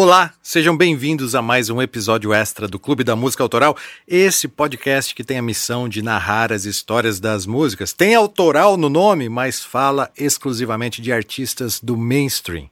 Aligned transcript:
Olá, 0.00 0.32
sejam 0.40 0.76
bem-vindos 0.76 1.34
a 1.34 1.42
mais 1.42 1.70
um 1.70 1.82
episódio 1.82 2.32
extra 2.32 2.68
do 2.68 2.78
Clube 2.78 3.02
da 3.02 3.16
Música 3.16 3.42
Autoral, 3.42 3.76
esse 4.06 4.46
podcast 4.46 5.12
que 5.12 5.24
tem 5.24 5.38
a 5.38 5.42
missão 5.42 5.88
de 5.88 6.02
narrar 6.02 6.52
as 6.52 6.66
histórias 6.66 7.18
das 7.18 7.46
músicas. 7.46 7.92
Tem 7.92 8.14
autoral 8.14 8.76
no 8.76 8.88
nome, 8.88 9.28
mas 9.28 9.60
fala 9.64 10.08
exclusivamente 10.16 11.02
de 11.02 11.12
artistas 11.12 11.80
do 11.80 11.96
mainstream. 11.96 12.70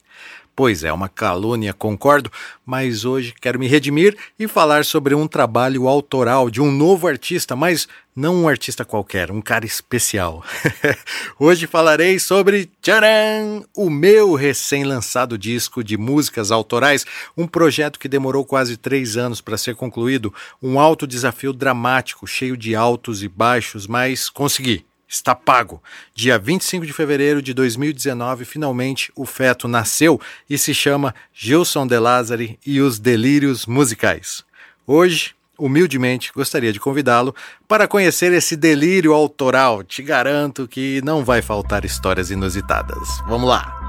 Pois 0.56 0.82
é, 0.82 0.90
uma 0.90 1.10
calúnia, 1.10 1.74
concordo, 1.74 2.32
mas 2.64 3.04
hoje 3.04 3.34
quero 3.38 3.58
me 3.58 3.68
redimir 3.68 4.16
e 4.38 4.48
falar 4.48 4.86
sobre 4.86 5.14
um 5.14 5.28
trabalho 5.28 5.86
autoral 5.86 6.48
de 6.48 6.62
um 6.62 6.72
novo 6.72 7.06
artista, 7.06 7.54
mas 7.54 7.86
não 8.16 8.34
um 8.34 8.48
artista 8.48 8.82
qualquer, 8.82 9.30
um 9.30 9.42
cara 9.42 9.66
especial. 9.66 10.42
hoje 11.38 11.66
falarei 11.66 12.18
sobre 12.18 12.70
tcharam, 12.80 13.66
o 13.76 13.90
meu 13.90 14.32
recém-lançado 14.32 15.36
disco 15.36 15.84
de 15.84 15.98
músicas 15.98 16.50
autorais, 16.50 17.04
um 17.36 17.46
projeto 17.46 17.98
que 17.98 18.08
demorou 18.08 18.42
quase 18.42 18.78
três 18.78 19.18
anos 19.18 19.42
para 19.42 19.58
ser 19.58 19.74
concluído, 19.76 20.32
um 20.62 20.80
alto 20.80 21.06
desafio 21.06 21.52
dramático, 21.52 22.26
cheio 22.26 22.56
de 22.56 22.74
altos 22.74 23.22
e 23.22 23.28
baixos, 23.28 23.86
mas 23.86 24.30
consegui. 24.30 24.85
Está 25.08 25.34
pago. 25.34 25.82
Dia 26.14 26.38
25 26.38 26.84
de 26.84 26.92
fevereiro 26.92 27.40
de 27.40 27.54
2019, 27.54 28.44
finalmente 28.44 29.12
o 29.14 29.24
feto 29.24 29.68
nasceu 29.68 30.20
e 30.50 30.58
se 30.58 30.74
chama 30.74 31.14
Gilson 31.32 31.86
De 31.86 31.98
Lázari 31.98 32.58
e 32.66 32.80
os 32.80 32.98
Delírios 32.98 33.66
Musicais. 33.66 34.44
Hoje, 34.86 35.34
humildemente, 35.58 36.32
gostaria 36.34 36.72
de 36.72 36.80
convidá-lo 36.80 37.34
para 37.68 37.88
conhecer 37.88 38.32
esse 38.32 38.56
delírio 38.56 39.12
autoral. 39.12 39.82
Te 39.82 40.02
garanto 40.02 40.66
que 40.66 41.00
não 41.04 41.24
vai 41.24 41.40
faltar 41.40 41.84
histórias 41.84 42.30
inusitadas. 42.30 43.08
Vamos 43.26 43.48
lá! 43.48 43.85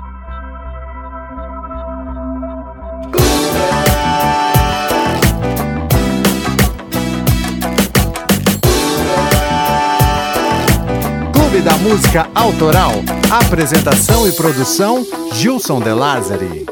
Clube 11.58 11.61
da 11.61 11.77
Música 11.77 12.30
Autoral. 12.36 12.91
Apresentação 13.31 14.27
e 14.27 14.31
produção: 14.31 15.05
Gilson 15.33 15.80
De 15.80 15.91
Lázari. 15.91 16.66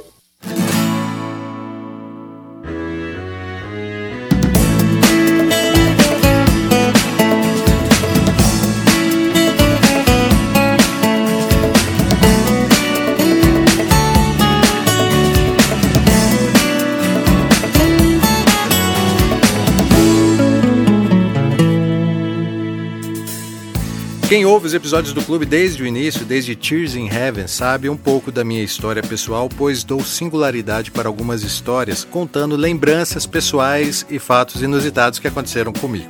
Quem 24.27 24.43
ouve 24.43 24.65
os 24.65 24.73
episódios 24.73 25.13
do 25.13 25.21
clube 25.21 25.45
desde 25.45 25.83
o 25.83 25.85
início, 25.85 26.25
desde 26.25 26.55
Tears 26.55 26.95
in 26.95 27.07
Heaven, 27.07 27.45
sabe 27.45 27.87
um 27.87 27.95
pouco 27.95 28.31
da 28.31 28.43
minha 28.43 28.63
história 28.63 29.03
pessoal, 29.03 29.47
pois 29.47 29.83
dou 29.83 30.03
singularidade 30.03 30.89
para 30.89 31.07
algumas 31.07 31.43
histórias, 31.43 32.03
contando 32.03 32.55
lembranças 32.55 33.27
pessoais 33.27 34.03
e 34.09 34.17
fatos 34.17 34.63
inusitados 34.63 35.19
que 35.19 35.27
aconteceram 35.27 35.71
comigo. 35.71 36.09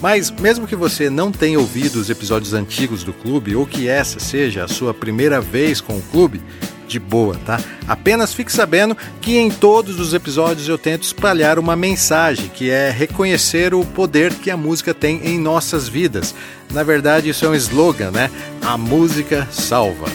Mas, 0.00 0.30
mesmo 0.30 0.66
que 0.66 0.74
você 0.74 1.10
não 1.10 1.30
tenha 1.30 1.58
ouvido 1.60 1.96
os 1.96 2.08
episódios 2.08 2.54
antigos 2.54 3.04
do 3.04 3.12
clube, 3.12 3.54
ou 3.54 3.66
que 3.66 3.88
essa 3.88 4.18
seja 4.18 4.64
a 4.64 4.68
sua 4.68 4.94
primeira 4.94 5.38
vez 5.38 5.82
com 5.82 5.98
o 5.98 6.02
clube, 6.02 6.40
de 6.86 6.98
boa, 6.98 7.36
tá? 7.44 7.60
Apenas 7.86 8.34
fique 8.34 8.52
sabendo 8.52 8.96
que 9.20 9.36
em 9.36 9.50
todos 9.50 9.98
os 9.98 10.14
episódios 10.14 10.68
eu 10.68 10.78
tento 10.78 11.02
espalhar 11.02 11.58
uma 11.58 11.76
mensagem 11.76 12.48
que 12.48 12.70
é 12.70 12.90
reconhecer 12.90 13.74
o 13.74 13.84
poder 13.84 14.32
que 14.34 14.50
a 14.50 14.56
música 14.56 14.94
tem 14.94 15.20
em 15.24 15.38
nossas 15.38 15.88
vidas. 15.88 16.34
Na 16.72 16.82
verdade, 16.82 17.28
isso 17.28 17.44
é 17.44 17.48
um 17.48 17.54
slogan, 17.54 18.10
né? 18.10 18.30
A 18.62 18.76
música 18.76 19.48
salva. 19.50 20.06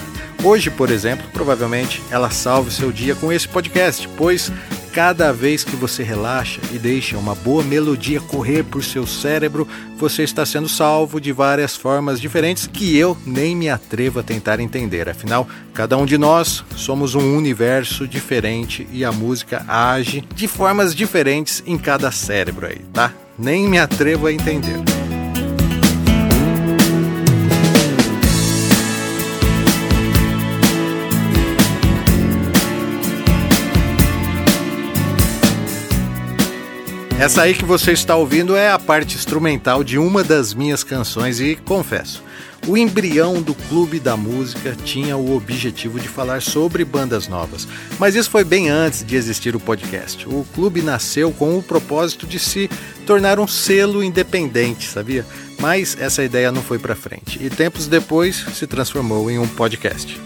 Hoje, 0.44 0.70
por 0.70 0.90
exemplo, 0.90 1.26
provavelmente 1.34 2.02
ela 2.10 2.30
salve 2.30 2.72
seu 2.72 2.92
dia 2.92 3.14
com 3.14 3.32
esse 3.32 3.48
podcast, 3.48 4.08
pois 4.16 4.52
Cada 5.00 5.32
vez 5.32 5.64
que 5.64 5.78
você 5.78 6.04
relaxa 6.04 6.60
e 6.74 6.78
deixa 6.78 7.18
uma 7.18 7.34
boa 7.34 7.64
melodia 7.64 8.20
correr 8.20 8.64
por 8.64 8.84
seu 8.84 9.08
cérebro, 9.08 9.66
você 9.98 10.24
está 10.24 10.46
sendo 10.46 10.68
salvo 10.68 11.22
de 11.22 11.32
várias 11.32 11.74
formas 11.74 12.20
diferentes 12.20 12.68
que 12.68 12.98
eu 12.98 13.18
nem 13.26 13.56
me 13.56 13.70
atrevo 13.70 14.20
a 14.20 14.24
tentar 14.24 14.60
entender. 14.60 15.08
Afinal, 15.08 15.48
cada 15.74 15.96
um 15.96 16.06
de 16.06 16.18
nós 16.18 16.66
somos 16.76 17.16
um 17.16 17.38
universo 17.38 18.06
diferente 18.06 18.86
e 18.92 19.06
a 19.06 19.12
música 19.14 19.64
age 19.70 20.22
de 20.36 20.50
formas 20.50 20.94
diferentes 20.94 21.64
em 21.66 21.78
cada 21.78 22.12
cérebro 22.12 22.68
aí, 22.68 22.82
tá? 22.92 23.14
Nem 23.38 23.70
me 23.70 23.80
atrevo 23.80 24.28
a 24.28 24.34
entender. 24.34 24.99
Essa 37.20 37.42
aí 37.42 37.54
que 37.54 37.66
você 37.66 37.92
está 37.92 38.16
ouvindo 38.16 38.56
é 38.56 38.72
a 38.72 38.80
parte 38.80 39.18
instrumental 39.18 39.84
de 39.84 39.98
uma 39.98 40.24
das 40.24 40.54
minhas 40.54 40.86
canções 40.86 41.42
e 41.42 41.58
confesso, 41.58 42.24
o 42.66 42.78
embrião 42.78 43.42
do 43.42 43.54
Clube 43.54 44.00
da 44.00 44.16
Música 44.16 44.74
tinha 44.86 45.18
o 45.18 45.36
objetivo 45.36 46.00
de 46.00 46.08
falar 46.08 46.42
sobre 46.42 46.86
bandas 46.86 47.28
novas, 47.28 47.68
mas 48.00 48.16
isso 48.16 48.30
foi 48.30 48.46
bem 48.46 48.70
antes 48.70 49.04
de 49.04 49.18
existir 49.18 49.54
o 49.54 49.60
podcast. 49.60 50.26
O 50.30 50.48
clube 50.56 50.82
nasceu 50.82 51.30
com 51.30 51.58
o 51.58 51.62
propósito 51.62 52.26
de 52.26 52.40
se 52.40 52.70
tornar 53.06 53.38
um 53.38 53.48
selo 53.48 54.02
independente, 54.02 54.88
sabia? 54.88 55.26
Mas 55.60 55.98
essa 56.00 56.24
ideia 56.24 56.54
não 56.54 56.64
foi 56.64 56.80
para 56.80 56.96
frente 56.96 57.38
e 57.44 57.50
tempos 57.50 57.86
depois 57.86 58.46
se 58.54 58.66
transformou 58.66 59.30
em 59.30 59.38
um 59.38 59.48
podcast. 59.48 60.18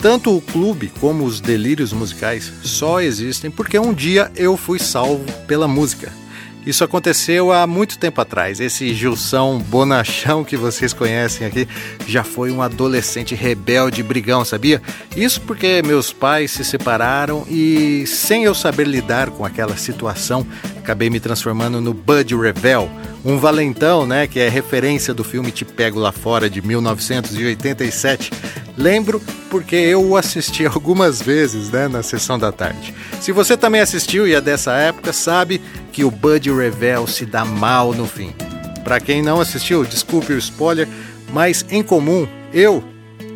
Tanto 0.00 0.34
o 0.34 0.40
clube 0.40 0.90
como 0.98 1.24
os 1.24 1.42
delírios 1.42 1.92
musicais 1.92 2.50
só 2.64 3.02
existem 3.02 3.50
porque 3.50 3.78
um 3.78 3.92
dia 3.92 4.32
eu 4.34 4.56
fui 4.56 4.78
salvo 4.78 5.30
pela 5.46 5.68
música. 5.68 6.21
Isso 6.64 6.84
aconteceu 6.84 7.50
há 7.52 7.66
muito 7.66 7.98
tempo 7.98 8.20
atrás. 8.20 8.60
Esse 8.60 8.94
Gilson 8.94 9.58
Bonachão 9.58 10.44
que 10.44 10.56
vocês 10.56 10.92
conhecem 10.92 11.46
aqui 11.46 11.66
já 12.06 12.22
foi 12.22 12.52
um 12.52 12.62
adolescente 12.62 13.34
rebelde 13.34 14.02
brigão, 14.02 14.44
sabia? 14.44 14.80
Isso 15.16 15.40
porque 15.40 15.82
meus 15.84 16.12
pais 16.12 16.52
se 16.52 16.64
separaram 16.64 17.44
e, 17.50 18.06
sem 18.06 18.44
eu 18.44 18.54
saber 18.54 18.86
lidar 18.86 19.30
com 19.30 19.44
aquela 19.44 19.76
situação, 19.76 20.46
acabei 20.82 21.08
me 21.08 21.20
transformando 21.20 21.80
no 21.80 21.94
Bud 21.94 22.34
Revel, 22.36 22.90
um 23.24 23.38
valentão, 23.38 24.04
né, 24.04 24.26
que 24.26 24.40
é 24.40 24.48
referência 24.48 25.14
do 25.14 25.22
filme 25.22 25.52
Te 25.52 25.64
Pego 25.64 26.00
Lá 26.00 26.10
Fora 26.10 26.50
de 26.50 26.60
1987. 26.60 28.32
Lembro 28.76 29.22
porque 29.48 29.76
eu 29.76 30.04
o 30.04 30.16
assisti 30.16 30.66
algumas 30.66 31.22
vezes, 31.22 31.70
né, 31.70 31.86
na 31.86 32.02
sessão 32.02 32.36
da 32.36 32.50
tarde. 32.50 32.92
Se 33.20 33.30
você 33.30 33.56
também 33.56 33.80
assistiu 33.80 34.26
e 34.26 34.34
é 34.34 34.40
dessa 34.40 34.72
época, 34.72 35.12
sabe 35.12 35.60
que 35.92 36.02
o 36.02 36.10
Bud 36.10 36.50
Revel 36.50 37.06
se 37.06 37.24
dá 37.24 37.44
mal 37.44 37.94
no 37.94 38.06
fim. 38.06 38.34
Para 38.82 38.98
quem 38.98 39.22
não 39.22 39.40
assistiu, 39.40 39.84
desculpe 39.84 40.32
o 40.32 40.38
spoiler, 40.38 40.88
mas 41.32 41.64
em 41.70 41.82
comum, 41.82 42.26
eu, 42.52 42.82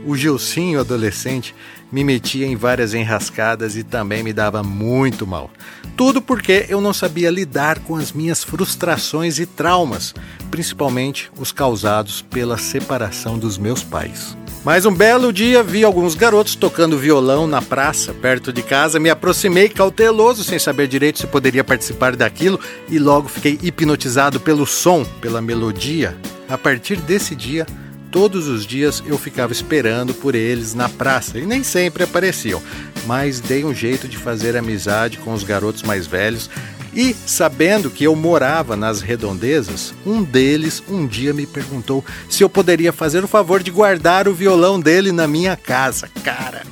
o 0.05 0.17
Gilcinho 0.17 0.81
adolescente, 0.81 1.55
me 1.91 2.03
metia 2.03 2.47
em 2.47 2.57
várias 2.57 2.95
enrascadas 2.95 3.77
e 3.77 3.83
também 3.83 4.23
me 4.23 4.33
dava 4.33 4.63
muito 4.63 5.27
mal. 5.27 5.51
Tudo 5.97 6.21
porque 6.21 6.67
eu 6.69 6.81
não 6.81 6.93
sabia 6.93 7.31
lidar 7.31 7.79
com 7.81 7.97
as 7.97 8.13
minhas 8.13 8.45
frustrações 8.45 9.39
e 9.39 9.47
traumas, 9.47 10.15
principalmente 10.51 11.31
os 11.39 11.53
causados 11.53 12.23
pela 12.23 12.59
separação 12.59 13.39
dos 13.39 13.57
meus 13.57 13.83
pais. 13.83 14.37
Mas 14.67 14.85
um 14.85 14.93
belo 14.93 15.33
dia 15.33 15.63
vi 15.63 15.85
alguns 15.85 16.17
garotos 16.17 16.57
tocando 16.57 16.99
violão 16.99 17.47
na 17.47 17.63
praça, 17.63 18.13
perto 18.13 18.53
de 18.53 18.63
casa. 18.63 18.99
Me 18.99 19.09
aproximei 19.09 19.69
cauteloso, 19.69 20.43
sem 20.43 20.59
saber 20.59 20.89
direito 20.89 21.21
se 21.21 21.27
poderia 21.29 21.63
participar 21.63 22.17
daquilo, 22.17 22.59
e 22.89 22.99
logo 22.99 23.29
fiquei 23.29 23.61
hipnotizado 23.63 24.41
pelo 24.41 24.67
som, 24.67 25.05
pela 25.21 25.41
melodia. 25.41 26.17
A 26.49 26.59
partir 26.59 26.97
desse 26.97 27.37
dia, 27.37 27.65
todos 28.11 28.49
os 28.49 28.67
dias 28.67 29.03
eu 29.07 29.19
ficava 29.19 29.53
esperando 29.53 30.15
por 30.15 30.35
eles 30.35 30.75
na 30.75 30.89
praça 30.89 31.39
e 31.39 31.47
nem 31.47 31.63
sempre 31.63 32.05
apareciam, 32.05 32.63
mas 33.07 33.41
dei 33.41 33.65
um 33.65 33.75
jeito 33.75 34.09
de 34.09 34.17
fazer 34.17 34.57
amizade 34.57 35.19
com 35.19 35.33
os 35.33 35.43
garotos 35.43 35.83
mais 35.83 36.07
velhos 36.07 36.49
e, 36.97 37.15
sabendo 37.27 37.91
que 37.91 38.05
eu 38.05 38.17
morava 38.17 38.75
nas 38.75 39.03
redondezas, 39.03 39.93
um 40.07 40.23
deles 40.23 40.83
um 40.89 41.07
dia 41.07 41.35
me 41.35 41.47
perguntou 41.47 42.03
se 42.27 42.43
eu 42.43 42.49
poderia 42.49 42.91
fazer 42.91 43.23
o 43.23 43.29
favor 43.29 43.63
de 43.63 43.71
guardar 43.71 44.27
o 44.27 44.33
violão 44.33 44.81
dele 44.81 45.13
na 45.13 45.29
minha 45.29 45.57
casa. 45.57 46.09
Cara, 46.25 46.63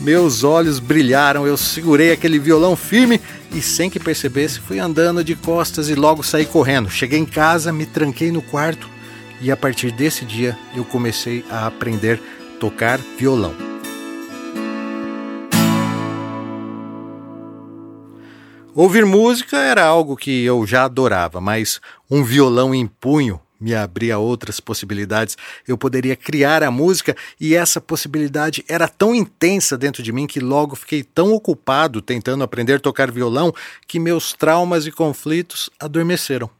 meus 0.00 0.42
olhos 0.44 0.78
brilharam, 0.78 1.46
eu 1.46 1.58
segurei 1.58 2.10
aquele 2.10 2.38
violão 2.38 2.74
firme 2.74 3.20
e, 3.52 3.60
sem 3.60 3.90
que 3.90 4.00
percebesse, 4.00 4.60
fui 4.60 4.78
andando 4.78 5.22
de 5.22 5.34
costas 5.34 5.90
e 5.90 5.94
logo 5.94 6.22
saí 6.22 6.46
correndo. 6.46 6.88
Cheguei 6.88 7.18
em 7.18 7.26
casa, 7.26 7.70
me 7.70 7.84
tranquei 7.84 8.32
no 8.32 8.40
quarto 8.40 8.95
e 9.40 9.50
a 9.50 9.56
partir 9.56 9.90
desse 9.90 10.24
dia 10.24 10.58
eu 10.74 10.84
comecei 10.84 11.44
a 11.50 11.66
aprender 11.66 12.20
a 12.54 12.58
tocar 12.58 12.98
violão. 13.18 13.54
Ouvir 18.74 19.06
música 19.06 19.56
era 19.56 19.84
algo 19.86 20.16
que 20.16 20.44
eu 20.44 20.66
já 20.66 20.84
adorava, 20.84 21.40
mas 21.40 21.80
um 22.10 22.22
violão 22.22 22.74
em 22.74 22.86
punho 22.86 23.40
me 23.58 23.74
abria 23.74 24.18
outras 24.18 24.60
possibilidades. 24.60 25.34
Eu 25.66 25.78
poderia 25.78 26.14
criar 26.14 26.62
a 26.62 26.70
música 26.70 27.16
e 27.40 27.54
essa 27.54 27.80
possibilidade 27.80 28.62
era 28.68 28.86
tão 28.86 29.14
intensa 29.14 29.78
dentro 29.78 30.02
de 30.02 30.12
mim 30.12 30.26
que 30.26 30.40
logo 30.40 30.76
fiquei 30.76 31.02
tão 31.02 31.32
ocupado 31.32 32.02
tentando 32.02 32.44
aprender 32.44 32.74
a 32.74 32.80
tocar 32.80 33.10
violão 33.10 33.50
que 33.86 33.98
meus 33.98 34.34
traumas 34.34 34.86
e 34.86 34.92
conflitos 34.92 35.70
adormeceram. 35.80 36.50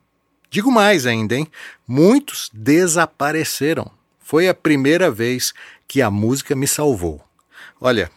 Digo 0.50 0.70
mais 0.70 1.06
ainda, 1.06 1.34
hein? 1.34 1.46
Muitos 1.86 2.50
desapareceram. 2.52 3.90
Foi 4.20 4.48
a 4.48 4.54
primeira 4.54 5.10
vez 5.10 5.52
que 5.86 6.02
a 6.02 6.10
música 6.10 6.54
me 6.54 6.66
salvou. 6.66 7.22
Olha, 7.80 8.10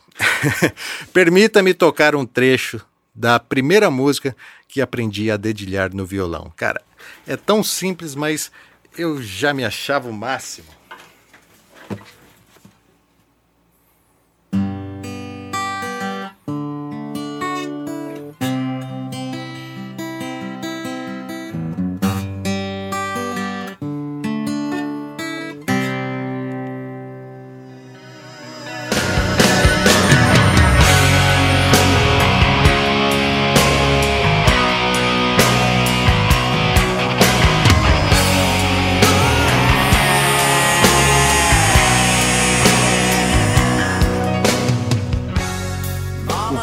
permita-me 1.14 1.74
tocar 1.74 2.16
um 2.16 2.26
trecho 2.26 2.82
da 3.14 3.40
primeira 3.40 3.92
música 3.92 4.36
que 4.68 4.82
aprendi 4.82 5.30
a 5.30 5.38
dedilhar 5.38 5.94
no 5.94 6.06
violão. 6.06 6.52
Cara, 6.56 6.82
é 7.28 7.36
tão 7.36 7.64
simples, 7.64 8.16
mas 8.16 8.52
eu 8.98 9.22
já 9.22 9.54
me 9.54 9.66
achava 9.66 10.10
o 10.10 10.14
máximo. 10.14 10.79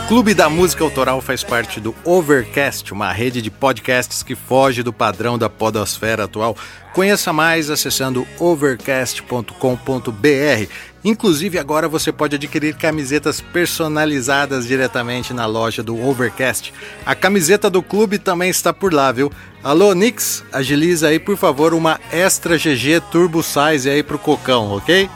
Clube 0.08 0.35
da 0.35 0.49
Música 0.49 0.85
Autoral 0.85 1.20
faz 1.20 1.43
parte 1.43 1.81
do 1.81 1.93
Overcast, 2.05 2.93
uma 2.93 3.11
rede 3.11 3.43
de 3.43 3.50
podcasts 3.50 4.23
que 4.23 4.37
foge 4.37 4.81
do 4.81 4.93
padrão 4.93 5.37
da 5.37 5.50
podosfera 5.50 6.25
atual. 6.25 6.56
Conheça 6.94 7.32
mais 7.32 7.70
acessando 7.70 8.25
overcast.com.br. 8.38 10.70
Inclusive, 11.05 11.58
agora 11.58 11.88
você 11.88 12.12
pode 12.12 12.37
adquirir 12.37 12.76
camisetas 12.76 13.41
personalizadas 13.41 14.69
diretamente 14.69 15.35
na 15.35 15.44
loja 15.44 15.82
do 15.82 16.00
Overcast. 16.00 16.73
A 17.05 17.17
camiseta 17.17 17.69
do 17.69 17.82
clube 17.82 18.17
também 18.17 18.49
está 18.49 18.73
por 18.73 18.94
lá, 18.94 19.11
viu? 19.11 19.32
Alô, 19.61 19.93
Nix, 19.93 20.44
agiliza 20.53 21.08
aí, 21.08 21.19
por 21.19 21.37
favor, 21.37 21.75
uma 21.75 21.99
Extra 22.12 22.56
GG 22.56 23.00
Turbo 23.11 23.43
Size 23.43 23.91
aí 23.91 24.05
pro 24.05 24.20
Cocão, 24.20 24.70
ok? 24.70 25.11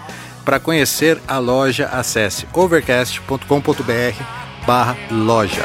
Para 0.44 0.58
conhecer 0.58 1.22
a 1.28 1.38
loja, 1.38 1.86
acesse 1.86 2.44
overcast.com.br 2.52 4.49
barra 4.70 4.96
loja. 5.10 5.64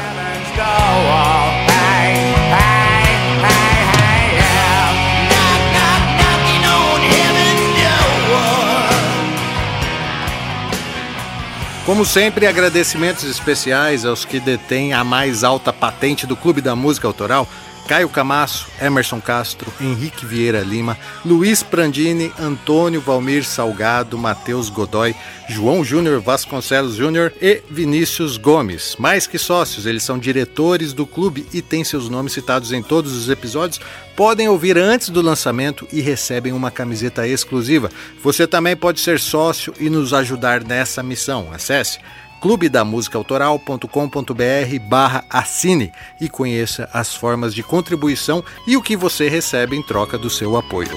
Como 11.84 12.04
sempre, 12.04 12.48
agradecimentos 12.48 13.22
especiais 13.22 14.04
aos 14.04 14.24
que 14.24 14.40
detêm 14.40 14.92
a 14.92 15.04
mais 15.04 15.44
alta 15.44 15.72
patente 15.72 16.26
do 16.26 16.34
Clube 16.34 16.60
da 16.60 16.74
Música 16.74 17.06
Autoral, 17.06 17.46
Caio 17.86 18.08
Camasso, 18.08 18.66
Emerson 18.80 19.20
Castro, 19.20 19.72
Henrique 19.80 20.26
Vieira 20.26 20.60
Lima, 20.60 20.98
Luiz 21.24 21.62
Prandini, 21.62 22.32
Antônio 22.38 23.00
Valmir 23.00 23.44
Salgado, 23.44 24.18
Matheus 24.18 24.68
Godoy, 24.68 25.14
João 25.48 25.84
Júnior 25.84 26.20
Vasconcelos 26.20 26.96
Júnior 26.96 27.32
e 27.40 27.62
Vinícius 27.70 28.36
Gomes. 28.36 28.96
Mais 28.98 29.28
que 29.28 29.38
sócios, 29.38 29.86
eles 29.86 30.02
são 30.02 30.18
diretores 30.18 30.92
do 30.92 31.06
clube 31.06 31.46
e 31.52 31.62
têm 31.62 31.84
seus 31.84 32.08
nomes 32.08 32.32
citados 32.32 32.72
em 32.72 32.82
todos 32.82 33.12
os 33.12 33.28
episódios. 33.28 33.80
Podem 34.16 34.48
ouvir 34.48 34.76
antes 34.76 35.08
do 35.08 35.22
lançamento 35.22 35.86
e 35.92 36.00
recebem 36.00 36.52
uma 36.52 36.72
camiseta 36.72 37.28
exclusiva. 37.28 37.88
Você 38.20 38.48
também 38.48 38.76
pode 38.76 38.98
ser 38.98 39.20
sócio 39.20 39.72
e 39.78 39.88
nos 39.88 40.12
ajudar 40.12 40.64
nessa 40.64 41.02
missão. 41.02 41.52
Acesse 41.52 42.00
clubedamusicaautoral.com.br 42.46 44.78
barra 44.88 45.24
assine 45.28 45.92
e 46.20 46.28
conheça 46.28 46.88
as 46.92 47.12
formas 47.12 47.52
de 47.52 47.64
contribuição 47.64 48.44
e 48.68 48.76
o 48.76 48.82
que 48.82 48.96
você 48.96 49.28
recebe 49.28 49.74
em 49.74 49.82
troca 49.82 50.16
do 50.16 50.30
seu 50.30 50.56
apoio. 50.56 50.96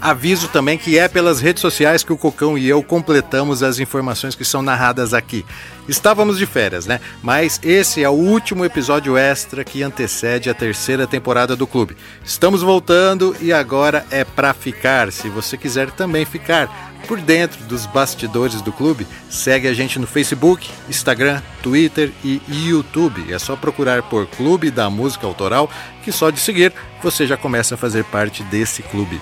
Aviso 0.00 0.48
também 0.48 0.78
que 0.78 0.98
é 0.98 1.08
pelas 1.08 1.40
redes 1.40 1.60
sociais 1.60 2.02
que 2.02 2.12
o 2.12 2.16
Cocão 2.16 2.56
e 2.56 2.66
eu 2.66 2.82
completamos 2.82 3.62
as 3.62 3.78
informações 3.78 4.34
que 4.34 4.46
são 4.46 4.62
narradas 4.62 5.12
aqui. 5.12 5.44
Estávamos 5.86 6.38
de 6.38 6.46
férias, 6.46 6.86
né? 6.86 7.00
Mas 7.22 7.60
esse 7.62 8.02
é 8.02 8.08
o 8.08 8.12
último 8.12 8.64
episódio 8.64 9.18
extra 9.18 9.62
que 9.62 9.82
antecede 9.82 10.48
a 10.48 10.54
terceira 10.54 11.06
temporada 11.06 11.54
do 11.54 11.66
clube. 11.66 11.98
Estamos 12.24 12.62
voltando 12.62 13.36
e 13.42 13.52
agora 13.52 14.06
é 14.10 14.24
para 14.24 14.54
ficar. 14.54 15.12
Se 15.12 15.28
você 15.28 15.58
quiser 15.58 15.90
também 15.90 16.24
ficar 16.24 16.94
por 17.06 17.20
dentro 17.20 17.62
dos 17.64 17.84
bastidores 17.84 18.62
do 18.62 18.72
clube, 18.72 19.06
segue 19.28 19.68
a 19.68 19.74
gente 19.74 19.98
no 19.98 20.06
Facebook, 20.06 20.70
Instagram, 20.88 21.42
Twitter 21.62 22.10
e 22.24 22.40
YouTube. 22.48 23.30
É 23.30 23.38
só 23.38 23.54
procurar 23.54 24.02
por 24.04 24.26
Clube 24.28 24.70
da 24.70 24.88
Música 24.88 25.26
Autoral, 25.26 25.68
que 26.02 26.10
só 26.10 26.30
de 26.30 26.40
seguir 26.40 26.72
você 27.02 27.26
já 27.26 27.36
começa 27.36 27.74
a 27.74 27.78
fazer 27.78 28.04
parte 28.04 28.42
desse 28.44 28.82
clube. 28.82 29.20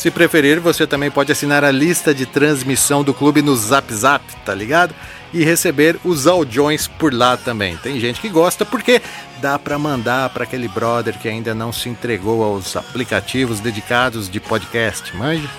Se 0.00 0.10
preferir, 0.10 0.60
você 0.60 0.86
também 0.86 1.10
pode 1.10 1.30
assinar 1.30 1.62
a 1.62 1.70
lista 1.70 2.14
de 2.14 2.24
transmissão 2.24 3.04
do 3.04 3.12
clube 3.12 3.42
no 3.42 3.54
Zap 3.54 3.92
Zap, 3.92 4.24
tá 4.46 4.54
ligado? 4.54 4.94
E 5.30 5.44
receber 5.44 6.00
os 6.02 6.26
audiões 6.26 6.88
por 6.88 7.12
lá 7.12 7.36
também. 7.36 7.76
Tem 7.76 8.00
gente 8.00 8.18
que 8.18 8.30
gosta 8.30 8.64
porque 8.64 9.02
dá 9.42 9.58
para 9.58 9.78
mandar 9.78 10.30
para 10.30 10.44
aquele 10.44 10.68
brother 10.68 11.18
que 11.18 11.28
ainda 11.28 11.54
não 11.54 11.70
se 11.70 11.90
entregou 11.90 12.42
aos 12.42 12.76
aplicativos 12.76 13.60
dedicados 13.60 14.30
de 14.30 14.40
podcast, 14.40 15.14
manja? 15.14 15.50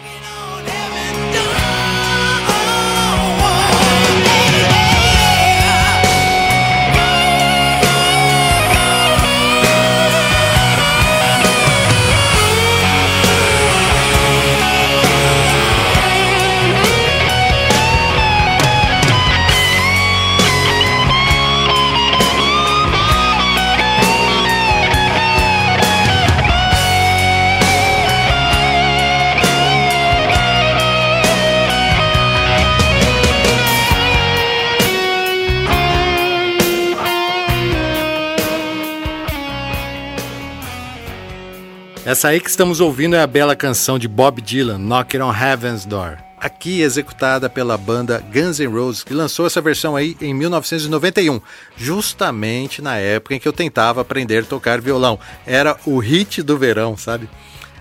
Essa 42.12 42.27
aí 42.27 42.41
que 42.41 42.50
estamos 42.50 42.82
ouvindo 42.82 43.15
é 43.15 43.22
a 43.22 43.25
bela 43.25 43.56
canção 43.56 43.98
de 43.98 44.06
Bob 44.06 44.41
Dylan, 44.41 44.77
Knocking 44.77 45.22
on 45.22 45.34
Heaven's 45.34 45.86
Door. 45.86 46.18
Aqui 46.38 46.82
executada 46.82 47.50
pela 47.50 47.77
banda 47.77 48.22
Guns 48.34 48.60
N' 48.60 48.68
Roses, 48.68 49.01
que 49.01 49.13
lançou 49.13 49.48
essa 49.48 49.62
versão 49.62 49.96
aí 49.96 50.18
em 50.20 50.34
1991, 50.34 51.39
justamente 51.77 52.82
na 52.82 52.98
época 52.98 53.36
em 53.36 53.39
que 53.39 53.48
eu 53.48 53.53
tentava 53.53 54.01
aprender 54.01 54.44
a 54.44 54.46
tocar 54.46 54.82
violão. 54.82 55.18
Era 55.46 55.77
o 55.86 56.00
hit 56.00 56.44
do 56.44 56.58
verão, 56.58 56.98
sabe? 56.98 57.30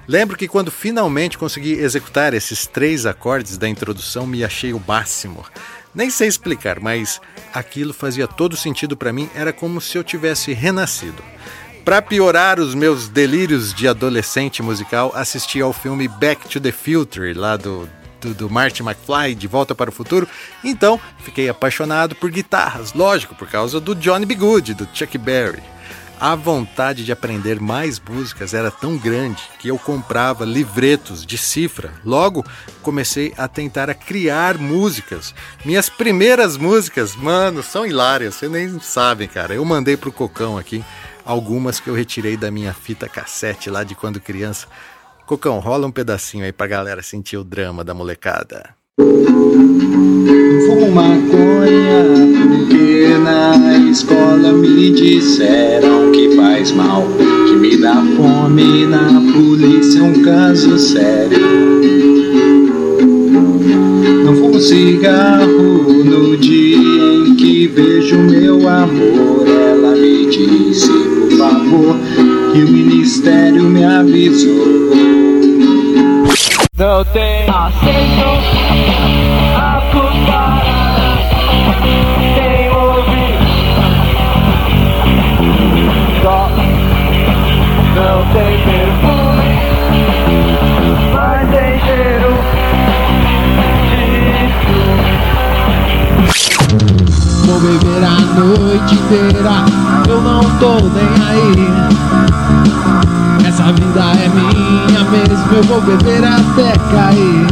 Lembro 0.07 0.37
que 0.37 0.47
quando 0.47 0.71
finalmente 0.71 1.37
consegui 1.37 1.73
executar 1.73 2.33
esses 2.33 2.69
três 2.69 3.07
acordes 3.07 3.59
da 3.59 3.69
introdução, 3.69 4.29
me 4.29 4.45
achei 4.45 4.73
o 4.73 4.81
máximo. 4.87 5.45
Nem 5.93 6.09
sei 6.09 6.29
explicar, 6.29 6.79
mas 6.79 7.21
aquilo 7.53 7.93
fazia 7.93 8.29
todo 8.29 8.57
sentido 8.57 8.97
para 8.97 9.13
mim, 9.13 9.29
era 9.35 9.53
como 9.53 9.81
se 9.81 9.99
eu 9.99 10.05
tivesse 10.05 10.53
renascido. 10.53 11.21
Para 11.85 12.03
piorar 12.03 12.61
os 12.61 12.75
meus 12.75 13.09
delírios 13.09 13.73
de 13.73 13.89
adolescente 13.89 14.63
musical, 14.63 15.13
assisti 15.15 15.61
ao 15.61 15.73
filme 15.73 16.07
Back 16.07 16.49
to 16.49 16.61
the 16.61 16.71
Future, 16.71 17.33
lá 17.33 17.57
do, 17.57 17.89
do, 18.21 18.35
do 18.35 18.51
Marty 18.51 18.83
McFly, 18.83 19.35
De 19.35 19.47
Volta 19.47 19.75
para 19.75 19.91
o 19.91 19.93
Futuro. 19.93 20.29
Então, 20.63 21.01
fiquei 21.25 21.49
apaixonado 21.49 22.15
por 22.15 22.31
guitarras, 22.31 22.93
lógico, 22.93 23.35
por 23.35 23.49
causa 23.49 23.81
do 23.81 23.95
Johnny 23.95 24.27
B. 24.27 24.35
Good, 24.35 24.75
do 24.75 24.89
Chuck 24.93 25.17
Berry. 25.17 25.63
a 26.21 26.35
vontade 26.35 27.03
de 27.03 27.11
aprender 27.11 27.59
mais 27.59 27.99
músicas 27.99 28.53
era 28.53 28.71
tão 28.71 28.99
grande 28.99 29.43
que 29.59 29.69
eu 29.69 29.79
comprava 29.79 30.45
livretos 30.45 31.25
de 31.25 31.39
cifra. 31.39 31.95
Logo, 32.05 32.45
comecei 32.83 33.33
a 33.39 33.49
tentar 33.49 33.89
a 33.89 33.95
criar 33.95 34.59
músicas. 34.59 35.35
Minhas 35.65 35.89
primeiras 35.89 36.59
músicas, 36.59 37.17
mano, 37.17 37.63
são 37.63 37.87
hilárias, 37.87 38.35
vocês 38.35 38.53
nem 38.53 38.79
sabem, 38.81 39.27
cara. 39.27 39.55
Eu 39.55 39.65
mandei 39.65 39.97
pro 39.97 40.13
Cocão 40.13 40.59
aqui 40.59 40.85
algumas 41.25 41.81
que 41.81 41.89
eu 41.89 41.95
retirei 41.95 42.37
da 42.37 42.51
minha 42.51 42.73
fita 42.73 43.09
cassete 43.09 43.71
lá 43.71 43.85
de 43.85 43.95
quando 43.95 44.21
criança. 44.21 44.67
Cocão, 45.27 45.59
rola 45.61 45.87
um 45.87 45.93
pedacinho 45.93 46.45
aí 46.45 46.53
pra 46.53 46.67
galera 46.67 47.03
sentir 47.03 47.37
o 47.37 47.45
drama 47.45 47.85
da 47.85 47.95
molecada. 47.95 48.71
Fumo 50.67 50.91
maconha 50.93 52.05
porque 52.43 53.19
na 53.19 53.79
escola 53.91 54.53
me 54.53 54.91
disseram 54.91 56.11
que 56.13 56.35
faz 56.37 56.73
mal, 56.73 57.07
que 57.47 57.55
me 57.55 57.77
dá 57.77 57.95
fome 58.17 58.87
na 58.87 59.33
polícia 59.33 60.01
é 60.01 60.03
um 60.03 60.23
caso 60.23 60.79
sério. 60.79 61.39
Não 64.25 64.37
fumo 64.37 64.61
cigarro 64.61 66.05
no 66.05 66.37
dia 66.37 67.20
que 67.41 67.67
vejo 67.69 68.19
meu 68.19 68.69
amor. 68.69 69.47
Ela 69.49 69.97
me 69.97 70.27
disse, 70.27 70.89
por 70.89 71.39
favor, 71.39 71.97
que 72.53 72.65
o 72.65 72.69
ministério 72.69 73.63
me 73.63 73.83
avisou. 73.83 74.91
Não 76.77 77.05
tem 77.07 77.49
aceito. 77.49 78.01
Beber 97.61 98.03
a 98.05 98.19
noite 98.41 98.95
inteira, 98.95 99.65
eu 100.09 100.21
não 100.23 100.41
tô 100.59 100.77
nem 100.95 101.13
aí. 101.29 101.69
Essa 103.47 103.65
vida 103.73 104.01
é 104.01 104.29
minha 104.29 105.05
mesmo, 105.11 105.53
eu 105.53 105.63
vou 105.65 105.81
beber 105.83 106.25
até 106.25 106.73
cair. 106.91 107.47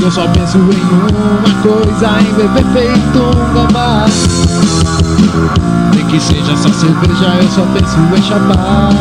Eu 0.00 0.10
só 0.10 0.26
penso 0.28 0.58
em 0.58 0.62
uma 0.62 1.54
coisa, 1.62 2.20
em 2.20 2.32
beber 2.34 2.64
feito 2.72 3.18
um 3.18 3.54
gambá. 3.54 4.06
Nem 5.94 6.06
que 6.06 6.20
seja 6.20 6.56
só 6.56 6.68
cerveja, 6.68 7.34
eu 7.40 7.48
só 7.48 7.66
penso 7.74 7.98
em 8.16 8.22
chapar. 8.22 8.92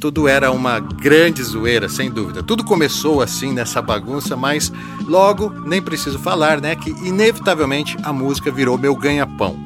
Tudo 0.00 0.26
era 0.26 0.50
uma 0.50 0.80
grande 0.80 1.42
zoeira, 1.42 1.88
sem 1.88 2.10
dúvida. 2.10 2.42
Tudo 2.42 2.64
começou 2.64 3.20
assim 3.20 3.52
nessa 3.52 3.82
bagunça, 3.82 4.34
mas 4.34 4.72
logo, 5.06 5.50
nem 5.66 5.82
preciso 5.82 6.18
falar, 6.18 6.60
né, 6.60 6.74
que 6.74 6.90
inevitavelmente 6.90 7.96
a 8.02 8.12
música 8.12 8.50
virou 8.50 8.78
meu 8.78 8.96
ganha-pão. 8.96 9.56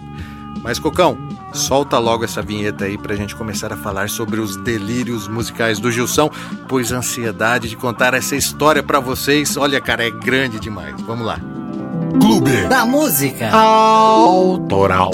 Mas 0.61 0.79
Cocão, 0.79 1.17
solta 1.53 1.99
logo 1.99 2.25
essa 2.25 2.43
vinheta 2.43 2.87
aí 2.87 2.99
pra 2.99 3.15
gente 3.15 3.37
começar 3.37 3.73
a 3.73 3.77
falar 3.77 4.09
sobre 4.09 4.41
os 4.41 4.57
delírios 4.57 5.29
musicais 5.29 5.79
do 5.79 5.93
Gilson, 5.93 6.29
pois 6.69 6.93
a 6.93 6.97
ansiedade 6.97 7.69
de 7.69 7.77
contar 7.77 8.13
essa 8.13 8.35
história 8.35 8.83
para 8.83 8.99
vocês, 8.99 9.57
olha, 9.57 9.81
cara, 9.81 10.05
é 10.05 10.11
grande 10.11 10.59
demais. 10.59 11.01
Vamos 11.03 11.25
lá. 11.25 11.39
Clube 12.21 12.67
da 12.69 12.85
Música 12.85 13.51
Autoral. 13.51 15.11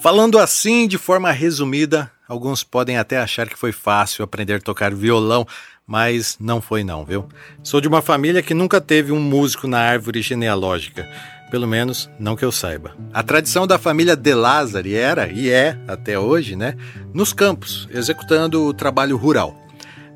Falando 0.00 0.38
assim, 0.38 0.86
de 0.86 0.98
forma 0.98 1.32
resumida, 1.32 2.12
alguns 2.28 2.64
podem 2.64 2.98
até 2.98 3.18
achar 3.18 3.48
que 3.48 3.58
foi 3.58 3.72
fácil 3.72 4.24
aprender 4.24 4.54
a 4.54 4.60
tocar 4.60 4.94
violão, 4.94 5.46
mas 5.86 6.36
não 6.40 6.60
foi 6.60 6.82
não, 6.82 7.04
viu? 7.04 7.28
Sou 7.62 7.80
de 7.80 7.88
uma 7.88 8.02
família 8.02 8.42
que 8.42 8.54
nunca 8.54 8.80
teve 8.80 9.12
um 9.12 9.20
músico 9.20 9.68
na 9.68 9.78
árvore 9.78 10.20
genealógica. 10.22 11.08
Pelo 11.50 11.66
menos 11.66 12.10
não 12.18 12.34
que 12.34 12.44
eu 12.44 12.50
saiba. 12.50 12.96
A 13.12 13.22
tradição 13.22 13.66
da 13.66 13.78
família 13.78 14.16
De 14.16 14.34
Lázari 14.34 14.96
era, 14.96 15.28
e 15.28 15.48
é 15.48 15.78
até 15.86 16.18
hoje, 16.18 16.56
né? 16.56 16.74
Nos 17.14 17.32
campos, 17.32 17.88
executando 17.92 18.64
o 18.64 18.74
trabalho 18.74 19.16
rural. 19.16 19.65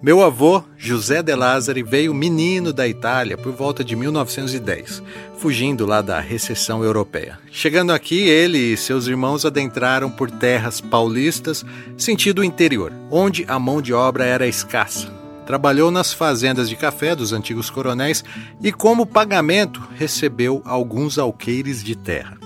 Meu 0.02 0.22
avô, 0.22 0.64
José 0.78 1.22
de 1.22 1.34
Lázari, 1.34 1.82
veio 1.82 2.14
menino 2.14 2.72
da 2.72 2.88
Itália 2.88 3.36
por 3.36 3.52
volta 3.52 3.84
de 3.84 3.94
1910, 3.94 5.02
fugindo 5.36 5.84
lá 5.84 6.00
da 6.00 6.18
recessão 6.18 6.82
europeia. 6.82 7.38
Chegando 7.50 7.92
aqui, 7.92 8.18
ele 8.20 8.56
e 8.56 8.76
seus 8.78 9.06
irmãos 9.06 9.44
adentraram 9.44 10.10
por 10.10 10.30
terras 10.30 10.80
paulistas, 10.80 11.66
sentido 11.98 12.42
interior, 12.42 12.90
onde 13.10 13.44
a 13.46 13.58
mão 13.58 13.82
de 13.82 13.92
obra 13.92 14.24
era 14.24 14.46
escassa. 14.46 15.12
Trabalhou 15.44 15.90
nas 15.90 16.14
fazendas 16.14 16.70
de 16.70 16.76
café 16.76 17.14
dos 17.14 17.34
antigos 17.34 17.68
coronéis 17.68 18.24
e, 18.62 18.72
como 18.72 19.04
pagamento, 19.04 19.86
recebeu 19.96 20.62
alguns 20.64 21.18
alqueires 21.18 21.84
de 21.84 21.94
terra. 21.94 22.38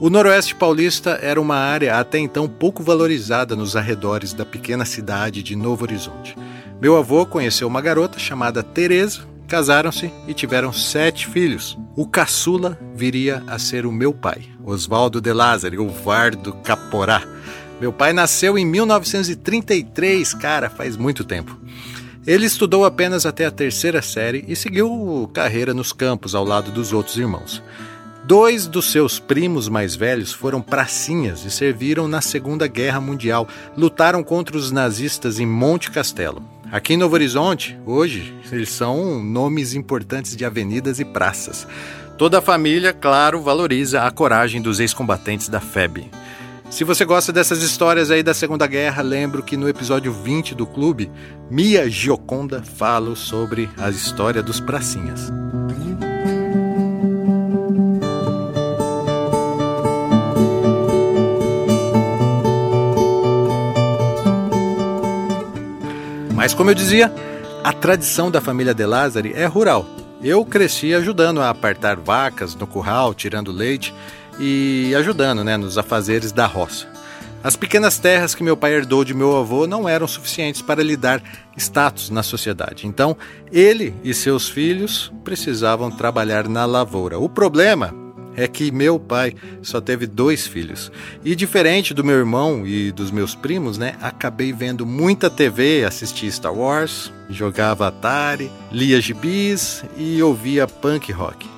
O 0.00 0.10
Noroeste 0.10 0.54
Paulista 0.54 1.18
era 1.22 1.40
uma 1.40 1.56
área 1.56 1.98
até 1.98 2.18
então 2.18 2.48
pouco 2.48 2.82
valorizada 2.82 3.54
nos 3.54 3.76
arredores 3.76 4.32
da 4.32 4.44
pequena 4.44 4.84
cidade 4.84 5.44
de 5.44 5.54
Novo 5.54 5.84
Horizonte. 5.84 6.36
Meu 6.80 6.96
avô 6.96 7.26
conheceu 7.26 7.66
uma 7.66 7.80
garota 7.80 8.20
chamada 8.20 8.62
Teresa, 8.62 9.22
casaram-se 9.48 10.12
e 10.28 10.32
tiveram 10.32 10.72
sete 10.72 11.26
filhos. 11.26 11.76
O 11.96 12.06
caçula 12.06 12.78
viria 12.94 13.42
a 13.48 13.58
ser 13.58 13.84
o 13.84 13.90
meu 13.90 14.12
pai, 14.12 14.44
Oswaldo 14.64 15.20
de 15.20 15.32
Lázari, 15.32 15.76
o 15.76 15.88
Vardo 15.88 16.52
Caporá. 16.62 17.20
Meu 17.80 17.92
pai 17.92 18.12
nasceu 18.12 18.56
em 18.56 18.64
1933, 18.64 20.34
cara, 20.34 20.70
faz 20.70 20.96
muito 20.96 21.24
tempo. 21.24 21.58
Ele 22.24 22.46
estudou 22.46 22.84
apenas 22.84 23.26
até 23.26 23.46
a 23.46 23.50
terceira 23.50 24.00
série 24.00 24.44
e 24.46 24.54
seguiu 24.54 25.28
carreira 25.34 25.74
nos 25.74 25.92
campos 25.92 26.32
ao 26.32 26.44
lado 26.44 26.70
dos 26.70 26.92
outros 26.92 27.16
irmãos. 27.16 27.60
Dois 28.24 28.68
dos 28.68 28.92
seus 28.92 29.18
primos 29.18 29.68
mais 29.68 29.96
velhos 29.96 30.32
foram 30.32 30.60
pracinhas 30.60 31.44
e 31.44 31.50
serviram 31.50 32.06
na 32.06 32.20
Segunda 32.20 32.68
Guerra 32.68 33.00
Mundial. 33.00 33.48
Lutaram 33.76 34.22
contra 34.22 34.56
os 34.56 34.70
nazistas 34.70 35.40
em 35.40 35.46
Monte 35.46 35.90
Castelo. 35.90 36.57
Aqui 36.70 36.94
em 36.94 36.96
Novo 36.98 37.14
Horizonte, 37.14 37.78
hoje, 37.86 38.34
eles 38.52 38.68
são 38.68 39.24
nomes 39.24 39.72
importantes 39.72 40.36
de 40.36 40.44
avenidas 40.44 41.00
e 41.00 41.04
praças. 41.04 41.66
Toda 42.18 42.40
a 42.40 42.42
família, 42.42 42.92
claro, 42.92 43.40
valoriza 43.40 44.02
a 44.02 44.10
coragem 44.10 44.60
dos 44.60 44.78
ex-combatentes 44.78 45.48
da 45.48 45.60
FEB. 45.60 46.10
Se 46.68 46.84
você 46.84 47.06
gosta 47.06 47.32
dessas 47.32 47.62
histórias 47.62 48.10
aí 48.10 48.22
da 48.22 48.34
Segunda 48.34 48.66
Guerra, 48.66 49.00
lembro 49.00 49.42
que 49.42 49.56
no 49.56 49.66
episódio 49.66 50.12
20 50.12 50.54
do 50.54 50.66
clube, 50.66 51.10
Mia 51.50 51.88
Gioconda 51.88 52.62
fala 52.62 53.16
sobre 53.16 53.70
a 53.78 53.88
história 53.88 54.42
dos 54.42 54.60
pracinhas. 54.60 55.32
Mas 66.38 66.54
como 66.54 66.70
eu 66.70 66.74
dizia, 66.74 67.12
a 67.64 67.72
tradição 67.72 68.30
da 68.30 68.40
família 68.40 68.72
De 68.72 68.86
Lázari 68.86 69.32
é 69.34 69.44
rural. 69.44 69.84
Eu 70.22 70.44
cresci 70.44 70.94
ajudando 70.94 71.40
a 71.40 71.50
apartar 71.50 71.96
vacas 71.96 72.54
no 72.54 72.64
curral, 72.64 73.12
tirando 73.12 73.50
leite 73.50 73.92
e 74.38 74.94
ajudando 74.94 75.42
né, 75.42 75.56
nos 75.56 75.76
afazeres 75.76 76.30
da 76.30 76.46
roça. 76.46 76.86
As 77.42 77.56
pequenas 77.56 77.98
terras 77.98 78.36
que 78.36 78.44
meu 78.44 78.56
pai 78.56 78.72
herdou 78.72 79.04
de 79.04 79.14
meu 79.14 79.36
avô 79.36 79.66
não 79.66 79.88
eram 79.88 80.06
suficientes 80.06 80.62
para 80.62 80.80
lhe 80.80 80.96
dar 80.96 81.20
status 81.56 82.08
na 82.08 82.22
sociedade. 82.22 82.86
Então, 82.86 83.16
ele 83.50 83.92
e 84.04 84.14
seus 84.14 84.48
filhos 84.48 85.12
precisavam 85.24 85.90
trabalhar 85.90 86.48
na 86.48 86.64
lavoura. 86.64 87.18
O 87.18 87.28
problema 87.28 87.92
é 88.38 88.46
que 88.46 88.70
meu 88.70 89.00
pai 89.00 89.34
só 89.60 89.80
teve 89.80 90.06
dois 90.06 90.46
filhos. 90.46 90.92
E 91.24 91.34
diferente 91.34 91.92
do 91.92 92.04
meu 92.04 92.16
irmão 92.16 92.64
e 92.64 92.92
dos 92.92 93.10
meus 93.10 93.34
primos, 93.34 93.76
né, 93.76 93.96
acabei 94.00 94.52
vendo 94.52 94.86
muita 94.86 95.28
TV, 95.28 95.84
assisti 95.84 96.30
Star 96.30 96.54
Wars, 96.54 97.12
jogava 97.28 97.88
Atari, 97.88 98.48
lia 98.70 99.00
gibis 99.00 99.84
e 99.96 100.22
ouvia 100.22 100.68
punk 100.68 101.10
rock. 101.10 101.48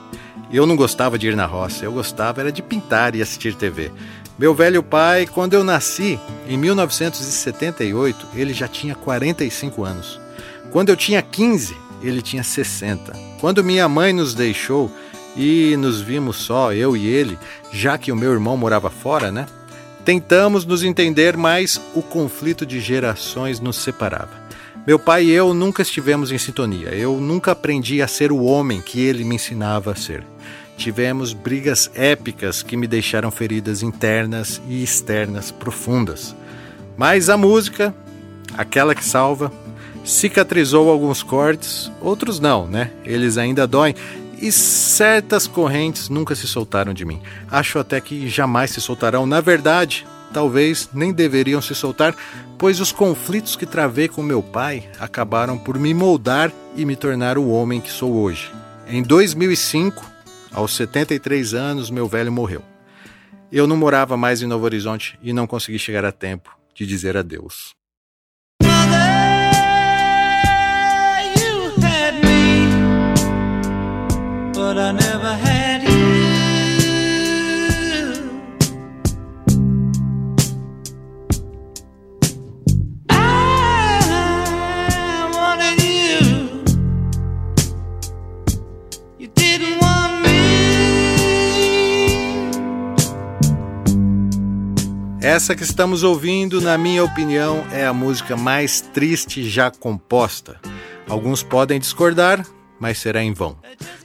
Eu 0.51 0.67
não 0.67 0.75
gostava 0.75 1.19
de 1.19 1.29
ir 1.29 1.37
na 1.37 1.45
roça, 1.45 1.85
eu 1.85 1.93
gostava 1.93 2.41
era 2.41 2.51
de 2.51 2.63
pintar 2.63 3.15
e 3.15 3.21
assistir 3.21 3.55
TV. 3.55 3.93
Meu 4.39 4.55
velho 4.55 4.83
pai, 4.83 5.27
quando 5.27 5.53
eu 5.53 5.63
nasci, 5.63 6.19
em 6.49 6.57
1978, 6.57 8.27
ele 8.35 8.55
já 8.55 8.67
tinha 8.67 8.95
45 8.95 9.85
anos. 9.85 10.19
Quando 10.73 10.89
eu 10.89 10.97
tinha 10.97 11.21
15, 11.21 11.77
ele 12.03 12.23
tinha 12.23 12.43
60. 12.43 13.13
Quando 13.39 13.63
minha 13.63 13.87
mãe 13.87 14.15
nos 14.15 14.35
deixou, 14.35 14.91
e 15.37 15.77
nos 15.77 16.01
vimos 16.01 16.37
só, 16.37 16.73
eu 16.73 16.97
e 16.97 17.07
ele, 17.07 17.39
já 17.73 17.97
que 17.97 18.11
o 18.11 18.17
meu 18.17 18.33
irmão 18.33 18.57
morava 18.57 18.91
fora, 18.91 19.31
né? 19.31 19.47
Tentamos 20.05 20.65
nos 20.65 20.83
entender, 20.83 21.37
mas 21.37 21.81
o 21.95 22.03
conflito 22.03 22.65
de 22.65 22.81
gerações 22.81 23.61
nos 23.61 23.77
separava. 23.77 24.41
Meu 24.87 24.99
pai 24.99 25.25
e 25.27 25.31
eu 25.31 25.53
nunca 25.53 25.83
estivemos 25.83 26.33
em 26.33 26.39
sintonia. 26.39 26.89
Eu 26.89 27.21
nunca 27.21 27.53
aprendi 27.53 28.01
a 28.01 28.09
ser 28.09 28.33
o 28.33 28.43
homem 28.43 28.81
que 28.81 29.01
ele 29.01 29.25
me 29.25 29.35
ensinava 29.35 29.93
a 29.93 29.95
ser. 29.95 30.25
Tivemos 30.77 31.35
brigas 31.35 31.91
épicas 31.95 32.63
que 32.63 32.79
me 32.79 32.87
deixaram 32.87 33.31
feridas 33.31 33.83
internas 33.83 34.61
e 34.67 34.83
externas 34.83 35.51
profundas. 35.51 36.35
Mas 36.97 37.29
a 37.29 37.37
música, 37.37 37.95
aquela 38.57 38.95
que 38.95 39.05
salva, 39.05 39.53
cicatrizou 40.03 40.89
alguns 40.89 41.23
cortes, 41.23 41.93
outros 42.01 42.41
não, 42.41 42.67
né? 42.67 42.91
Eles 43.05 43.37
ainda 43.37 43.67
doem 43.67 43.95
e 44.41 44.51
certas 44.51 45.47
correntes 45.47 46.09
nunca 46.09 46.35
se 46.35 46.49
soltaram 46.49 46.95
de 46.95 47.05
mim. 47.05 47.21
Acho 47.51 47.79
até 47.79 48.01
que 48.01 48.29
jamais 48.29 48.71
se 48.71 48.81
soltarão. 48.81 49.27
Na 49.27 49.41
verdade, 49.41 50.07
talvez 50.33 50.89
nem 50.93 51.13
deveriam 51.13 51.61
se 51.61 51.75
soltar, 51.75 52.15
pois 52.59 52.81
os 52.81 52.93
conflitos 52.93 53.57
que 53.57 53.67
travei 53.67 54.09
com 54.09 54.23
meu 54.23 54.43
pai 54.43 54.89
acabaram 54.99 55.59
por 55.59 55.79
me 55.79 55.93
moldar 55.93 56.53
e 56.75 56.85
me 56.85 56.97
tornar 56.97 57.37
o 57.37 57.49
homem 57.51 57.81
que 57.81 57.91
sou 57.91 58.15
hoje. 58.15 58.51
Em 58.89 59.03
2005, 59.03 60.05
aos 60.53 60.75
73 60.75 61.55
anos, 61.55 61.91
meu 61.91 62.09
velho 62.09 62.33
morreu. 62.33 62.63
Eu 63.53 63.67
não 63.67 63.77
morava 63.77 64.17
mais 64.17 64.43
em 64.43 64.47
Novo 64.47 64.65
Horizonte 64.65 65.19
e 65.23 65.33
não 65.33 65.47
consegui 65.47 65.79
chegar 65.79 66.05
a 66.05 66.13
tempo 66.13 66.57
de 66.75 66.87
dizer 66.87 67.17
adeus. 67.17 67.80
Essa 95.23 95.55
que 95.55 95.63
estamos 95.63 96.03
ouvindo, 96.03 96.61
na 96.61 96.77
minha 96.77 97.03
opinião, 97.03 97.65
é 97.73 97.87
a 97.87 97.93
música 97.93 98.37
mais 98.37 98.81
triste 98.81 99.49
já 99.49 99.71
composta. 99.71 100.61
Alguns 101.09 101.43
podem 101.43 101.81
discordar, 101.81 102.45
mas 102.81 102.99
será 102.99 103.23
em 103.23 103.33
vão. 103.33 103.57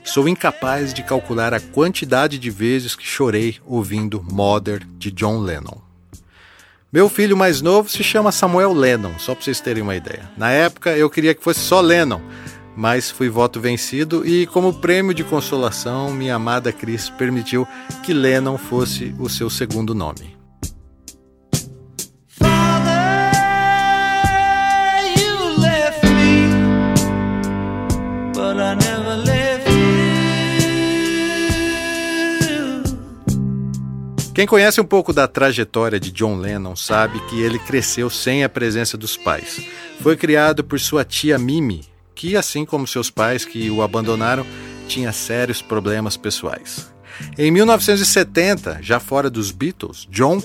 Sou 0.04 0.28
incapaz 0.28 0.92
de 0.92 1.02
calcular 1.02 1.54
a 1.54 1.60
quantidade 1.60 2.38
de 2.38 2.50
vezes 2.50 2.94
que 2.94 3.06
chorei 3.06 3.56
ouvindo 3.66 4.24
Mother 4.30 4.86
de 4.98 5.10
John 5.10 5.38
Lennon. 5.38 5.78
Meu 6.92 7.08
filho 7.08 7.36
mais 7.36 7.60
novo 7.60 7.88
se 7.88 8.04
chama 8.04 8.30
Samuel 8.30 8.72
Lennon, 8.72 9.18
só 9.18 9.34
para 9.34 9.42
vocês 9.42 9.60
terem 9.60 9.82
uma 9.82 9.96
ideia. 9.96 10.30
Na 10.36 10.50
época 10.50 10.96
eu 10.96 11.10
queria 11.10 11.34
que 11.34 11.42
fosse 11.42 11.60
só 11.60 11.80
Lennon, 11.80 12.20
mas 12.76 13.10
fui 13.10 13.28
voto 13.28 13.60
vencido 13.60 14.26
e, 14.26 14.46
como 14.46 14.74
prêmio 14.74 15.14
de 15.14 15.24
consolação, 15.24 16.12
minha 16.12 16.34
amada 16.34 16.72
Cris 16.72 17.08
permitiu 17.10 17.66
que 18.04 18.12
Lennon 18.12 18.58
fosse 18.58 19.14
o 19.18 19.28
seu 19.28 19.50
segundo 19.50 19.94
nome. 19.94 20.35
Quem 34.36 34.46
conhece 34.46 34.78
um 34.78 34.84
pouco 34.84 35.14
da 35.14 35.26
trajetória 35.26 35.98
de 35.98 36.12
John 36.12 36.36
Lennon 36.36 36.76
sabe 36.76 37.20
que 37.20 37.40
ele 37.40 37.58
cresceu 37.58 38.10
sem 38.10 38.44
a 38.44 38.50
presença 38.50 38.94
dos 38.94 39.16
pais. 39.16 39.62
Foi 40.02 40.14
criado 40.14 40.62
por 40.62 40.78
sua 40.78 41.06
tia 41.06 41.38
Mimi, 41.38 41.86
que, 42.14 42.36
assim 42.36 42.66
como 42.66 42.86
seus 42.86 43.08
pais 43.08 43.46
que 43.46 43.70
o 43.70 43.80
abandonaram, 43.80 44.44
tinha 44.86 45.10
sérios 45.10 45.62
problemas 45.62 46.18
pessoais. 46.18 46.92
Em 47.38 47.50
1970, 47.50 48.80
já 48.82 49.00
fora 49.00 49.30
dos 49.30 49.50
Beatles, 49.50 50.06
John 50.10 50.42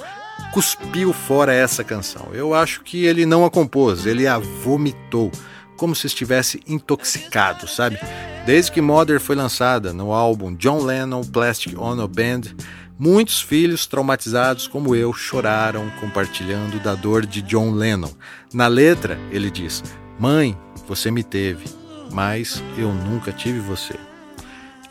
cuspiu 0.54 1.12
fora 1.12 1.54
essa 1.54 1.84
canção. 1.84 2.30
Eu 2.32 2.54
acho 2.54 2.84
que 2.84 3.04
ele 3.04 3.26
não 3.26 3.44
a 3.44 3.52
compôs, 3.52 4.06
ele 4.06 4.26
a 4.26 4.38
vomitou, 4.38 5.30
como 5.76 5.94
se 5.96 6.08
estivesse 6.08 6.62
intoxicado, 6.66 7.68
sabe? 7.68 8.00
Desde 8.46 8.72
que 8.72 8.80
Mother 8.80 9.20
foi 9.20 9.36
lançada 9.36 9.92
no 9.92 10.14
álbum 10.14 10.56
John 10.56 10.82
Lennon 10.82 11.26
Plastic 11.26 11.78
Ono 11.78 12.08
Band, 12.08 12.56
Muitos 13.04 13.42
filhos 13.42 13.88
traumatizados 13.88 14.68
como 14.68 14.96
eu 14.96 15.12
choraram 15.12 15.90
compartilhando 16.00 16.80
da 16.80 16.94
dor 16.94 17.26
de 17.26 17.42
John 17.42 17.72
Lennon. 17.72 18.12
Na 18.54 18.68
letra, 18.68 19.18
ele 19.32 19.50
diz: 19.50 19.84
Mãe, 20.20 20.56
você 20.88 21.10
me 21.10 21.24
teve, 21.24 21.66
mas 22.12 22.62
eu 22.78 22.94
nunca 22.94 23.32
tive 23.32 23.60
você. 23.60 23.96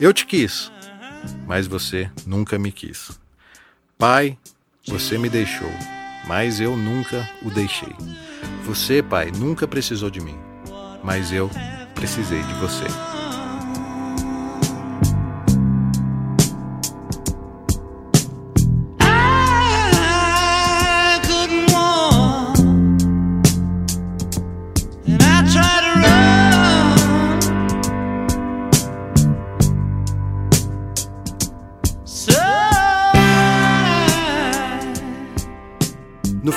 Eu 0.01 0.13
te 0.13 0.27
quis, 0.27 0.73
mas 1.47 1.69
você 1.69 2.11
nunca 2.27 2.59
me 2.59 2.73
quis. 2.73 3.13
Pai, 3.97 4.37
você 4.89 5.17
me 5.17 5.29
deixou, 5.29 5.71
mas 6.27 6.61
eu 6.61 6.77
nunca 6.77 7.31
o 7.45 7.49
deixei. 7.49 7.95
Você, 8.65 9.05
pai, 9.05 9.31
nunca 9.31 9.69
precisou 9.69 10.11
de 10.11 10.19
mim, 10.21 10.37
mas 11.05 11.33
eu 11.33 11.49
precisei 11.95 12.43
de 12.43 12.55
você. 12.55 13.20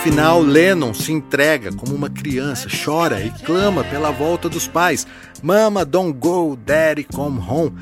Final, 0.03 0.41
Lennon 0.41 0.93
se 0.93 1.13
entrega 1.13 1.71
como 1.71 1.95
uma 1.95 2.09
criança, 2.09 2.67
chora 2.83 3.21
e 3.21 3.29
clama 3.29 3.85
pela 3.85 4.11
volta 4.11 4.49
dos 4.49 4.67
pais. 4.67 5.07
Mama, 5.41 5.85
don't 5.85 6.11
go, 6.11 6.57
daddy, 6.57 7.05
come 7.05 7.39
home. 7.39 7.73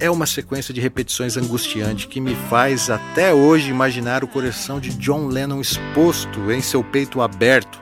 É 0.00 0.10
uma 0.10 0.26
sequência 0.26 0.74
de 0.74 0.80
repetições 0.80 1.36
angustiante 1.36 2.08
que 2.08 2.20
me 2.20 2.34
faz 2.48 2.90
até 2.90 3.32
hoje 3.32 3.70
imaginar 3.70 4.24
o 4.24 4.28
coração 4.28 4.80
de 4.80 4.90
John 4.94 5.28
Lennon 5.28 5.60
exposto 5.60 6.50
em 6.50 6.60
seu 6.60 6.82
peito 6.82 7.22
aberto. 7.22 7.80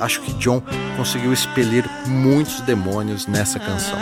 Acho 0.00 0.20
que 0.20 0.32
John 0.34 0.60
conseguiu 0.96 1.32
expelir 1.32 1.88
muitos 2.08 2.60
demônios 2.62 3.28
nessa 3.28 3.60
canção. 3.60 4.00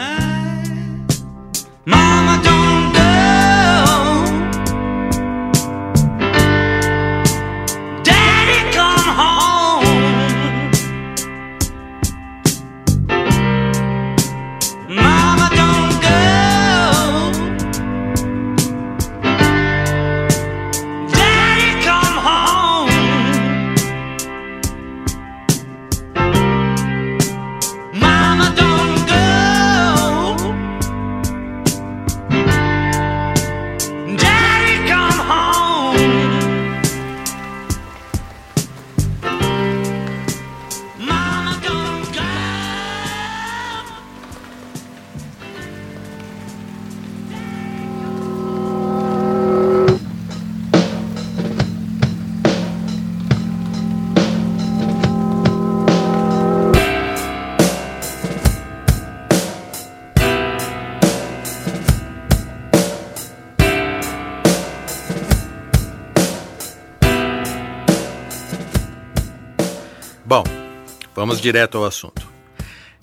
Vamos 71.30 71.40
direto 71.40 71.78
ao 71.78 71.84
assunto. 71.84 72.28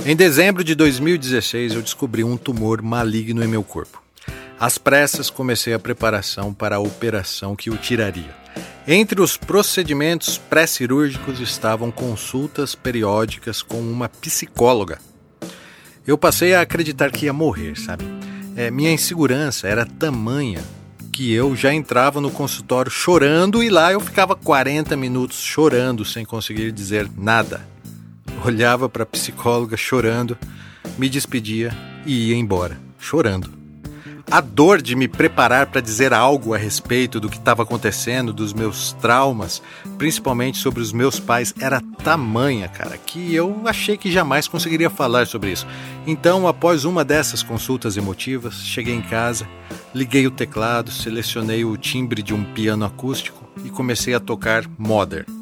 Em 0.05 0.13
dezembro 0.13 0.61
de 0.61 0.75
2016, 0.75 1.75
eu 1.75 1.81
descobri 1.81 2.25
um 2.25 2.35
tumor 2.35 2.81
maligno 2.81 3.41
em 3.41 3.47
meu 3.47 3.63
corpo. 3.63 4.03
Às 4.59 4.77
pressas, 4.77 5.29
comecei 5.29 5.73
a 5.73 5.79
preparação 5.79 6.53
para 6.53 6.75
a 6.75 6.79
operação 6.79 7.55
que 7.55 7.69
o 7.69 7.77
tiraria. 7.77 8.35
Entre 8.85 9.21
os 9.21 9.37
procedimentos 9.37 10.37
pré-cirúrgicos 10.37 11.39
estavam 11.39 11.89
consultas 11.89 12.75
periódicas 12.75 13.61
com 13.61 13.79
uma 13.79 14.09
psicóloga. 14.09 14.99
Eu 16.05 16.17
passei 16.17 16.53
a 16.53 16.61
acreditar 16.61 17.11
que 17.11 17.25
ia 17.25 17.33
morrer, 17.33 17.77
sabe? 17.77 18.03
É, 18.57 18.69
minha 18.69 18.91
insegurança 18.91 19.67
era 19.67 19.85
tamanha 19.85 20.61
que 21.13 21.31
eu 21.31 21.55
já 21.55 21.73
entrava 21.73 22.19
no 22.19 22.29
consultório 22.29 22.91
chorando 22.91 23.63
e 23.63 23.69
lá 23.69 23.93
eu 23.93 24.01
ficava 24.01 24.35
40 24.35 24.97
minutos 24.97 25.39
chorando 25.39 26.03
sem 26.03 26.25
conseguir 26.25 26.73
dizer 26.73 27.09
nada. 27.17 27.76
Olhava 28.45 28.87
para 28.87 29.03
a 29.03 29.05
psicóloga 29.05 29.75
chorando, 29.75 30.37
me 30.97 31.09
despedia 31.09 31.75
e 32.05 32.29
ia 32.29 32.35
embora, 32.35 32.79
chorando. 32.99 33.57
A 34.29 34.41
dor 34.41 34.81
de 34.81 34.93
me 34.93 35.07
preparar 35.07 35.67
para 35.67 35.79
dizer 35.79 36.13
algo 36.13 36.53
a 36.53 36.57
respeito 36.57 37.17
do 37.17 37.29
que 37.29 37.37
estava 37.37 37.63
acontecendo, 37.63 38.33
dos 38.33 38.51
meus 38.51 38.91
traumas, 38.93 39.61
principalmente 39.97 40.57
sobre 40.57 40.81
os 40.81 40.91
meus 40.91 41.17
pais, 41.17 41.53
era 41.61 41.81
tamanha, 42.03 42.67
cara, 42.67 42.97
que 42.97 43.33
eu 43.33 43.61
achei 43.65 43.95
que 43.95 44.11
jamais 44.11 44.45
conseguiria 44.45 44.89
falar 44.89 45.27
sobre 45.27 45.53
isso. 45.53 45.65
Então, 46.05 46.45
após 46.45 46.83
uma 46.83 47.05
dessas 47.05 47.41
consultas 47.41 47.95
emotivas, 47.95 48.55
cheguei 48.55 48.95
em 48.95 49.01
casa, 49.01 49.47
liguei 49.95 50.27
o 50.27 50.31
teclado, 50.31 50.91
selecionei 50.91 51.63
o 51.63 51.77
timbre 51.77 52.21
de 52.21 52.33
um 52.33 52.43
piano 52.43 52.83
acústico 52.83 53.47
e 53.63 53.69
comecei 53.69 54.13
a 54.13 54.19
tocar 54.19 54.65
Modern. 54.77 55.36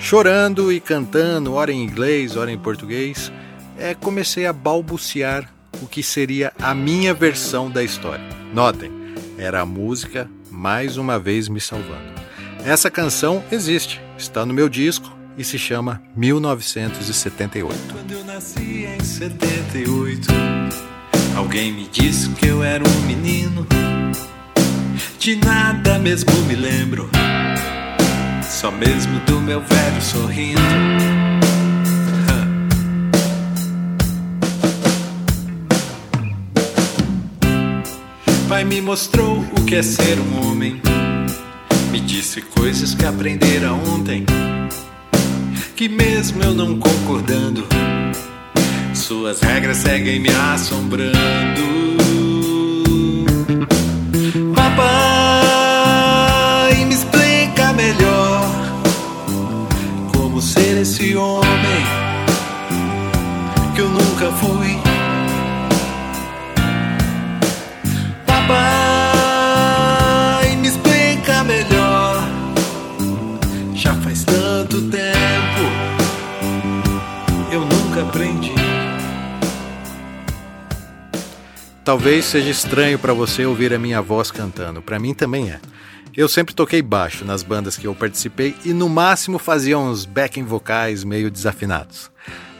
Chorando 0.00 0.72
e 0.72 0.80
cantando, 0.80 1.52
ora 1.52 1.70
em 1.70 1.84
inglês, 1.84 2.34
ora 2.34 2.50
em 2.50 2.58
português, 2.58 3.30
é, 3.78 3.94
comecei 3.94 4.46
a 4.46 4.52
balbuciar 4.52 5.52
o 5.82 5.86
que 5.86 6.02
seria 6.02 6.52
a 6.60 6.74
minha 6.74 7.12
versão 7.12 7.70
da 7.70 7.84
história. 7.84 8.24
Notem, 8.52 8.90
era 9.38 9.60
a 9.60 9.66
música 9.66 10.28
mais 10.50 10.96
uma 10.96 11.18
vez 11.18 11.48
me 11.48 11.60
salvando. 11.60 12.18
Essa 12.64 12.90
canção 12.90 13.44
existe, 13.52 14.00
está 14.18 14.44
no 14.44 14.54
meu 14.54 14.68
disco 14.68 15.14
e 15.36 15.44
se 15.44 15.58
chama 15.58 16.02
1978. 16.16 17.78
Quando 17.92 18.12
eu 18.12 18.24
nasci 18.24 18.86
em 18.86 19.04
78, 19.04 20.28
alguém 21.36 21.72
me 21.72 21.86
disse 21.86 22.30
que 22.30 22.46
eu 22.46 22.64
era 22.64 22.82
um 22.82 23.00
menino. 23.02 23.66
De 25.18 25.36
nada 25.36 25.98
mesmo 25.98 26.32
me 26.46 26.56
lembro, 26.56 27.08
só 28.50 28.70
mesmo 28.70 29.20
do 29.20 29.40
meu 29.40 29.60
velho 29.60 30.02
sorrindo. 30.02 30.60
pai 38.60 38.64
me 38.64 38.82
mostrou 38.82 39.38
o 39.56 39.64
que 39.64 39.76
é 39.76 39.82
ser 39.82 40.18
um 40.18 40.44
homem. 40.44 40.82
Me 41.90 42.00
disse 42.00 42.42
coisas 42.42 42.94
que 42.94 43.06
aprendera 43.06 43.72
ontem. 43.72 44.26
Que 45.76 45.88
mesmo 45.88 46.42
eu 46.42 46.52
não 46.52 46.78
concordando, 46.78 47.64
suas 48.92 49.40
regras 49.40 49.78
seguem 49.78 50.20
me 50.20 50.28
assombrando. 50.28 51.69
Ser 60.60 60.76
esse 60.76 61.16
homem 61.16 61.82
que 63.74 63.80
eu 63.80 63.88
nunca 63.88 64.30
fui. 64.32 64.78
Pai, 68.26 68.46
me 70.56 70.68
explica 70.68 71.42
melhor. 71.44 72.22
Já 73.74 73.94
faz 73.94 74.22
tanto 74.24 74.82
tempo, 74.90 75.62
eu 77.50 77.60
nunca 77.60 78.02
aprendi. 78.02 78.52
Talvez 81.82 82.26
seja 82.26 82.50
estranho 82.50 82.98
para 82.98 83.14
você 83.14 83.46
ouvir 83.46 83.72
a 83.72 83.78
minha 83.78 84.02
voz 84.02 84.30
cantando, 84.30 84.82
para 84.82 84.98
mim 84.98 85.14
também 85.14 85.50
é. 85.50 85.58
Eu 86.16 86.28
sempre 86.28 86.54
toquei 86.54 86.82
baixo 86.82 87.24
nas 87.24 87.42
bandas 87.42 87.76
que 87.76 87.86
eu 87.86 87.94
participei 87.94 88.56
e 88.64 88.72
no 88.72 88.88
máximo 88.88 89.38
fazia 89.38 89.78
uns 89.78 90.04
backing 90.04 90.44
vocais 90.44 91.04
meio 91.04 91.30
desafinados. 91.30 92.10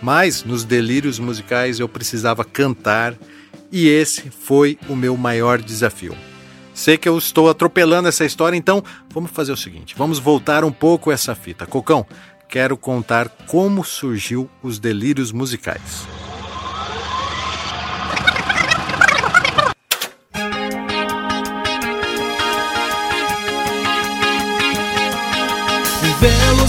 Mas 0.01 0.45
nos 0.45 0.65
delírios 0.65 1.19
musicais 1.19 1.81
eu 1.81 1.89
precisava 1.89 2.45
cantar 2.45 3.17
e 3.73 3.89
esse 3.89 4.31
foi 4.31 4.79
o 4.89 4.95
meu 4.95 5.17
maior 5.17 5.61
desafio. 5.61 6.17
Sei 6.73 6.97
que 6.97 7.09
eu 7.09 7.19
estou 7.19 7.51
atropelando 7.51 8.09
essa 8.09 8.25
história, 8.25 8.57
então 8.57 8.83
vamos 9.13 9.33
fazer 9.33 9.53
o 9.53 9.57
seguinte: 9.57 9.95
vamos 9.97 10.19
voltar 10.19 10.65
um 10.65 10.73
pouco 10.73 11.11
essa 11.11 11.35
fita. 11.35 11.67
Cocão, 11.67 12.07
quero 12.49 12.77
contar 12.77 13.29
como 13.47 13.85
surgiu 13.85 14.49
os 14.63 14.79
delírios 14.79 15.33
musicais. 15.33 16.07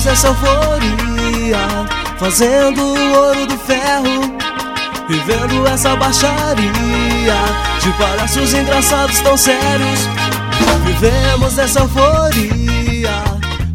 Vivemos 0.02 0.20
essa 0.20 0.28
euforia, 0.30 1.58
fazendo 2.18 2.82
o 2.82 3.14
ouro 3.14 3.46
do 3.46 3.58
ferro 3.60 4.36
Vivendo 5.08 5.68
essa 5.68 5.96
baixaria. 5.96 6.64
De 7.80 7.92
palhaços 8.00 8.52
engraçados 8.52 9.20
tão 9.20 9.38
sérios 9.38 10.00
Vivemos 10.86 11.56
essa 11.60 11.82
euforia 11.82 13.12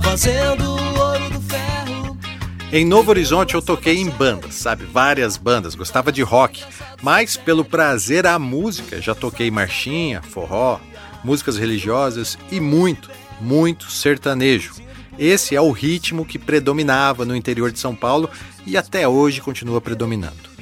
Fazendo 0.03 0.69
ouro 0.69 1.31
do 1.31 1.41
ferro. 1.43 2.19
Em 2.73 2.85
Novo 2.85 3.11
Horizonte 3.11 3.55
eu 3.55 3.63
toquei 3.63 3.97
em 3.97 4.11
bandas, 4.11 4.57
sabe? 4.57 4.85
Várias 4.85 5.37
bandas, 5.37 5.77
gostava 5.77 6.11
de 6.11 6.23
rock. 6.23 6.65
Mas 7.03 7.37
pelo 7.37 7.65
prazer 7.65 8.27
à 8.27 8.37
música 8.37 9.01
Já 9.01 9.15
toquei 9.15 9.49
marchinha, 9.49 10.23
forró, 10.23 10.81
músicas 11.23 11.57
religiosas 11.57 12.37
E 12.51 12.59
muito, 12.59 13.09
muito 13.41 13.89
sertanejo 13.93 14.86
esse 15.19 15.55
é 15.55 15.61
o 15.61 15.71
ritmo 15.71 16.25
que 16.25 16.39
predominava 16.39 17.25
no 17.25 17.37
interior 17.37 17.71
de 17.71 17.79
São 17.79 17.95
Paulo 17.95 18.31
e 18.67 18.77
até 18.77 19.07
hoje 19.07 19.41
continua 19.41 19.81
predominando. 19.81 20.57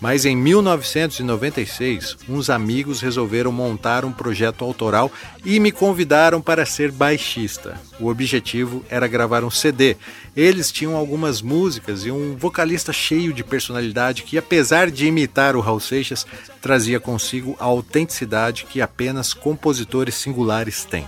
Mas 0.00 0.24
em 0.24 0.36
1996, 0.36 2.18
uns 2.28 2.48
amigos 2.48 3.00
resolveram 3.00 3.50
montar 3.50 4.04
um 4.04 4.12
projeto 4.12 4.64
autoral 4.64 5.10
e 5.44 5.58
me 5.58 5.72
convidaram 5.72 6.40
para 6.40 6.64
ser 6.64 6.92
baixista. 6.92 7.80
O 7.98 8.06
objetivo 8.06 8.84
era 8.88 9.08
gravar 9.08 9.42
um 9.42 9.50
CD. 9.50 9.96
Eles 10.36 10.70
tinham 10.70 10.94
algumas 10.94 11.42
músicas 11.42 12.06
e 12.06 12.12
um 12.12 12.36
vocalista 12.36 12.92
cheio 12.92 13.32
de 13.32 13.42
personalidade 13.42 14.22
que, 14.22 14.38
apesar 14.38 14.88
de 14.88 15.06
imitar 15.06 15.56
o 15.56 15.60
Raul 15.60 15.80
Seixas, 15.80 16.24
trazia 16.62 17.00
consigo 17.00 17.56
a 17.58 17.64
autenticidade 17.64 18.66
que 18.66 18.80
apenas 18.80 19.34
compositores 19.34 20.14
singulares 20.14 20.84
têm. 20.84 21.06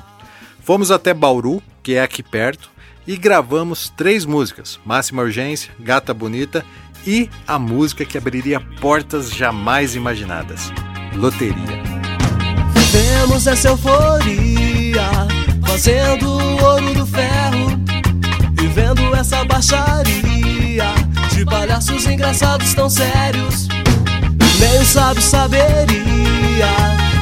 Fomos 0.64 0.90
até 0.90 1.14
Bauru, 1.14 1.62
que 1.80 1.94
é 1.94 2.02
aqui 2.02 2.24
perto, 2.24 2.69
e 3.10 3.16
gravamos 3.16 3.92
três 3.96 4.24
músicas: 4.24 4.78
Máxima 4.84 5.22
Urgência, 5.22 5.72
Gata 5.80 6.14
Bonita 6.14 6.64
e 7.04 7.28
a 7.44 7.58
música 7.58 8.04
que 8.04 8.16
abriria 8.16 8.60
portas 8.60 9.34
jamais 9.34 9.96
imaginadas: 9.96 10.72
Loteria. 11.16 11.82
Vivemos 12.72 13.48
essa 13.48 13.68
euforia, 13.68 15.08
fazendo 15.66 16.28
o 16.28 16.64
ouro 16.64 16.94
do 16.94 17.04
ferro, 17.04 17.66
vivendo 18.52 19.12
essa 19.16 19.44
baixaria 19.44 20.84
de 21.32 21.44
palhaços 21.44 22.06
engraçados 22.06 22.72
tão 22.74 22.88
sérios. 22.88 23.66
Nem 24.60 24.84
sábio 24.84 25.22
saberia 25.22 25.88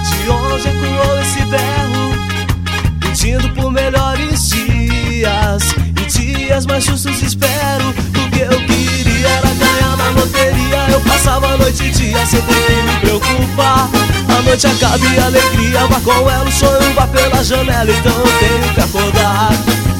de 0.05 0.31
onde 0.31 0.68
ecoou 0.68 1.18
esse 1.22 1.40
berro, 1.46 3.01
pedindo 3.01 3.48
por 3.55 3.70
melhores 3.70 4.51
dias 4.51 4.78
e 5.24 6.04
dias 6.07 6.64
mais 6.66 6.85
justos 6.85 7.20
espero 7.22 7.92
do 8.12 8.31
que 8.31 8.40
eu 8.40 8.66
queria. 8.66 9.28
Era 9.28 9.48
ganhar 9.54 9.96
na 9.96 10.11
loteria 10.11 10.87
Eu 10.92 11.00
passava 11.00 11.57
noite 11.57 11.85
e 11.85 11.90
dia 11.90 12.24
sem 12.24 12.40
ter 12.42 12.54
que 12.54 12.83
me 12.83 13.00
preocupar. 13.00 13.88
A 14.28 14.42
noite 14.42 14.66
acaba 14.66 15.04
e 15.04 15.18
a 15.18 15.26
alegria 15.26 15.87
Vá 15.87 16.00
com 16.00 16.31
ela, 16.31 16.44
o 16.44 16.52
sonho 16.52 16.94
vá 16.94 17.07
pela 17.09 17.42
janela 17.42 17.90
Então 17.90 18.12
eu 18.12 18.38
tenho 18.38 18.74
que 18.74 18.81
acordar. 18.81 19.50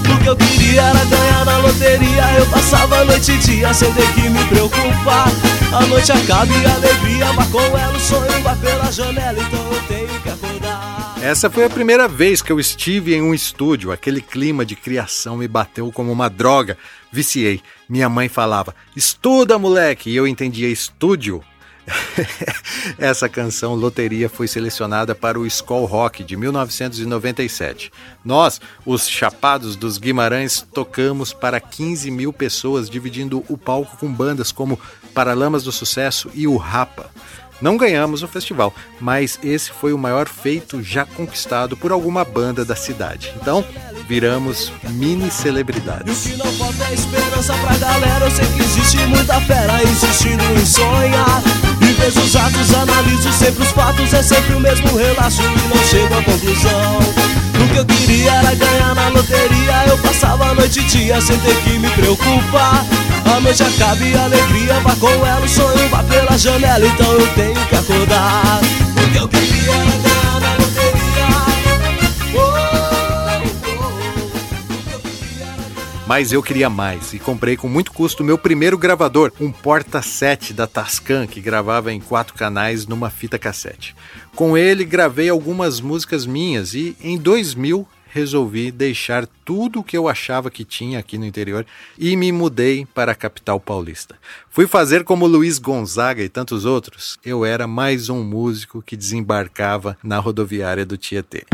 O 0.09 0.16
que 0.22 0.26
eu 0.26 0.37
queria 0.37 0.83
era 0.83 1.04
ganhar 1.04 1.44
na 1.44 1.59
loteria 1.59 2.24
Eu 2.38 2.46
passava 2.46 3.04
noite 3.04 3.33
e 3.33 3.38
dia 3.38 3.74
sem 3.74 3.92
ter 3.92 4.12
que 4.12 4.28
me 4.28 4.44
preocupar. 4.44 5.28
A 5.72 5.85
noite 5.87 6.12
acaba 6.12 6.52
e 6.52 6.64
a 6.64 6.74
alegria 6.74 7.33
Vá 7.33 7.44
com 7.46 7.76
ela, 7.76 7.96
o 7.96 8.00
sonho 8.00 8.42
vá 8.44 8.54
pela 8.54 8.92
janela 8.92 9.38
Então 9.40 9.66
eu 9.72 9.83
tenho 9.88 10.08
essa 11.29 11.51
foi 11.51 11.64
a 11.64 11.69
primeira 11.69 12.09
vez 12.09 12.41
que 12.41 12.51
eu 12.51 12.59
estive 12.59 13.14
em 13.14 13.21
um 13.21 13.35
estúdio. 13.35 13.93
Aquele 13.93 14.23
clima 14.23 14.64
de 14.64 14.75
criação 14.75 15.37
me 15.37 15.47
bateu 15.47 15.93
como 15.93 16.11
uma 16.11 16.31
droga. 16.31 16.79
Viciei. 17.12 17.61
Minha 17.87 18.09
mãe 18.09 18.31
falava: 18.31 18.75
Estuda, 18.97 19.59
moleque! 19.59 20.09
E 20.09 20.17
eu 20.17 20.27
entendia 20.27 20.71
estúdio. 20.71 21.45
Essa 22.97 23.29
canção 23.29 23.75
Loteria 23.75 24.31
foi 24.31 24.49
selecionada 24.49 25.14
para 25.14 25.38
o 25.38 25.47
Skull 25.47 25.85
Rock 25.85 26.25
de 26.25 26.35
1997. 26.35 27.93
Nós, 28.25 28.59
os 28.87 29.07
Chapados 29.07 29.77
dos 29.77 29.99
Guimarães, 29.99 30.67
tocamos 30.73 31.35
para 31.35 31.61
15 31.61 32.11
mil 32.11 32.33
pessoas, 32.33 32.88
dividindo 32.88 33.45
o 33.51 33.59
palco 33.59 33.99
com 33.99 34.11
bandas 34.11 34.51
como 34.51 34.81
Paralamas 35.12 35.62
do 35.62 35.73
Sucesso 35.73 36.31
e 36.33 36.47
o 36.47 36.57
Rapa. 36.57 37.11
Não 37.61 37.77
ganhamos 37.77 38.23
o 38.23 38.29
festival, 38.29 38.73
mas 39.01 39.38
esse 39.42 39.71
foi 39.71 39.92
o 39.92 39.99
maior 39.99 40.29
feito 40.29 40.83
já 40.83 41.05
conquistado 41.05 41.77
por 41.77 41.90
alguma 41.90 42.25
banda 42.25 42.64
da 42.64 42.77
cidade. 42.77 43.33
Então, 43.40 43.64
viramos 44.07 44.73
mini 44.90 45.31
celebridades. 45.31 46.27
E 46.27 46.29
o 46.29 46.33
que 46.33 46.38
não 46.38 46.53
falta 46.53 46.85
é 46.85 46.94
esperança 46.94 47.55
pra 47.55 47.77
galera. 47.77 48.25
Eu 48.25 48.31
sei 48.31 48.47
que 48.47 48.62
existe 48.62 48.97
muita 49.07 49.40
fera 49.42 49.83
existindo 49.83 50.44
em 50.44 50.64
sonhar. 50.66 51.42
E 51.83 51.92
vejo 51.92 52.21
os 52.21 52.37
atos, 52.37 52.75
analiso 52.75 53.33
sempre 53.33 53.62
os 53.62 53.71
fatos. 53.71 54.12
É 54.14 54.23
sempre 54.23 54.55
o 54.55 54.61
mesmo 54.61 54.97
relato 54.97 55.42
e 55.42 55.68
não 55.68 55.85
chego 55.85 56.14
à 56.14 56.23
conclusão. 56.23 57.38
Que 57.79 57.83
eu 57.83 57.87
queria 57.87 58.33
era 58.33 58.55
ganhar 58.57 58.93
na 58.93 59.09
loteria. 59.11 59.85
Eu 59.87 59.99
passava 59.99 60.53
noite 60.53 60.81
e 60.81 60.83
dia 60.83 61.21
sem 61.21 61.38
ter 61.38 61.55
que 61.62 61.79
me 61.79 61.88
preocupar. 61.91 62.85
A 63.25 63.38
noite 63.38 63.62
acaba 63.62 64.05
e 64.05 64.17
a 64.17 64.25
alegria 64.25 64.81
vá 64.81 64.97
com 64.97 65.09
ela. 65.09 65.45
O 65.45 65.49
sonho 65.49 65.88
vá 65.88 66.03
pela 66.03 66.37
janela, 66.37 66.85
então 66.85 67.12
eu 67.12 67.35
tenho 67.35 67.67
que 67.67 67.77
acordar. 67.77 68.61
O 68.97 69.12
que 69.12 69.19
eu 69.19 69.29
queria 69.29 69.73
era 69.73 69.93
ganhar 69.93 70.41
na 70.41 70.53
loteria. 70.55 71.29
Oh, 72.35 72.41
oh, 72.41 73.47
o 73.47 73.61
que 74.83 74.95
eu 74.95 75.01
queria 75.01 75.45
era 75.45 76.05
Mas 76.05 76.33
eu 76.33 76.43
queria 76.43 76.69
mais 76.69 77.12
e 77.12 77.21
comprei 77.21 77.57
com 77.57 77.69
muito 77.69 77.93
custo 77.93 78.25
meu 78.25 78.37
primeiro 78.37 78.77
gravador, 78.77 79.31
um 79.41 79.53
Porta 79.53 80.03
7 80.03 80.53
da 80.53 80.67
Tascam, 80.67 81.29
que 81.29 81.41
gravava 81.41 81.93
em 81.93 82.01
quatro 82.01 82.35
canais 82.35 82.88
numa 82.88 83.09
fita 83.09 83.38
cassete. 83.38 83.95
Com 84.38 84.57
ele 84.57 84.85
gravei 84.85 85.29
algumas 85.29 85.81
músicas 85.81 86.24
minhas 86.24 86.72
e 86.72 86.96
em 87.01 87.18
2000 87.18 87.85
resolvi 88.07 88.70
deixar 88.70 89.27
tudo 89.44 89.81
o 89.81 89.83
que 89.83 89.98
eu 89.98 90.07
achava 90.07 90.48
que 90.48 90.64
tinha 90.64 91.01
aqui 91.01 91.18
no 91.18 91.27
interior 91.27 91.66
e 91.98 92.16
me 92.16 92.31
mudei 92.31 92.87
para 92.94 93.11
a 93.11 93.16
capital 93.16 93.59
paulista. 93.59 94.14
Fui 94.48 94.68
fazer 94.68 95.03
como 95.03 95.27
Luiz 95.27 95.59
Gonzaga 95.59 96.22
e 96.22 96.29
tantos 96.29 96.64
outros. 96.64 97.18
Eu 97.24 97.44
era 97.44 97.66
mais 97.66 98.09
um 98.09 98.22
músico 98.22 98.81
que 98.81 98.96
desembarcava 98.96 99.98
na 100.05 100.20
rodoviária 100.20 100.87
do 100.87 100.96
Tietê. 100.96 101.44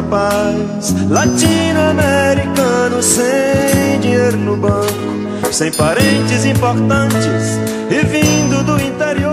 Rapaz 0.00 0.94
latino-americano 1.10 3.02
sem 3.02 4.00
dinheiro 4.00 4.38
no 4.38 4.56
banco, 4.56 5.52
sem 5.52 5.70
parentes 5.72 6.46
importantes 6.46 7.58
e 7.90 8.04
vindo 8.06 8.64
do 8.64 8.80
interior. 8.80 9.30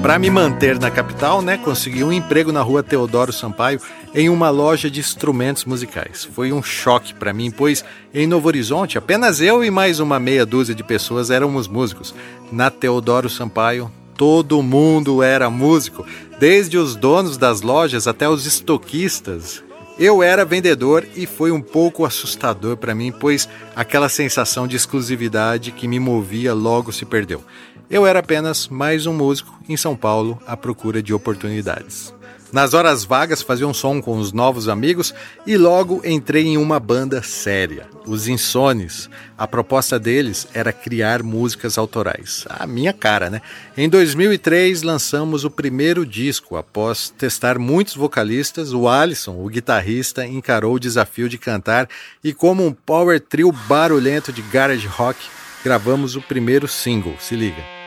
Para 0.00 0.18
me 0.18 0.30
manter 0.30 0.78
na 0.80 0.90
capital, 0.90 1.42
né, 1.42 1.58
consegui 1.58 2.02
um 2.02 2.10
emprego 2.10 2.50
na 2.50 2.62
rua 2.62 2.82
Teodoro 2.82 3.30
Sampaio 3.30 3.78
em 4.14 4.30
uma 4.30 4.48
loja 4.48 4.90
de 4.90 4.98
instrumentos 4.98 5.66
musicais. 5.66 6.24
Foi 6.24 6.50
um 6.50 6.62
choque 6.62 7.12
para 7.12 7.34
mim, 7.34 7.50
pois 7.50 7.84
em 8.14 8.26
Novo 8.26 8.48
Horizonte 8.48 8.96
apenas 8.96 9.42
eu 9.42 9.62
e 9.62 9.70
mais 9.70 10.00
uma 10.00 10.18
meia 10.18 10.46
dúzia 10.46 10.74
de 10.74 10.82
pessoas 10.82 11.30
éramos 11.30 11.68
músicos. 11.68 12.14
Na 12.50 12.70
Teodoro 12.70 13.28
Sampaio, 13.28 13.92
todo 14.16 14.62
mundo 14.62 15.22
era 15.22 15.50
músico, 15.50 16.06
desde 16.40 16.78
os 16.78 16.96
donos 16.96 17.36
das 17.36 17.60
lojas 17.60 18.06
até 18.08 18.26
os 18.26 18.46
estoquistas. 18.46 19.62
Eu 19.98 20.22
era 20.22 20.42
vendedor 20.42 21.06
e 21.14 21.26
foi 21.26 21.52
um 21.52 21.60
pouco 21.60 22.06
assustador 22.06 22.78
para 22.78 22.94
mim, 22.94 23.12
pois 23.12 23.46
aquela 23.76 24.08
sensação 24.08 24.66
de 24.66 24.74
exclusividade 24.74 25.70
que 25.70 25.86
me 25.86 26.00
movia 26.00 26.54
logo 26.54 26.92
se 26.92 27.04
perdeu. 27.04 27.44
Eu 27.90 28.06
era 28.06 28.20
apenas 28.20 28.68
mais 28.68 29.04
um 29.04 29.12
músico 29.12 29.54
em 29.68 29.76
São 29.76 29.94
Paulo 29.94 30.40
à 30.46 30.56
procura 30.56 31.02
de 31.02 31.12
oportunidades. 31.12 32.14
Nas 32.52 32.74
horas 32.74 33.04
vagas 33.04 33.42
fazia 33.42 33.66
um 33.66 33.72
som 33.72 34.02
com 34.02 34.18
os 34.18 34.32
novos 34.32 34.68
amigos 34.68 35.14
e 35.46 35.56
logo 35.56 36.02
entrei 36.04 36.46
em 36.46 36.56
uma 36.56 36.80
banda 36.80 37.22
séria, 37.22 37.86
os 38.04 38.26
Insones. 38.26 39.08
A 39.38 39.46
proposta 39.46 40.00
deles 40.00 40.48
era 40.52 40.72
criar 40.72 41.22
músicas 41.22 41.78
autorais. 41.78 42.44
A 42.48 42.66
minha 42.66 42.92
cara, 42.92 43.30
né? 43.30 43.40
Em 43.76 43.88
2003 43.88 44.82
lançamos 44.82 45.44
o 45.44 45.50
primeiro 45.50 46.04
disco. 46.04 46.56
Após 46.56 47.10
testar 47.10 47.56
muitos 47.56 47.94
vocalistas, 47.94 48.72
o 48.72 48.88
Alisson, 48.88 49.36
o 49.36 49.48
guitarrista, 49.48 50.26
encarou 50.26 50.74
o 50.74 50.80
desafio 50.80 51.28
de 51.28 51.38
cantar 51.38 51.88
e 52.22 52.32
como 52.32 52.66
um 52.66 52.72
power 52.72 53.20
trio 53.20 53.52
barulhento 53.52 54.32
de 54.32 54.42
garage 54.42 54.88
rock, 54.88 55.20
gravamos 55.62 56.16
o 56.16 56.22
primeiro 56.22 56.66
single. 56.66 57.14
Se 57.20 57.36
liga. 57.36 57.79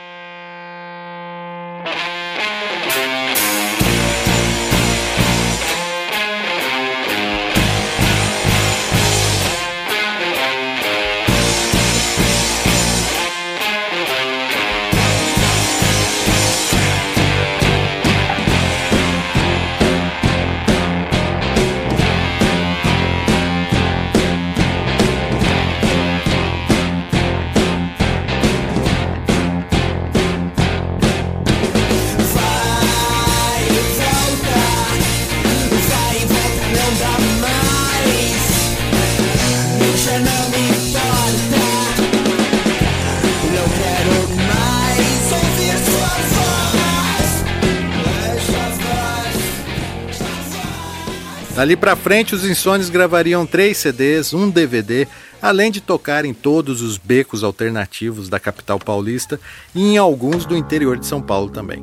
Dali 51.64 51.76
pra 51.76 51.96
frente, 51.96 52.34
os 52.34 52.44
Insones 52.44 52.90
gravariam 52.90 53.46
três 53.46 53.78
CDs, 53.78 54.34
um 54.34 54.50
DVD, 54.50 55.08
além 55.40 55.70
de 55.70 55.80
tocar 55.80 56.26
em 56.26 56.34
todos 56.34 56.82
os 56.82 56.98
becos 56.98 57.42
alternativos 57.42 58.28
da 58.28 58.38
capital 58.38 58.78
paulista 58.78 59.40
e 59.74 59.80
em 59.80 59.96
alguns 59.96 60.44
do 60.44 60.54
interior 60.54 60.98
de 60.98 61.06
São 61.06 61.22
Paulo 61.22 61.48
também. 61.48 61.82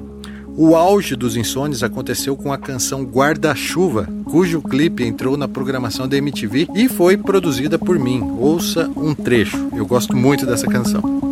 O 0.55 0.75
auge 0.75 1.15
dos 1.15 1.35
Insones 1.35 1.81
aconteceu 1.81 2.37
com 2.37 2.53
a 2.53 2.59
canção 2.59 3.01
Guarda-Chuva, 3.01 4.07
cujo 4.25 4.61
clipe 4.61 5.03
entrou 5.03 5.35
na 5.35 5.47
programação 5.47 6.07
da 6.07 6.15
MTV 6.15 6.67
e 6.75 6.87
foi 6.87 7.17
produzida 7.17 7.79
por 7.79 7.97
mim. 7.97 8.21
Ouça 8.37 8.87
um 8.95 9.15
trecho, 9.15 9.67
eu 9.75 9.87
gosto 9.87 10.15
muito 10.15 10.45
dessa 10.45 10.67
canção. 10.67 11.30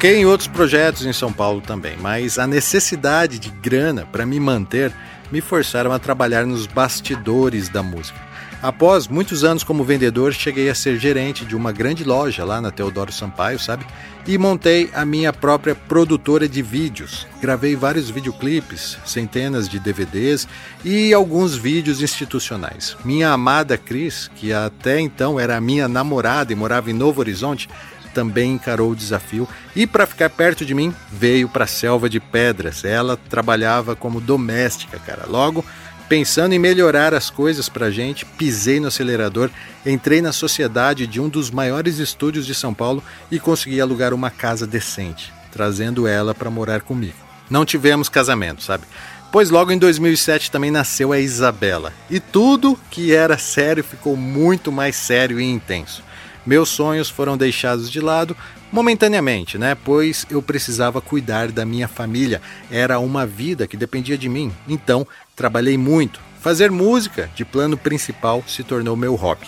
Toquei 0.00 0.16
em 0.16 0.24
outros 0.24 0.48
projetos 0.48 1.04
em 1.04 1.12
São 1.12 1.30
Paulo 1.30 1.60
também, 1.60 1.94
mas 2.00 2.38
a 2.38 2.46
necessidade 2.46 3.38
de 3.38 3.50
grana 3.50 4.08
para 4.10 4.24
me 4.24 4.40
manter 4.40 4.90
me 5.30 5.42
forçaram 5.42 5.92
a 5.92 5.98
trabalhar 5.98 6.46
nos 6.46 6.66
bastidores 6.66 7.68
da 7.68 7.82
música. 7.82 8.18
Após 8.62 9.06
muitos 9.06 9.44
anos 9.44 9.62
como 9.62 9.84
vendedor, 9.84 10.32
cheguei 10.32 10.70
a 10.70 10.74
ser 10.74 10.98
gerente 10.98 11.44
de 11.44 11.54
uma 11.54 11.70
grande 11.70 12.02
loja 12.02 12.46
lá 12.46 12.62
na 12.62 12.70
Teodoro 12.70 13.12
Sampaio, 13.12 13.58
sabe? 13.58 13.84
E 14.26 14.38
montei 14.38 14.88
a 14.94 15.04
minha 15.04 15.34
própria 15.34 15.74
produtora 15.74 16.48
de 16.48 16.62
vídeos. 16.62 17.26
Gravei 17.38 17.76
vários 17.76 18.08
videoclipes, 18.08 18.96
centenas 19.04 19.68
de 19.68 19.78
DVDs 19.78 20.48
e 20.82 21.12
alguns 21.12 21.56
vídeos 21.56 22.00
institucionais. 22.00 22.96
Minha 23.04 23.32
amada 23.32 23.76
Cris, 23.76 24.30
que 24.34 24.50
até 24.50 24.98
então 24.98 25.38
era 25.38 25.60
minha 25.60 25.86
namorada 25.86 26.54
e 26.54 26.56
morava 26.56 26.90
em 26.90 26.94
Novo 26.94 27.20
Horizonte, 27.20 27.68
também 28.14 28.52
encarou 28.52 28.90
o 28.90 28.96
desafio 28.96 29.48
e, 29.74 29.86
para 29.86 30.06
ficar 30.06 30.30
perto 30.30 30.64
de 30.64 30.74
mim, 30.74 30.94
veio 31.10 31.48
para 31.48 31.64
a 31.64 31.68
selva 31.68 32.08
de 32.08 32.20
pedras. 32.20 32.84
Ela 32.84 33.16
trabalhava 33.16 33.96
como 33.96 34.20
doméstica, 34.20 34.98
cara. 34.98 35.26
Logo, 35.26 35.64
Pensando 36.10 36.52
em 36.52 36.58
melhorar 36.58 37.14
as 37.14 37.30
coisas 37.30 37.68
pra 37.68 37.88
gente, 37.88 38.26
pisei 38.26 38.80
no 38.80 38.88
acelerador, 38.88 39.48
entrei 39.86 40.20
na 40.20 40.32
sociedade 40.32 41.06
de 41.06 41.20
um 41.20 41.28
dos 41.28 41.52
maiores 41.52 41.98
estúdios 41.98 42.44
de 42.44 42.52
São 42.52 42.74
Paulo 42.74 43.00
e 43.30 43.38
consegui 43.38 43.80
alugar 43.80 44.12
uma 44.12 44.28
casa 44.28 44.66
decente, 44.66 45.32
trazendo 45.52 46.08
ela 46.08 46.34
para 46.34 46.50
morar 46.50 46.80
comigo. 46.80 47.14
Não 47.48 47.64
tivemos 47.64 48.08
casamento, 48.08 48.60
sabe? 48.60 48.86
Pois 49.30 49.50
logo 49.50 49.70
em 49.70 49.78
2007 49.78 50.50
também 50.50 50.72
nasceu 50.72 51.12
a 51.12 51.20
Isabela, 51.20 51.92
e 52.10 52.18
tudo 52.18 52.76
que 52.90 53.14
era 53.14 53.38
sério 53.38 53.84
ficou 53.84 54.16
muito 54.16 54.72
mais 54.72 54.96
sério 54.96 55.38
e 55.38 55.44
intenso. 55.44 56.02
Meus 56.44 56.68
sonhos 56.68 57.10
foram 57.10 57.36
deixados 57.36 57.90
de 57.90 58.00
lado 58.00 58.36
momentaneamente, 58.72 59.58
né? 59.58 59.74
Pois 59.74 60.26
eu 60.30 60.40
precisava 60.40 61.00
cuidar 61.00 61.50
da 61.52 61.64
minha 61.64 61.88
família. 61.88 62.40
Era 62.70 62.98
uma 62.98 63.26
vida 63.26 63.66
que 63.66 63.76
dependia 63.76 64.16
de 64.16 64.28
mim. 64.28 64.52
Então, 64.68 65.06
trabalhei 65.36 65.76
muito. 65.76 66.20
Fazer 66.40 66.70
música 66.70 67.30
de 67.34 67.44
plano 67.44 67.76
principal 67.76 68.42
se 68.46 68.62
tornou 68.62 68.96
meu 68.96 69.14
hobby. 69.14 69.46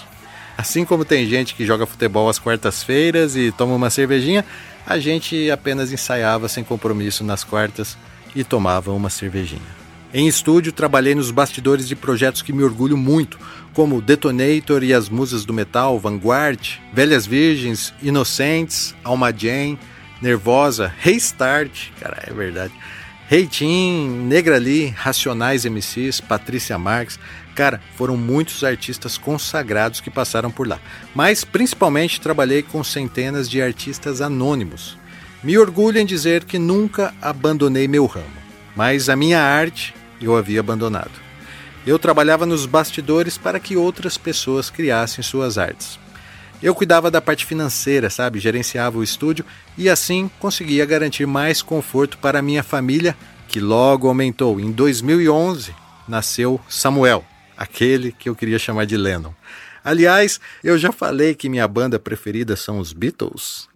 Assim 0.57 0.85
como 0.85 1.05
tem 1.05 1.26
gente 1.26 1.55
que 1.55 1.64
joga 1.64 1.87
futebol 1.87 2.28
às 2.28 2.38
quartas-feiras 2.38 3.35
e 3.35 3.50
toma 3.50 3.74
uma 3.74 3.88
cervejinha, 3.88 4.44
a 4.87 4.98
gente 4.98 5.50
apenas 5.50 5.90
ensaiava 5.92 6.48
sem 6.48 6.62
compromisso 6.62 7.24
nas 7.24 7.42
quartas 7.42 7.96
e 8.37 8.44
tomava 8.44 8.92
uma 8.92 9.09
cervejinha. 9.09 9.83
Em 10.14 10.28
estúdio, 10.28 10.72
trabalhei 10.72 11.14
nos 11.14 11.31
bastidores 11.31 11.88
de 11.88 11.96
projetos 11.96 12.42
que 12.42 12.52
me 12.52 12.62
orgulho 12.62 12.98
muito, 12.98 13.38
como 13.75 14.03
Detonator 14.03 14.83
e 14.83 14.93
as 14.93 15.09
Musas 15.09 15.45
do 15.45 15.53
Metal, 15.53 15.99
Vanguard, 15.99 16.79
Velhas 16.93 17.27
Virgens, 17.27 17.93
Inocentes, 18.03 18.95
Alma 19.03 19.33
Jane, 19.37 19.79
Nervosa, 20.21 20.93
Restart, 20.99 21.91
cara, 21.99 22.23
é 22.27 22.33
verdade. 22.33 22.73
Reitinho, 23.29 24.25
Negra 24.25 24.59
Lee, 24.59 24.89
Racionais 24.89 25.65
MCs, 25.65 26.21
Patrícia 26.21 26.79
Marques, 26.79 27.19
cara, 27.55 27.81
foram 27.97 28.17
muitos 28.17 28.63
artistas 28.63 29.17
consagrados 29.17 30.01
que 30.01 30.11
passaram 30.11 30.51
por 30.51 30.69
lá. 30.69 30.79
Mas 31.15 31.43
principalmente 31.43 32.21
trabalhei 32.21 32.63
com 32.63 32.85
centenas 32.85 33.49
de 33.49 33.63
artistas 33.63 34.21
anônimos. 34.21 34.99
Me 35.43 35.57
orgulho 35.59 35.99
em 35.99 36.07
dizer 36.07 36.45
que 36.45 36.59
nunca 36.59 37.15
abandonei 37.21 37.89
meu 37.89 38.07
ramo, 38.07 38.27
mas 38.77 39.09
a 39.09 39.17
minha 39.17 39.41
arte 39.41 39.95
eu 40.21 40.37
havia 40.37 40.61
abandonado. 40.61 41.32
Eu 41.87 41.99
trabalhava 41.99 42.47
nos 42.47 42.64
bastidores 42.64 43.37
para 43.37 43.59
que 43.59 43.77
outras 43.77 44.16
pessoas 44.16 44.71
criassem 44.71 45.23
suas 45.23 45.59
artes. 45.59 45.99
Eu 46.62 46.77
cuidava 46.77 47.11
da 47.11 47.21
parte 47.21 47.45
financeira, 47.45 48.09
sabe? 48.09 48.38
Gerenciava 48.38 48.99
o 48.99 49.03
estúdio 49.03 49.45
e 49.77 49.90
assim 49.90 50.31
conseguia 50.38 50.87
garantir 50.87 51.27
mais 51.27 51.61
conforto 51.61 52.18
para 52.18 52.40
minha 52.40 52.62
família, 52.62 53.16
que 53.49 53.59
logo 53.59 54.07
aumentou. 54.07 54.61
Em 54.61 54.71
2011 54.71 55.75
nasceu 56.07 56.61
Samuel, 56.68 57.25
aquele 57.57 58.12
que 58.12 58.29
eu 58.29 58.37
queria 58.37 58.61
chamar 58.61 58.87
de 58.87 58.97
Lennon. 58.97 59.33
Aliás, 59.85 60.40
eu 60.62 60.79
já 60.79 60.92
falei 60.92 61.35
que 61.35 61.49
minha 61.49 61.66
banda 61.66 61.99
preferida 61.99 62.55
são 62.55 62.79
os 62.79 62.92
Beatles. 62.92 63.68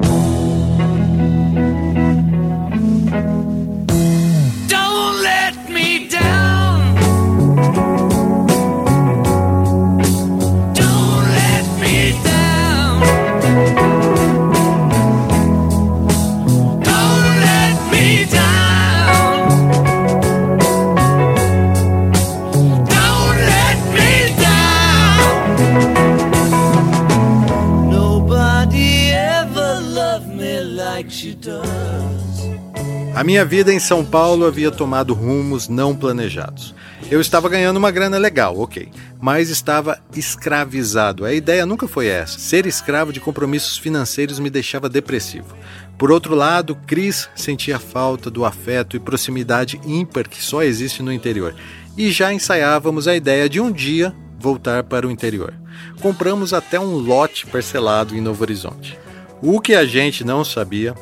A 33.15 33.25
minha 33.25 33.45
vida 33.45 33.73
em 33.73 33.79
São 33.79 34.05
Paulo 34.05 34.47
havia 34.47 34.71
tomado 34.71 35.15
rumos 35.15 35.69
não 35.69 35.95
planejados. 35.95 36.75
Eu 37.11 37.21
estava 37.21 37.49
ganhando 37.49 37.77
uma 37.77 37.91
grana 37.91 38.19
legal, 38.19 38.59
ok, 38.59 38.89
mas 39.21 39.49
estava 39.51 39.99
escravizado. 40.15 41.25
A 41.25 41.33
ideia 41.33 41.65
nunca 41.65 41.87
foi 41.87 42.07
essa. 42.09 42.39
Ser 42.39 42.67
escravo 42.67 43.13
de 43.13 43.21
compromissos 43.21 43.79
financeiros 43.79 44.39
me 44.39 44.51
deixava 44.51 44.89
depressivo. 44.89 45.55
Por 45.99 46.11
outro 46.11 46.35
lado, 46.35 46.75
Cris 46.87 47.29
sentia 47.35 47.79
falta 47.79 48.31
do 48.31 48.45
afeto 48.45 48.97
e 48.97 49.01
proximidade 49.01 49.81
ímpar 49.87 50.29
que 50.29 50.43
só 50.43 50.63
existe 50.63 51.03
no 51.03 51.13
interior. 51.13 51.55
E 51.97 52.11
já 52.11 52.33
ensaiávamos 52.33 53.07
a 53.07 53.15
ideia 53.15 53.49
de 53.49 53.61
um 53.61 53.71
dia 53.71 54.15
voltar 54.39 54.83
para 54.85 55.07
o 55.07 55.11
interior. 55.11 55.55
Compramos 56.01 56.53
até 56.53 56.79
um 56.81 56.97
lote 56.97 57.47
parcelado 57.47 58.15
em 58.15 58.21
Novo 58.21 58.43
Horizonte. 58.43 58.99
O 59.43 59.61
que 59.61 59.75
a 59.75 59.85
gente 59.85 60.25
não 60.25 60.45
sabia 60.45 60.95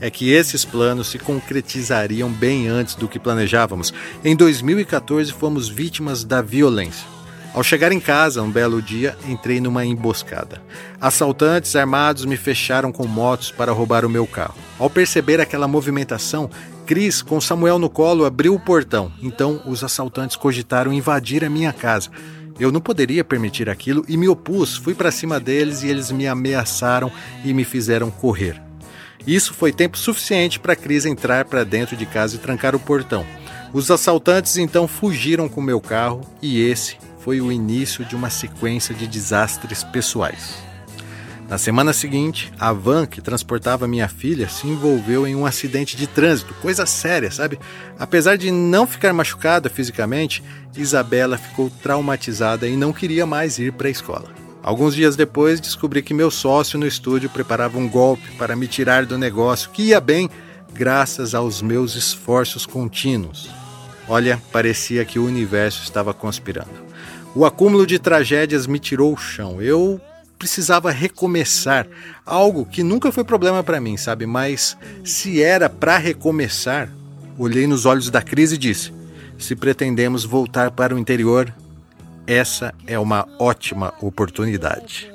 é 0.00 0.10
que 0.10 0.30
esses 0.30 0.64
planos 0.64 1.08
se 1.08 1.18
concretizariam 1.18 2.30
bem 2.30 2.68
antes 2.68 2.94
do 2.94 3.08
que 3.08 3.18
planejávamos. 3.18 3.92
Em 4.24 4.36
2014, 4.36 5.32
fomos 5.32 5.68
vítimas 5.68 6.22
da 6.22 6.42
violência. 6.42 7.06
Ao 7.54 7.64
chegar 7.64 7.90
em 7.90 7.98
casa, 7.98 8.42
um 8.42 8.50
belo 8.50 8.80
dia, 8.82 9.16
entrei 9.26 9.58
numa 9.58 9.84
emboscada. 9.84 10.62
Assaltantes 11.00 11.74
armados 11.74 12.24
me 12.24 12.36
fecharam 12.36 12.92
com 12.92 13.06
motos 13.06 13.50
para 13.50 13.72
roubar 13.72 14.04
o 14.04 14.10
meu 14.10 14.26
carro. 14.26 14.54
Ao 14.78 14.90
perceber 14.90 15.40
aquela 15.40 15.66
movimentação, 15.66 16.50
Cris, 16.86 17.22
com 17.22 17.40
Samuel 17.40 17.78
no 17.78 17.90
colo, 17.90 18.24
abriu 18.24 18.54
o 18.54 18.60
portão. 18.60 19.10
Então, 19.22 19.62
os 19.66 19.82
assaltantes 19.82 20.36
cogitaram 20.36 20.92
invadir 20.92 21.44
a 21.44 21.50
minha 21.50 21.72
casa. 21.72 22.10
Eu 22.58 22.72
não 22.72 22.80
poderia 22.80 23.24
permitir 23.24 23.70
aquilo 23.70 24.04
e 24.08 24.16
me 24.16 24.28
opus. 24.28 24.76
Fui 24.76 24.94
para 24.94 25.10
cima 25.10 25.38
deles 25.38 25.82
e 25.82 25.88
eles 25.88 26.10
me 26.10 26.26
ameaçaram 26.26 27.10
e 27.44 27.54
me 27.54 27.64
fizeram 27.64 28.10
correr. 28.10 28.60
Isso 29.26 29.54
foi 29.54 29.72
tempo 29.72 29.98
suficiente 29.98 30.58
para 30.58 30.76
Cris 30.76 31.04
entrar 31.04 31.44
para 31.44 31.64
dentro 31.64 31.96
de 31.96 32.06
casa 32.06 32.36
e 32.36 32.38
trancar 32.38 32.74
o 32.74 32.80
portão. 32.80 33.26
Os 33.72 33.90
assaltantes 33.90 34.56
então 34.56 34.88
fugiram 34.88 35.48
com 35.48 35.60
meu 35.60 35.80
carro 35.80 36.22
e 36.40 36.60
esse 36.60 36.96
foi 37.20 37.40
o 37.40 37.52
início 37.52 38.04
de 38.04 38.16
uma 38.16 38.30
sequência 38.30 38.94
de 38.94 39.06
desastres 39.06 39.84
pessoais. 39.84 40.67
Na 41.48 41.56
semana 41.56 41.94
seguinte, 41.94 42.52
a 42.60 42.74
van 42.74 43.06
que 43.06 43.22
transportava 43.22 43.88
minha 43.88 44.06
filha 44.06 44.50
se 44.50 44.66
envolveu 44.66 45.26
em 45.26 45.34
um 45.34 45.46
acidente 45.46 45.96
de 45.96 46.06
trânsito, 46.06 46.52
coisa 46.60 46.84
séria, 46.84 47.30
sabe? 47.30 47.58
Apesar 47.98 48.36
de 48.36 48.50
não 48.50 48.86
ficar 48.86 49.14
machucada 49.14 49.70
fisicamente, 49.70 50.44
Isabela 50.76 51.38
ficou 51.38 51.70
traumatizada 51.82 52.68
e 52.68 52.76
não 52.76 52.92
queria 52.92 53.24
mais 53.24 53.58
ir 53.58 53.72
para 53.72 53.88
a 53.88 53.90
escola. 53.90 54.26
Alguns 54.62 54.94
dias 54.94 55.16
depois, 55.16 55.58
descobri 55.58 56.02
que 56.02 56.12
meu 56.12 56.30
sócio 56.30 56.78
no 56.78 56.86
estúdio 56.86 57.30
preparava 57.30 57.78
um 57.78 57.88
golpe 57.88 58.30
para 58.32 58.54
me 58.54 58.66
tirar 58.66 59.06
do 59.06 59.16
negócio, 59.16 59.70
que 59.70 59.84
ia 59.84 60.00
bem 60.02 60.28
graças 60.74 61.34
aos 61.34 61.62
meus 61.62 61.96
esforços 61.96 62.66
contínuos. 62.66 63.48
Olha, 64.06 64.38
parecia 64.52 65.02
que 65.02 65.18
o 65.18 65.24
universo 65.24 65.82
estava 65.82 66.12
conspirando. 66.12 66.86
O 67.34 67.46
acúmulo 67.46 67.86
de 67.86 67.98
tragédias 67.98 68.66
me 68.66 68.78
tirou 68.78 69.14
o 69.14 69.16
chão. 69.16 69.62
Eu 69.62 69.98
precisava 70.38 70.90
recomeçar, 70.90 71.86
algo 72.24 72.64
que 72.64 72.82
nunca 72.82 73.10
foi 73.10 73.24
problema 73.24 73.62
para 73.64 73.80
mim, 73.80 73.96
sabe? 73.96 74.24
Mas 74.24 74.76
se 75.04 75.42
era 75.42 75.68
para 75.68 75.98
recomeçar, 75.98 76.88
olhei 77.36 77.66
nos 77.66 77.84
olhos 77.84 78.08
da 78.08 78.22
crise 78.22 78.54
e 78.54 78.58
disse: 78.58 78.92
se 79.36 79.56
pretendemos 79.56 80.24
voltar 80.24 80.70
para 80.70 80.94
o 80.94 80.98
interior, 80.98 81.52
essa 82.26 82.74
é 82.86 82.98
uma 82.98 83.26
ótima 83.38 83.92
oportunidade. 84.00 85.10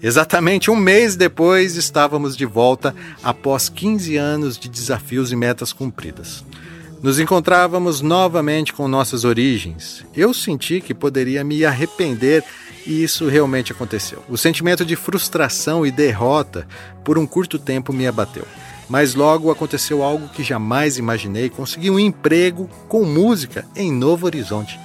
Exatamente 0.00 0.70
um 0.70 0.76
mês 0.76 1.16
depois, 1.16 1.74
estávamos 1.74 2.36
de 2.36 2.46
volta 2.46 2.94
após 3.22 3.68
15 3.68 4.16
anos 4.16 4.56
de 4.56 4.68
desafios 4.68 5.32
e 5.32 5.36
metas 5.36 5.72
cumpridas. 5.72 6.44
Nos 7.02 7.18
encontrávamos 7.18 8.00
novamente 8.00 8.72
com 8.72 8.86
nossas 8.86 9.24
origens. 9.24 10.04
Eu 10.14 10.32
senti 10.32 10.80
que 10.80 10.94
poderia 10.94 11.42
me 11.42 11.64
arrepender 11.64 12.44
e 12.88 13.04
isso 13.04 13.28
realmente 13.28 13.70
aconteceu. 13.70 14.24
O 14.30 14.38
sentimento 14.38 14.82
de 14.82 14.96
frustração 14.96 15.84
e 15.84 15.90
derrota 15.90 16.66
por 17.04 17.18
um 17.18 17.26
curto 17.26 17.58
tempo 17.58 17.92
me 17.92 18.06
abateu. 18.06 18.46
Mas 18.88 19.14
logo 19.14 19.50
aconteceu 19.50 20.02
algo 20.02 20.30
que 20.30 20.42
jamais 20.42 20.96
imaginei: 20.96 21.50
consegui 21.50 21.90
um 21.90 21.98
emprego 21.98 22.66
com 22.88 23.04
música 23.04 23.66
em 23.76 23.92
Novo 23.92 24.24
Horizonte. 24.24 24.80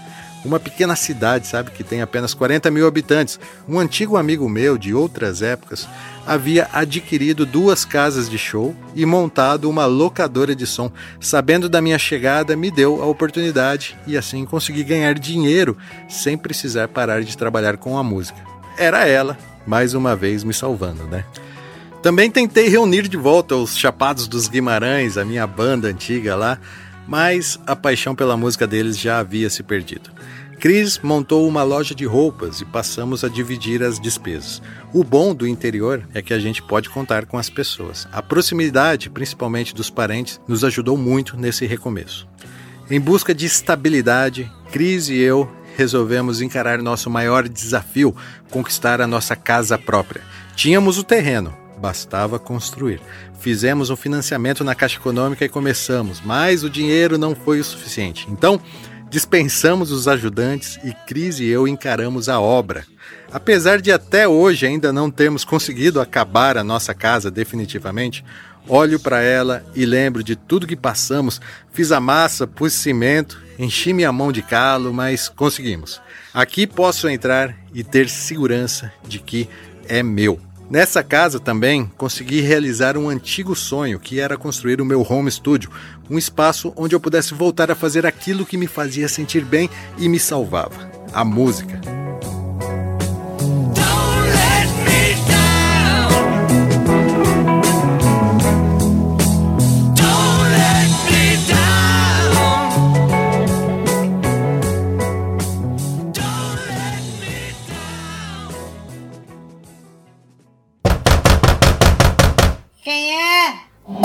Uma 0.46 0.60
pequena 0.60 0.96
cidade, 0.96 1.48
sabe, 1.48 1.72
que 1.72 1.84
tem 1.84 2.02
apenas 2.02 2.34
40 2.34 2.70
mil 2.70 2.86
habitantes. 2.86 3.40
Um 3.68 3.80
antigo 3.80 4.18
amigo 4.18 4.50
meu 4.50 4.78
de 4.78 4.94
outras 4.94 5.42
épocas 5.42 5.88
havia 6.26 6.70
adquirido 6.74 7.46
duas 7.46 7.86
casas 7.86 8.30
de 8.30 8.38
show 8.38 8.76
e 8.94 9.06
montado 9.06 9.70
uma 9.70 9.86
locadora 9.86 10.54
de 10.56 10.68
som. 10.68 10.92
Sabendo 11.20 11.70
da 11.70 11.82
minha 11.82 11.98
chegada, 11.98 12.56
me 12.56 12.70
deu 12.70 13.02
a 13.02 13.06
oportunidade 13.06 13.98
e 14.06 14.18
assim 14.18 14.46
consegui 14.46 14.84
ganhar 14.84 15.18
dinheiro 15.18 15.78
sem 16.10 16.38
precisar 16.38 16.90
parar 16.90 17.24
de 17.24 17.38
trabalhar 17.38 17.78
com 17.78 17.98
a 17.98 18.04
música. 18.04 18.40
Era 18.78 19.08
ela, 19.08 19.38
mais 19.66 19.94
uma 19.94 20.16
vez, 20.16 20.44
me 20.44 20.54
salvando, 20.54 21.04
né? 21.06 21.24
Também 22.02 22.30
tentei 22.30 22.68
reunir 22.68 23.08
de 23.08 23.16
volta 23.16 23.56
os 23.56 23.78
Chapados 23.78 24.28
dos 24.28 24.50
Guimarães, 24.50 25.18
a 25.18 25.24
minha 25.24 25.48
banda 25.48 25.88
antiga 25.88 26.36
lá, 26.36 26.60
mas 27.08 27.58
a 27.66 27.78
paixão 27.78 28.14
pela 28.14 28.36
música 28.36 28.68
deles 28.68 29.00
já 29.00 29.20
havia 29.20 29.50
se 29.50 29.64
perdido. 29.64 30.12
Cris 30.64 30.98
montou 30.98 31.46
uma 31.46 31.62
loja 31.62 31.94
de 31.94 32.06
roupas 32.06 32.62
e 32.62 32.66
passamos 32.66 33.26
a 33.26 33.28
dividir 33.28 33.84
as 33.84 34.00
despesas. 34.00 34.62
O 34.94 35.04
bom 35.04 35.36
do 35.36 35.46
interior 35.46 36.08
é 36.14 36.22
que 36.22 36.34
a 36.34 36.40
gente 36.40 36.64
pode 36.64 36.90
contar 36.90 37.26
com 37.26 37.38
as 37.38 37.50
pessoas. 37.50 38.08
A 38.14 38.22
proximidade, 38.22 39.10
principalmente 39.10 39.76
dos 39.76 39.90
parentes, 39.90 40.40
nos 40.48 40.64
ajudou 40.64 40.96
muito 40.96 41.36
nesse 41.36 41.66
recomeço. 41.66 42.26
Em 42.90 42.98
busca 42.98 43.36
de 43.36 43.46
estabilidade, 43.46 44.50
Cris 44.72 45.10
e 45.10 45.18
eu 45.18 45.52
resolvemos 45.76 46.42
encarar 46.42 46.82
nosso 46.82 47.10
maior 47.10 47.50
desafio, 47.50 48.16
conquistar 48.50 49.02
a 49.02 49.08
nossa 49.08 49.36
casa 49.36 49.78
própria. 49.78 50.22
Tínhamos 50.56 50.98
o 50.98 51.04
terreno, 51.04 51.54
bastava 51.78 52.40
construir. 52.40 53.02
Fizemos 53.38 53.90
um 53.90 53.98
financiamento 53.98 54.64
na 54.64 54.74
Caixa 54.74 54.98
Econômica 54.98 55.44
e 55.44 55.50
começamos, 55.50 56.22
mas 56.22 56.64
o 56.64 56.70
dinheiro 56.70 57.18
não 57.18 57.36
foi 57.36 57.60
o 57.60 57.64
suficiente. 57.66 58.26
Então, 58.32 58.62
dispensamos 59.14 59.92
os 59.92 60.08
ajudantes 60.08 60.80
e 60.84 60.92
Cris 60.92 61.40
e 61.40 61.46
eu 61.46 61.68
encaramos 61.68 62.28
a 62.28 62.40
obra. 62.40 62.84
Apesar 63.32 63.80
de 63.80 63.92
até 63.92 64.28
hoje 64.28 64.66
ainda 64.66 64.92
não 64.92 65.12
termos 65.12 65.46
conseguido 65.46 66.02
acabar 66.02 66.58
a 66.58 66.64
nossa 66.64 66.96
casa 66.96 67.30
definitivamente, 67.30 68.26
olho 68.68 69.00
para 69.00 69.22
ela 69.22 69.64
e 69.76 69.86
lembro 69.86 70.24
de 70.24 70.36
tudo 70.36 70.66
que 70.66 70.76
passamos. 70.76 71.40
Fiz 71.72 71.92
a 71.92 72.00
massa, 72.00 72.48
pus 72.48 72.74
cimento, 72.74 73.40
enchi 73.60 73.94
minha 73.94 74.12
mão 74.12 74.32
de 74.32 74.42
calo, 74.42 74.92
mas 74.92 75.30
conseguimos. 75.30 76.02
Aqui 76.34 76.66
posso 76.66 77.08
entrar 77.08 77.56
e 77.72 77.84
ter 77.84 78.10
segurança 78.10 78.92
de 79.08 79.20
que 79.20 79.48
é 79.88 80.02
meu. 80.02 80.40
Nessa 80.74 81.04
casa 81.04 81.40
também 81.40 81.86
consegui 82.00 82.42
realizar 82.42 82.98
um 82.98 83.08
antigo 83.08 83.56
sonho, 83.56 84.00
que 84.00 84.20
era 84.20 84.36
construir 84.36 84.82
o 84.82 84.86
meu 84.86 85.06
home 85.08 85.30
studio, 85.30 85.70
um 86.10 86.18
espaço 86.18 86.74
onde 86.76 86.96
eu 86.96 87.00
pudesse 87.00 87.36
voltar 87.36 87.70
a 87.70 87.76
fazer 87.76 88.08
aquilo 88.08 88.44
que 88.44 88.58
me 88.58 88.66
fazia 88.66 89.08
sentir 89.08 89.46
bem 89.46 89.70
e 90.00 90.10
me 90.10 90.20
salvava: 90.20 90.90
a 91.14 91.24
música. 91.24 91.80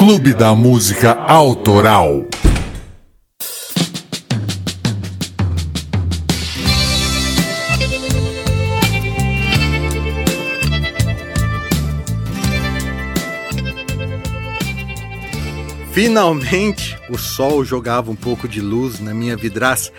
Clube 0.09 0.33
da 0.33 0.55
Música 0.55 1.13
Autoral. 1.13 2.25
Finalmente, 15.93 16.99
o 17.11 17.19
sol 17.19 17.63
jogava 17.63 18.11
um 18.11 18.17
pouco 18.17 18.49
de 18.49 18.63
luz 18.63 19.01
na 19.01 19.13
minha 19.13 19.37
vidraça. 19.37 19.93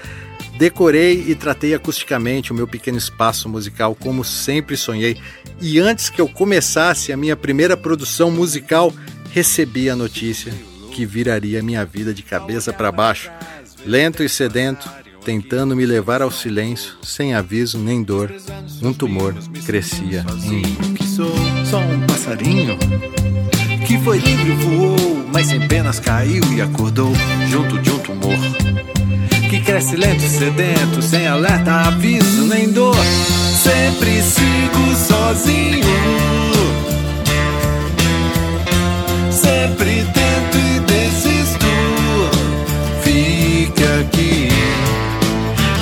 Decorei 0.58 1.24
e 1.28 1.36
tratei 1.36 1.76
acusticamente 1.76 2.52
o 2.52 2.56
meu 2.56 2.68
pequeno 2.68 2.98
espaço 2.98 3.48
musical 3.48 3.94
como 3.94 4.24
sempre 4.24 4.76
sonhei. 4.76 5.18
E 5.62 5.80
antes 5.80 6.10
que 6.10 6.20
eu 6.20 6.28
começasse 6.28 7.14
a 7.14 7.18
minha 7.18 7.36
primeira 7.36 7.78
produção 7.78 8.32
musical, 8.32 8.92
recebi 9.32 9.90
a 9.90 9.96
notícia 9.96 10.54
que 10.92 11.06
viraria 11.06 11.64
minha 11.64 11.86
vida 11.86 12.14
de 12.14 12.24
cabeça 12.24 12.74
para 12.74 12.92
baixo, 12.92 13.32
lento 13.86 14.24
e 14.24 14.30
sedento, 14.30 14.90
tentando 15.24 15.76
me 15.76 15.86
levar 15.86 16.22
ao 16.22 16.32
silêncio, 16.32 16.94
sem 17.04 17.34
aviso 17.34 17.78
nem 17.78 18.04
dor. 18.04 18.34
Um 18.82 18.94
tumor 18.94 19.34
crescia 19.66 20.26
em 20.44 20.50
mim. 20.50 20.78
Só 21.66 21.80
um 21.80 22.06
passarinho 22.08 22.78
que 23.86 23.98
foi 24.00 24.20
livre 24.20 24.52
voou, 24.52 25.26
mas 25.34 25.48
sem 25.48 25.68
penas 25.68 26.00
caiu 26.00 26.44
e 26.54 26.62
acordou 26.62 27.12
junto 27.50 27.80
de 27.80 27.92
um 27.92 28.00
tumor 28.00 28.38
que 29.50 29.60
cresce 29.62 29.96
lento 29.96 30.24
e 30.24 30.30
sedento, 30.30 31.02
sem 31.02 31.26
alerta, 31.26 31.88
aviso 31.88 32.46
nem 32.46 32.72
dor. 32.72 32.96
Sempre 33.64 34.22
sigo 34.22 34.96
sozinho. 34.96 36.49
Sempre 39.50 40.06
tento 40.14 40.58
e 40.60 40.80
desisto. 40.82 41.66
Fica 43.02 44.00
aqui, 44.02 44.48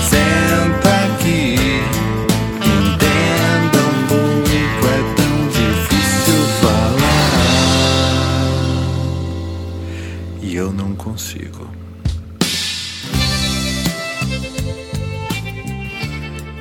senta 0.10 0.90
aqui. 1.06 1.58
Entenda 2.64 3.80
um 3.84 4.08
pouco, 4.08 4.88
é 4.88 5.00
tão 5.18 5.34
difícil 5.50 6.40
falar. 6.62 7.28
E 10.42 10.56
eu 10.56 10.72
não 10.72 10.96
consigo. 10.96 11.70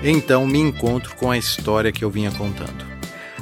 Então 0.02 0.44
me 0.44 0.58
encontro 0.58 1.14
com 1.14 1.30
a 1.30 1.38
história 1.38 1.92
que 1.92 2.04
eu 2.04 2.10
vinha 2.10 2.32
contando. 2.32 2.95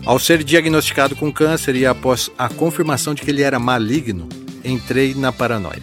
Ao 0.04 0.18
ser 0.18 0.44
diagnosticado 0.44 1.16
com 1.16 1.32
câncer 1.32 1.74
e 1.76 1.86
após 1.86 2.30
a 2.36 2.46
confirmação 2.48 3.14
de 3.14 3.22
que 3.22 3.30
ele 3.30 3.40
era 3.42 3.58
maligno, 3.58 4.28
entrei 4.62 5.14
na 5.14 5.32
paranoia. 5.32 5.82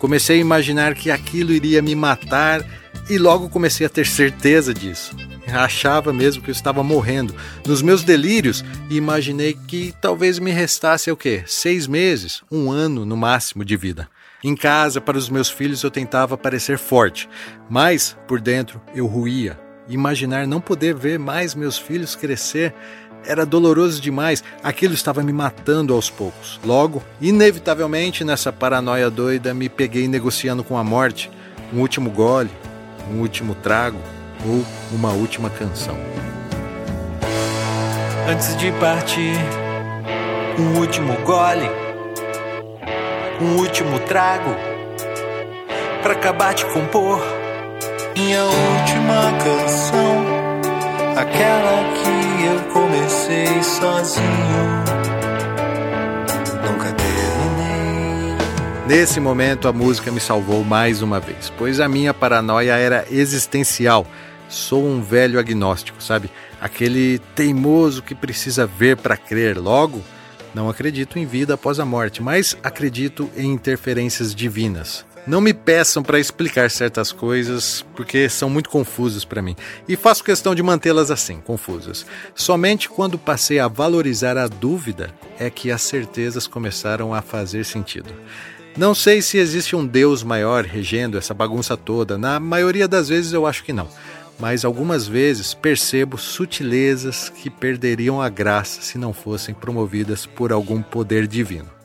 Comecei 0.00 0.38
a 0.38 0.40
imaginar 0.40 0.94
que 0.94 1.12
aquilo 1.12 1.52
iria 1.52 1.80
me 1.80 1.94
matar 1.94 2.64
e 3.08 3.18
logo 3.18 3.48
comecei 3.48 3.86
a 3.86 3.90
ter 3.90 4.04
certeza 4.04 4.74
disso. 4.74 5.14
Achava 5.46 6.12
mesmo 6.12 6.42
que 6.42 6.50
eu 6.50 6.52
estava 6.52 6.82
morrendo. 6.82 7.36
Nos 7.64 7.82
meus 7.82 8.02
delírios, 8.02 8.64
imaginei 8.90 9.56
que 9.68 9.94
talvez 10.00 10.40
me 10.40 10.50
restasse 10.50 11.08
o 11.10 11.16
quê? 11.16 11.44
Seis 11.46 11.86
meses, 11.86 12.42
um 12.50 12.70
ano 12.70 13.04
no 13.04 13.16
máximo 13.16 13.64
de 13.64 13.76
vida. 13.76 14.08
Em 14.42 14.56
casa, 14.56 15.00
para 15.00 15.16
os 15.16 15.28
meus 15.28 15.48
filhos, 15.48 15.84
eu 15.84 15.90
tentava 15.90 16.36
parecer 16.36 16.78
forte, 16.78 17.28
mas 17.70 18.16
por 18.26 18.40
dentro 18.40 18.82
eu 18.92 19.06
ruía. 19.06 19.56
Imaginar 19.88 20.46
não 20.46 20.60
poder 20.60 20.94
ver 20.94 21.18
mais 21.18 21.54
meus 21.54 21.76
filhos 21.76 22.14
crescer 22.14 22.74
era 23.24 23.46
doloroso 23.46 24.00
demais, 24.00 24.42
aquilo 24.62 24.94
estava 24.94 25.22
me 25.22 25.32
matando 25.32 25.94
aos 25.94 26.10
poucos. 26.10 26.60
Logo, 26.64 27.02
inevitavelmente, 27.20 28.24
nessa 28.24 28.52
paranoia 28.52 29.08
doida, 29.10 29.54
me 29.54 29.68
peguei 29.68 30.08
negociando 30.08 30.64
com 30.64 30.76
a 30.76 30.84
morte 30.84 31.30
um 31.72 31.80
último 31.80 32.10
gole, 32.10 32.50
um 33.10 33.20
último 33.20 33.54
trago 33.54 33.98
ou 34.46 34.64
uma 34.92 35.12
última 35.12 35.50
canção. 35.50 35.96
Antes 38.28 38.56
de 38.56 38.70
partir, 38.72 39.36
um 40.58 40.78
último 40.78 41.14
gole, 41.22 41.68
um 43.40 43.58
último 43.58 43.98
trago, 44.00 44.54
pra 46.02 46.12
acabar 46.12 46.54
de 46.54 46.64
compor 46.66 47.41
minha 48.14 48.44
última 48.44 49.32
canção, 49.42 50.24
aquela 51.16 51.82
que 51.94 52.44
eu 52.44 52.72
comecei 52.72 53.62
sozinho. 53.62 54.26
Nunca 56.62 56.92
terminei. 56.92 58.36
Nesse 58.86 59.18
momento, 59.18 59.66
a 59.68 59.72
música 59.72 60.10
me 60.10 60.20
salvou 60.20 60.62
mais 60.62 61.00
uma 61.00 61.20
vez, 61.20 61.50
pois 61.56 61.80
a 61.80 61.88
minha 61.88 62.12
paranoia 62.12 62.76
era 62.76 63.06
existencial. 63.10 64.06
Sou 64.48 64.84
um 64.84 65.00
velho 65.00 65.38
agnóstico, 65.38 66.02
sabe? 66.02 66.30
Aquele 66.60 67.18
teimoso 67.34 68.02
que 68.02 68.14
precisa 68.14 68.66
ver 68.66 68.98
para 68.98 69.16
crer. 69.16 69.56
Logo, 69.56 70.02
não 70.54 70.68
acredito 70.68 71.18
em 71.18 71.24
vida 71.24 71.54
após 71.54 71.80
a 71.80 71.86
morte, 71.86 72.22
mas 72.22 72.56
acredito 72.62 73.30
em 73.34 73.50
interferências 73.50 74.34
divinas. 74.34 75.06
Não 75.24 75.40
me 75.40 75.54
peçam 75.54 76.02
para 76.02 76.18
explicar 76.18 76.68
certas 76.68 77.12
coisas, 77.12 77.86
porque 77.94 78.28
são 78.28 78.50
muito 78.50 78.68
confusas 78.68 79.24
para 79.24 79.40
mim. 79.40 79.54
E 79.86 79.94
faço 79.94 80.24
questão 80.24 80.52
de 80.52 80.64
mantê-las 80.64 81.12
assim, 81.12 81.40
confusas. 81.40 82.04
Somente 82.34 82.88
quando 82.88 83.16
passei 83.16 83.60
a 83.60 83.68
valorizar 83.68 84.36
a 84.36 84.48
dúvida 84.48 85.14
é 85.38 85.48
que 85.48 85.70
as 85.70 85.82
certezas 85.82 86.48
começaram 86.48 87.14
a 87.14 87.22
fazer 87.22 87.64
sentido. 87.64 88.12
Não 88.76 88.96
sei 88.96 89.22
se 89.22 89.38
existe 89.38 89.76
um 89.76 89.86
Deus 89.86 90.24
maior 90.24 90.64
regendo 90.64 91.16
essa 91.16 91.32
bagunça 91.32 91.76
toda. 91.76 92.18
Na 92.18 92.40
maioria 92.40 92.88
das 92.88 93.08
vezes 93.08 93.32
eu 93.32 93.46
acho 93.46 93.62
que 93.62 93.72
não. 93.72 93.88
Mas 94.40 94.64
algumas 94.64 95.06
vezes 95.06 95.54
percebo 95.54 96.18
sutilezas 96.18 97.28
que 97.28 97.48
perderiam 97.48 98.20
a 98.20 98.28
graça 98.28 98.82
se 98.82 98.98
não 98.98 99.12
fossem 99.12 99.54
promovidas 99.54 100.26
por 100.26 100.50
algum 100.52 100.82
poder 100.82 101.28
divino. 101.28 101.81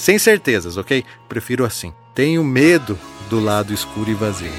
Sem 0.00 0.18
certezas, 0.18 0.78
ok? 0.78 1.04
Prefiro 1.28 1.62
assim. 1.62 1.92
Tenho 2.14 2.42
medo 2.42 2.98
do 3.28 3.38
lado 3.38 3.70
escuro 3.70 4.10
e 4.10 4.14
vazio. 4.14 4.50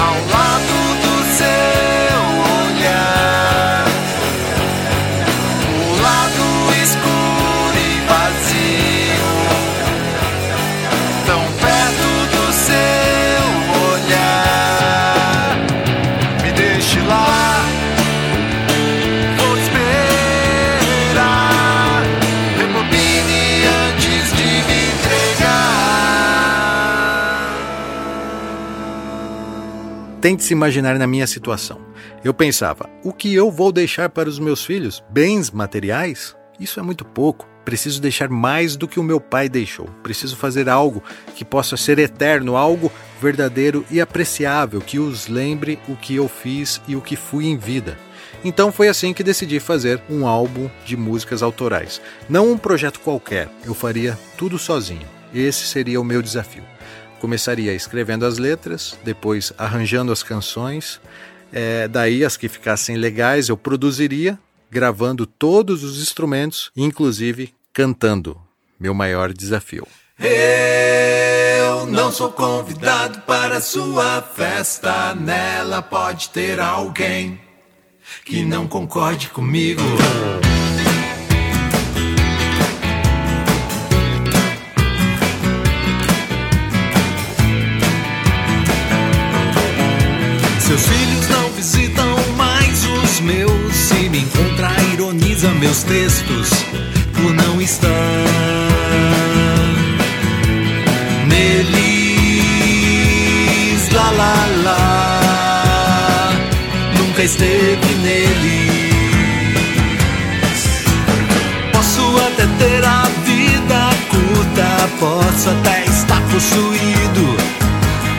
Ao 0.00 0.14
lado 0.26 0.74
do 1.00 1.22
seu 1.36 2.18
olhar, 2.66 3.21
Tente 30.22 30.44
se 30.44 30.52
imaginar 30.52 31.00
na 31.00 31.06
minha 31.08 31.26
situação. 31.26 31.80
Eu 32.22 32.32
pensava, 32.32 32.88
o 33.02 33.12
que 33.12 33.34
eu 33.34 33.50
vou 33.50 33.72
deixar 33.72 34.08
para 34.08 34.28
os 34.28 34.38
meus 34.38 34.64
filhos? 34.64 35.02
Bens 35.10 35.50
materiais? 35.50 36.36
Isso 36.60 36.78
é 36.78 36.82
muito 36.82 37.04
pouco. 37.04 37.48
Preciso 37.64 38.00
deixar 38.00 38.28
mais 38.28 38.76
do 38.76 38.86
que 38.86 39.00
o 39.00 39.02
meu 39.02 39.20
pai 39.20 39.48
deixou. 39.48 39.86
Preciso 40.00 40.36
fazer 40.36 40.68
algo 40.68 41.02
que 41.34 41.44
possa 41.44 41.76
ser 41.76 41.98
eterno, 41.98 42.56
algo 42.56 42.92
verdadeiro 43.20 43.84
e 43.90 44.00
apreciável, 44.00 44.80
que 44.80 44.96
os 44.96 45.26
lembre 45.26 45.76
o 45.88 45.96
que 45.96 46.14
eu 46.14 46.28
fiz 46.28 46.80
e 46.86 46.94
o 46.94 47.00
que 47.00 47.16
fui 47.16 47.46
em 47.46 47.58
vida. 47.58 47.98
Então 48.44 48.70
foi 48.70 48.86
assim 48.86 49.12
que 49.12 49.24
decidi 49.24 49.58
fazer 49.58 50.00
um 50.08 50.24
álbum 50.24 50.70
de 50.86 50.96
músicas 50.96 51.42
autorais. 51.42 52.00
Não 52.28 52.52
um 52.52 52.56
projeto 52.56 53.00
qualquer, 53.00 53.48
eu 53.64 53.74
faria 53.74 54.16
tudo 54.38 54.56
sozinho. 54.56 55.08
Esse 55.34 55.66
seria 55.66 56.00
o 56.00 56.04
meu 56.04 56.22
desafio. 56.22 56.62
Começaria 57.22 57.72
escrevendo 57.72 58.26
as 58.26 58.36
letras, 58.36 58.98
depois 59.04 59.52
arranjando 59.56 60.10
as 60.10 60.24
canções, 60.24 61.00
é, 61.52 61.86
daí 61.86 62.24
as 62.24 62.36
que 62.36 62.48
ficassem 62.48 62.96
legais 62.96 63.48
eu 63.48 63.56
produziria, 63.56 64.36
gravando 64.68 65.24
todos 65.24 65.84
os 65.84 66.02
instrumentos, 66.02 66.72
inclusive 66.76 67.54
cantando. 67.72 68.36
Meu 68.76 68.92
maior 68.92 69.32
desafio. 69.32 69.86
Eu 70.18 71.86
não 71.86 72.10
sou 72.10 72.32
convidado 72.32 73.20
para 73.20 73.60
sua 73.60 74.20
festa. 74.20 75.14
Nela 75.14 75.80
pode 75.80 76.28
ter 76.30 76.58
alguém 76.58 77.40
que 78.24 78.44
não 78.44 78.66
concorde 78.66 79.28
comigo. 79.28 79.80
Meus 95.72 95.82
textos 95.84 96.50
por 97.14 97.32
não 97.32 97.58
estar 97.60 97.88
neles. 101.26 101.72
Lá, 103.92 104.10
lá, 104.10 104.34
lá. 104.64 106.30
Nunca 106.98 107.22
esteve 107.22 107.94
neles. 108.02 108.72
Posso 111.72 112.18
até 112.26 112.46
ter 112.58 112.84
a 112.84 113.08
vida 113.24 113.90
curta, 114.10 114.90
posso 115.00 115.48
até 115.50 115.84
estar 115.86 116.20
possuído 116.30 117.34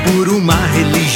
por 0.07 0.27
uma 0.29 0.55
religião 0.73 1.12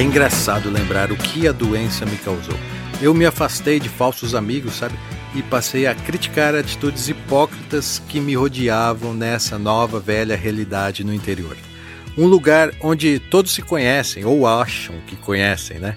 É 0.00 0.02
engraçado 0.02 0.70
lembrar 0.70 1.12
o 1.12 1.16
que 1.16 1.46
a 1.46 1.52
doença 1.52 2.06
me 2.06 2.16
causou. 2.16 2.58
Eu 3.02 3.12
me 3.12 3.26
afastei 3.26 3.78
de 3.78 3.90
falsos 3.90 4.34
amigos, 4.34 4.76
sabe? 4.76 4.98
E 5.34 5.42
passei 5.42 5.86
a 5.86 5.94
criticar 5.94 6.54
atitudes 6.54 7.10
hipócritas 7.10 8.00
que 8.08 8.18
me 8.18 8.34
rodeavam 8.34 9.12
nessa 9.12 9.58
nova 9.58 10.00
velha 10.00 10.34
realidade 10.34 11.04
no 11.04 11.12
interior. 11.12 11.54
Um 12.16 12.26
lugar 12.26 12.72
onde 12.80 13.18
todos 13.18 13.52
se 13.52 13.60
conhecem 13.60 14.24
ou 14.24 14.46
acham 14.46 14.94
que 15.06 15.16
conhecem, 15.16 15.78
né? 15.78 15.94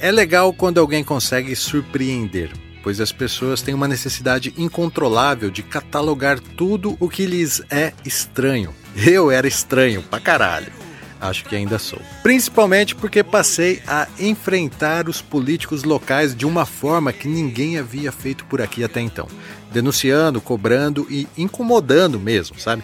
É 0.00 0.10
legal 0.10 0.54
quando 0.54 0.80
alguém 0.80 1.04
consegue 1.04 1.54
surpreender, 1.54 2.50
pois 2.82 3.02
as 3.02 3.12
pessoas 3.12 3.60
têm 3.60 3.74
uma 3.74 3.86
necessidade 3.86 4.54
incontrolável 4.56 5.50
de 5.50 5.62
catalogar 5.62 6.40
tudo 6.40 6.96
o 6.98 7.06
que 7.06 7.26
lhes 7.26 7.60
é 7.70 7.92
estranho. 8.02 8.74
Eu 8.96 9.30
era 9.30 9.46
estranho 9.46 10.02
pra 10.02 10.18
caralho. 10.18 10.81
Acho 11.22 11.44
que 11.44 11.54
ainda 11.54 11.78
sou. 11.78 12.02
Principalmente 12.20 12.96
porque 12.96 13.22
passei 13.22 13.80
a 13.86 14.08
enfrentar 14.18 15.08
os 15.08 15.22
políticos 15.22 15.84
locais 15.84 16.34
de 16.34 16.44
uma 16.44 16.66
forma 16.66 17.12
que 17.12 17.28
ninguém 17.28 17.78
havia 17.78 18.10
feito 18.10 18.44
por 18.46 18.60
aqui 18.60 18.82
até 18.82 19.00
então. 19.00 19.28
Denunciando, 19.70 20.40
cobrando 20.40 21.06
e 21.08 21.28
incomodando 21.38 22.18
mesmo, 22.18 22.58
sabe? 22.58 22.82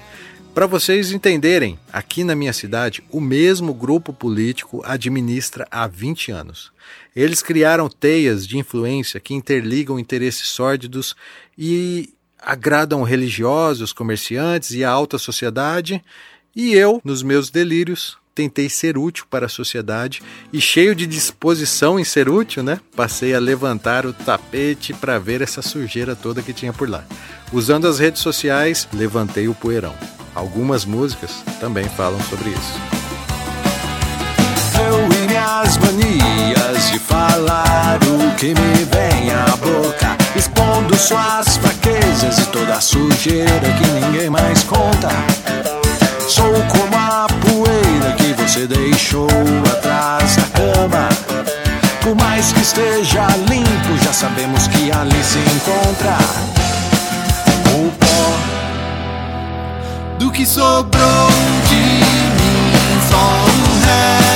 Para 0.55 0.67
vocês 0.67 1.11
entenderem, 1.11 1.81
aqui 1.93 2.23
na 2.23 2.37
minha 2.37 2.53
cidade, 2.53 3.03
o 3.11 3.21
mesmo 3.21 3.75
grupo 3.75 4.13
político 4.13 4.83
administra 4.85 5.67
há 5.69 5.89
20 5.89 6.31
anos. 6.31 6.71
Eles 7.17 7.43
criaram 7.43 7.89
teias 7.89 8.47
de 8.47 8.57
influência 8.57 9.19
que 9.19 9.35
interligam 9.35 9.99
interesses 9.99 10.47
sórdidos 10.47 11.17
e 11.57 12.15
agradam 12.41 13.03
religiosos, 13.03 13.93
comerciantes 13.93 14.71
e 14.71 14.85
a 14.85 14.91
alta 14.91 15.19
sociedade. 15.19 16.05
E 16.55 16.73
eu, 16.75 17.01
nos 17.05 17.23
meus 17.23 17.51
delírios, 17.51 18.17
tentei 18.39 18.69
ser 18.69 18.97
útil 18.97 19.25
para 19.29 19.47
a 19.47 19.49
sociedade 19.49 20.23
e 20.53 20.61
cheio 20.61 20.95
de 20.95 21.09
disposição 21.09 21.99
em 21.99 22.05
ser 22.05 22.29
útil, 22.29 22.63
né? 22.63 22.79
Passei 22.95 23.35
a 23.35 23.41
levantar 23.41 24.07
o 24.07 24.13
tapete 24.13 24.95
para 24.95 25.19
ver 25.19 25.43
essa 25.43 25.61
sujeira 25.61 26.15
toda 26.15 26.41
que 26.41 26.53
tinha 26.53 26.73
por 26.73 26.89
lá. 26.89 27.03
Usando 27.53 27.89
as 27.89 27.99
redes 27.99 28.23
sociais, 28.23 28.87
levantei 28.93 29.49
o 29.49 29.55
poeirão. 29.57 29.93
Algumas 30.37 30.85
músicas 30.85 31.43
também 31.59 31.89
falam 31.89 32.21
sobre 32.31 32.51
isso. 32.51 32.79
Eu 34.87 35.05
e 35.05 35.27
minhas 35.27 35.77
manias 35.79 36.91
de 36.93 36.99
falar 37.01 37.99
o 38.05 38.37
que 38.37 38.55
me 38.55 38.85
vem 38.85 39.33
à 39.33 39.57
boca, 39.57 40.17
expondo 40.37 40.97
suas 40.97 41.57
fraquezas 41.57 42.39
e 42.39 42.47
toda 42.53 42.75
a 42.75 42.81
sujeira 42.81 43.49
que 43.61 44.01
ninguém 44.01 44.31
mais 44.31 44.63
conta. 44.63 45.09
Sou 46.29 46.53
como 46.69 46.95
a 46.95 47.27
que 47.27 47.58
você 48.49 48.67
deixou 48.67 49.29
atrás 49.71 50.37
da 50.37 50.43
cama. 50.59 51.09
Por 52.01 52.17
mais 52.17 52.51
que 52.51 52.61
esteja 52.61 53.27
limpo, 53.47 54.03
já 54.03 54.13
sabemos 54.13 54.67
que 54.69 54.91
ali 54.91 55.23
se 55.23 55.39
encontra 55.39 56.17
o 57.77 57.91
pó 57.93 58.39
Do 60.19 60.31
que 60.31 60.47
sobrou 60.47 61.29
de 61.69 61.75
mim, 61.75 62.73
só 63.11 63.17
o 63.17 63.81
resto 63.85 64.28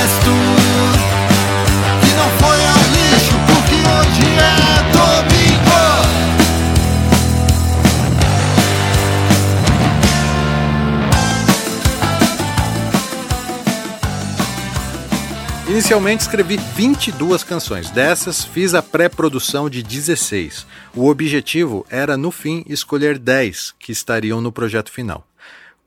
Inicialmente 15.73 16.21
escrevi 16.21 16.55
22 16.55 17.43
canções, 17.43 17.89
dessas 17.89 18.45
fiz 18.45 18.75
a 18.75 18.81
pré-produção 18.83 19.67
de 19.67 19.81
16. 19.81 20.67
O 20.95 21.09
objetivo 21.09 21.83
era, 21.89 22.15
no 22.15 22.29
fim, 22.29 22.63
escolher 22.67 23.17
10 23.17 23.73
que 23.79 23.91
estariam 23.91 24.39
no 24.39 24.51
projeto 24.51 24.91
final. 24.91 25.27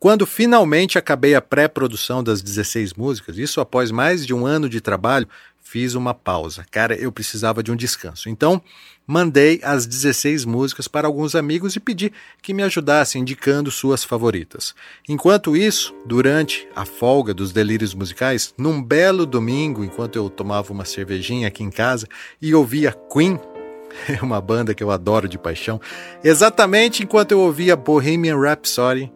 quando 0.00 0.26
finalmente 0.26 0.98
acabei 0.98 1.36
a 1.36 1.40
pré-produção 1.40 2.20
das 2.20 2.42
16 2.42 2.94
músicas, 2.94 3.38
isso 3.38 3.60
após 3.60 3.92
mais 3.92 4.26
de 4.26 4.34
um 4.34 4.44
ano 4.44 4.68
de 4.68 4.80
trabalho, 4.80 5.28
fiz 5.62 5.94
uma 5.94 6.12
pausa. 6.12 6.66
Cara, 6.68 6.96
eu 6.96 7.12
precisava 7.12 7.62
de 7.62 7.70
um 7.70 7.76
descanso. 7.76 8.28
Então, 8.28 8.60
mandei 9.06 9.60
as 9.62 9.86
16 9.86 10.44
músicas 10.44 10.88
para 10.88 11.06
alguns 11.06 11.34
amigos 11.34 11.76
e 11.76 11.80
pedi 11.80 12.12
que 12.42 12.52
me 12.52 12.62
ajudassem 12.62 13.22
indicando 13.22 13.70
suas 13.70 14.02
favoritas. 14.02 14.74
Enquanto 15.08 15.56
isso, 15.56 15.94
durante 16.04 16.66
a 16.74 16.84
folga 16.84 17.32
dos 17.32 17.52
delírios 17.52 17.94
musicais, 17.94 18.52
num 18.58 18.82
belo 18.82 19.24
domingo, 19.24 19.84
enquanto 19.84 20.16
eu 20.16 20.28
tomava 20.28 20.72
uma 20.72 20.84
cervejinha 20.84 21.48
aqui 21.48 21.62
em 21.62 21.70
casa 21.70 22.08
e 22.42 22.54
ouvia 22.54 22.92
Queen, 23.12 23.38
uma 24.22 24.40
banda 24.40 24.74
que 24.74 24.82
eu 24.82 24.90
adoro 24.90 25.28
de 25.28 25.38
paixão, 25.38 25.80
exatamente 26.22 27.02
enquanto 27.02 27.32
eu 27.32 27.40
ouvia 27.40 27.76
Bohemian 27.76 28.38
Rhapsody, 28.38 29.12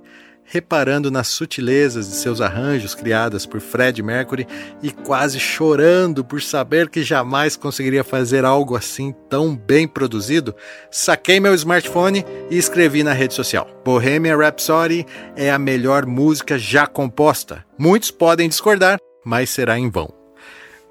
reparando 0.51 1.13
nas 1.13 1.29
sutilezas 1.29 2.09
de 2.09 2.17
seus 2.17 2.41
arranjos 2.41 2.93
criadas 2.93 3.47
por 3.47 3.61
Fred 3.61 4.03
Mercury 4.03 4.49
e 4.83 4.91
quase 4.91 5.39
chorando 5.39 6.25
por 6.25 6.43
saber 6.43 6.89
que 6.89 7.05
jamais 7.05 7.55
conseguiria 7.55 8.03
fazer 8.03 8.45
algo 8.45 8.75
assim 8.75 9.15
tão 9.29 9.57
bem 9.57 9.87
produzido, 9.87 10.53
saquei 10.91 11.39
meu 11.39 11.55
smartphone 11.55 12.27
e 12.51 12.59
escrevi 12.59 13.05
na 13.05 13.13
rede 13.13 13.33
social: 13.33 13.69
Bohemian 13.85 14.37
Rhapsody 14.37 15.07
é 15.37 15.53
a 15.53 15.59
melhor 15.59 16.05
música 16.05 16.59
já 16.59 16.85
composta. 16.85 17.65
Muitos 17.79 18.11
podem 18.11 18.49
discordar, 18.49 18.99
mas 19.25 19.51
será 19.51 19.79
em 19.79 19.89
vão. 19.89 20.13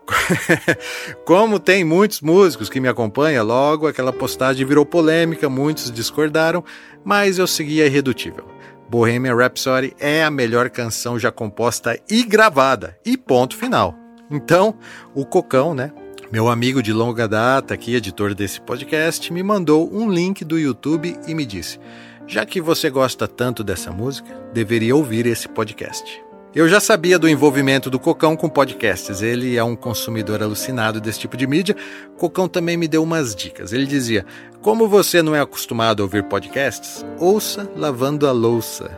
Como 1.26 1.60
tem 1.60 1.84
muitos 1.84 2.22
músicos 2.22 2.70
que 2.70 2.80
me 2.80 2.88
acompanham, 2.88 3.46
logo 3.46 3.88
aquela 3.88 4.14
postagem 4.14 4.66
virou 4.66 4.86
polêmica, 4.86 5.50
muitos 5.50 5.92
discordaram, 5.92 6.64
mas 7.04 7.38
eu 7.38 7.46
segui 7.46 7.82
irredutível. 7.82 8.59
Bohemian 8.90 9.36
Rhapsody 9.36 9.94
é 10.00 10.24
a 10.24 10.32
melhor 10.32 10.70
canção 10.70 11.20
já 11.20 11.32
composta 11.32 12.00
e 12.10 12.24
gravada. 12.24 12.98
E 13.06 13.16
ponto 13.16 13.56
final. 13.56 13.96
Então, 14.32 14.76
o 15.14 15.24
Cocão, 15.26 15.76
né? 15.76 15.92
Meu 16.32 16.48
amigo 16.48 16.82
de 16.82 16.92
longa 16.92 17.28
data, 17.28 17.74
aqui, 17.74 17.96
editor 17.96 18.34
desse 18.34 18.60
podcast, 18.60 19.32
me 19.32 19.44
mandou 19.44 19.92
um 19.94 20.10
link 20.12 20.44
do 20.44 20.58
YouTube 20.58 21.16
e 21.28 21.36
me 21.36 21.46
disse: 21.46 21.80
Já 22.28 22.46
que 22.46 22.60
você 22.60 22.90
gosta 22.90 23.28
tanto 23.28 23.64
dessa 23.64 23.92
música, 23.92 24.36
deveria 24.54 24.96
ouvir 24.96 25.28
esse 25.28 25.48
podcast. 25.48 26.29
Eu 26.54 26.68
já 26.68 26.80
sabia 26.80 27.20
do 27.20 27.30
envolvimento 27.30 27.92
do 27.92 28.00
Cocão 28.00 28.36
com 28.36 28.50
podcasts. 28.50 29.22
Ele 29.22 29.56
é 29.56 29.64
um 29.64 29.76
consumidor 29.76 30.42
alucinado 30.42 31.00
desse 31.00 31.20
tipo 31.20 31.38
de 31.38 31.46
mídia. 31.46 31.76
Cocão 32.18 32.48
também 32.48 32.76
me 32.76 32.88
deu 32.88 33.04
umas 33.04 33.36
dicas. 33.36 33.72
Ele 33.72 33.86
dizia: 33.86 34.26
Como 34.60 34.88
você 34.88 35.22
não 35.22 35.36
é 35.36 35.40
acostumado 35.40 36.02
a 36.02 36.06
ouvir 36.06 36.24
podcasts, 36.24 37.06
ouça 37.20 37.70
lavando 37.76 38.28
a 38.28 38.32
louça. 38.32 38.90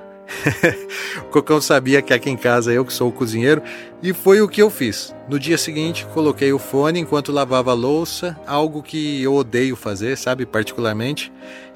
o 1.20 1.26
Cocão 1.26 1.60
sabia 1.60 2.02
que 2.02 2.14
aqui 2.14 2.30
em 2.30 2.38
casa 2.38 2.72
eu 2.72 2.86
que 2.86 2.94
sou 2.94 3.10
o 3.10 3.12
cozinheiro 3.12 3.62
e 4.02 4.14
foi 4.14 4.42
o 4.42 4.48
que 4.48 4.62
eu 4.62 4.70
fiz. 4.70 5.14
No 5.28 5.38
dia 5.38 5.58
seguinte, 5.58 6.08
coloquei 6.14 6.54
o 6.54 6.60
fone 6.60 7.02
enquanto 7.02 7.34
lavava 7.34 7.72
a 7.72 7.76
louça, 7.76 8.40
algo 8.48 8.82
que 8.82 9.22
eu 9.22 9.36
odeio 9.36 9.76
fazer, 9.76 10.18
sabe, 10.18 10.46
particularmente, 10.46 11.30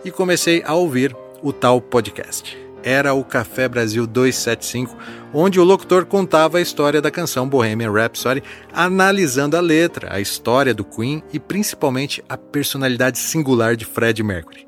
e 0.05 0.09
comecei 0.09 0.63
a 0.65 0.73
ouvir 0.73 1.13
o 1.43 1.51
tal 1.51 1.81
podcast 1.81 2.64
era 2.85 3.15
o 3.15 3.23
Café 3.23 3.67
Brasil 3.67 4.05
275, 4.05 4.95
onde 5.33 5.59
o 5.59 5.63
locutor 5.63 6.05
contava 6.05 6.59
a 6.59 6.61
história 6.61 7.01
da 7.01 7.09
canção 7.09 7.49
Bohemian 7.49 7.91
Rhapsody, 7.91 8.43
analisando 8.71 9.57
a 9.57 9.59
letra, 9.59 10.13
a 10.13 10.21
história 10.21 10.71
do 10.71 10.85
Queen 10.85 11.23
e 11.33 11.39
principalmente 11.39 12.23
a 12.29 12.37
personalidade 12.37 13.17
singular 13.17 13.75
de 13.75 13.85
Fred 13.85 14.21
Mercury. 14.21 14.67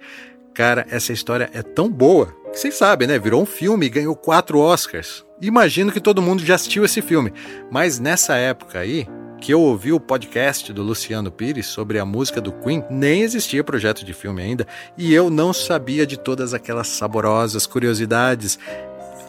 Cara, 0.53 0.87
essa 0.89 1.13
história 1.13 1.47
é 1.53 1.61
tão 1.61 1.87
boa 1.87 2.35
que 2.51 2.59
vocês 2.59 2.73
sabem, 2.73 3.07
né? 3.07 3.19
Virou 3.19 3.43
um 3.43 3.45
filme 3.45 3.85
e 3.85 3.89
ganhou 3.89 4.15
quatro 4.15 4.59
Oscars. 4.59 5.23
Imagino 5.39 5.91
que 5.91 6.01
todo 6.01 6.21
mundo 6.21 6.43
já 6.43 6.55
assistiu 6.55 6.83
esse 6.83 6.99
filme, 6.99 7.31
mas 7.69 7.99
nessa 7.99 8.35
época 8.35 8.79
aí, 8.79 9.07
que 9.39 9.53
eu 9.53 9.61
ouvi 9.61 9.91
o 9.93 9.99
podcast 9.99 10.73
do 10.73 10.83
Luciano 10.83 11.31
Pires 11.31 11.67
sobre 11.67 11.99
a 11.99 12.05
música 12.05 12.41
do 12.41 12.51
Queen, 12.51 12.83
nem 12.89 13.21
existia 13.21 13.63
projeto 13.63 14.03
de 14.03 14.13
filme 14.13 14.41
ainda, 14.41 14.67
e 14.97 15.13
eu 15.13 15.29
não 15.29 15.53
sabia 15.53 16.05
de 16.05 16.17
todas 16.17 16.53
aquelas 16.53 16.87
saborosas 16.87 17.65
curiosidades. 17.65 18.57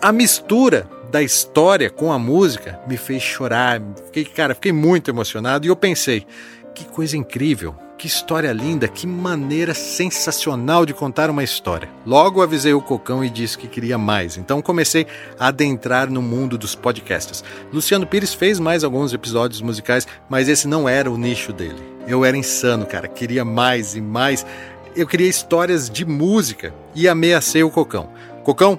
A 0.00 0.12
mistura 0.12 0.88
da 1.11 1.22
história 1.22 1.90
com 1.90 2.12
a 2.12 2.18
música 2.18 2.80
me 2.86 2.96
fez 2.96 3.22
chorar. 3.22 3.80
Fiquei, 4.06 4.24
cara, 4.24 4.54
fiquei 4.54 4.72
muito 4.72 5.11
emocionado 5.11 5.66
e 5.66 5.68
eu 5.68 5.76
pensei, 5.76 6.26
que 6.74 6.84
coisa 6.84 7.16
incrível 7.16 7.74
que 7.99 8.07
história 8.07 8.53
linda, 8.53 8.86
que 8.86 9.09
maneira 9.09 9.74
sensacional 9.74 10.86
de 10.86 10.94
contar 10.94 11.28
uma 11.28 11.42
história. 11.42 11.88
Logo 12.07 12.40
avisei 12.40 12.72
o 12.72 12.80
Cocão 12.80 13.24
e 13.24 13.28
disse 13.28 13.59
que 13.59 13.66
queria 13.66 13.99
mais, 13.99 14.36
então 14.36 14.62
comecei 14.62 15.05
a 15.36 15.49
adentrar 15.49 16.09
no 16.09 16.22
mundo 16.22 16.57
dos 16.57 16.76
podcasts. 16.76 17.42
Luciano 17.72 18.07
Pires 18.07 18.32
fez 18.32 18.61
mais 18.61 18.84
alguns 18.84 19.12
episódios 19.12 19.61
musicais, 19.61 20.07
mas 20.30 20.49
esse 20.49 20.68
não 20.68 20.88
era 20.88 21.11
o 21.11 21.18
nicho 21.18 21.53
dele. 21.53 21.82
Eu 22.07 22.24
era 22.24 22.36
insano, 22.36 22.86
cara, 22.86 23.09
queria 23.09 23.44
mais 23.44 23.96
e 23.96 24.01
mais. 24.01 24.46
Eu 24.94 25.07
queria 25.07 25.28
histórias 25.28 25.90
de 25.90 26.05
música 26.05 26.72
e 26.94 27.09
ameacei 27.09 27.64
o 27.64 27.70
Cocão. 27.70 28.11
Cocão, 28.44 28.78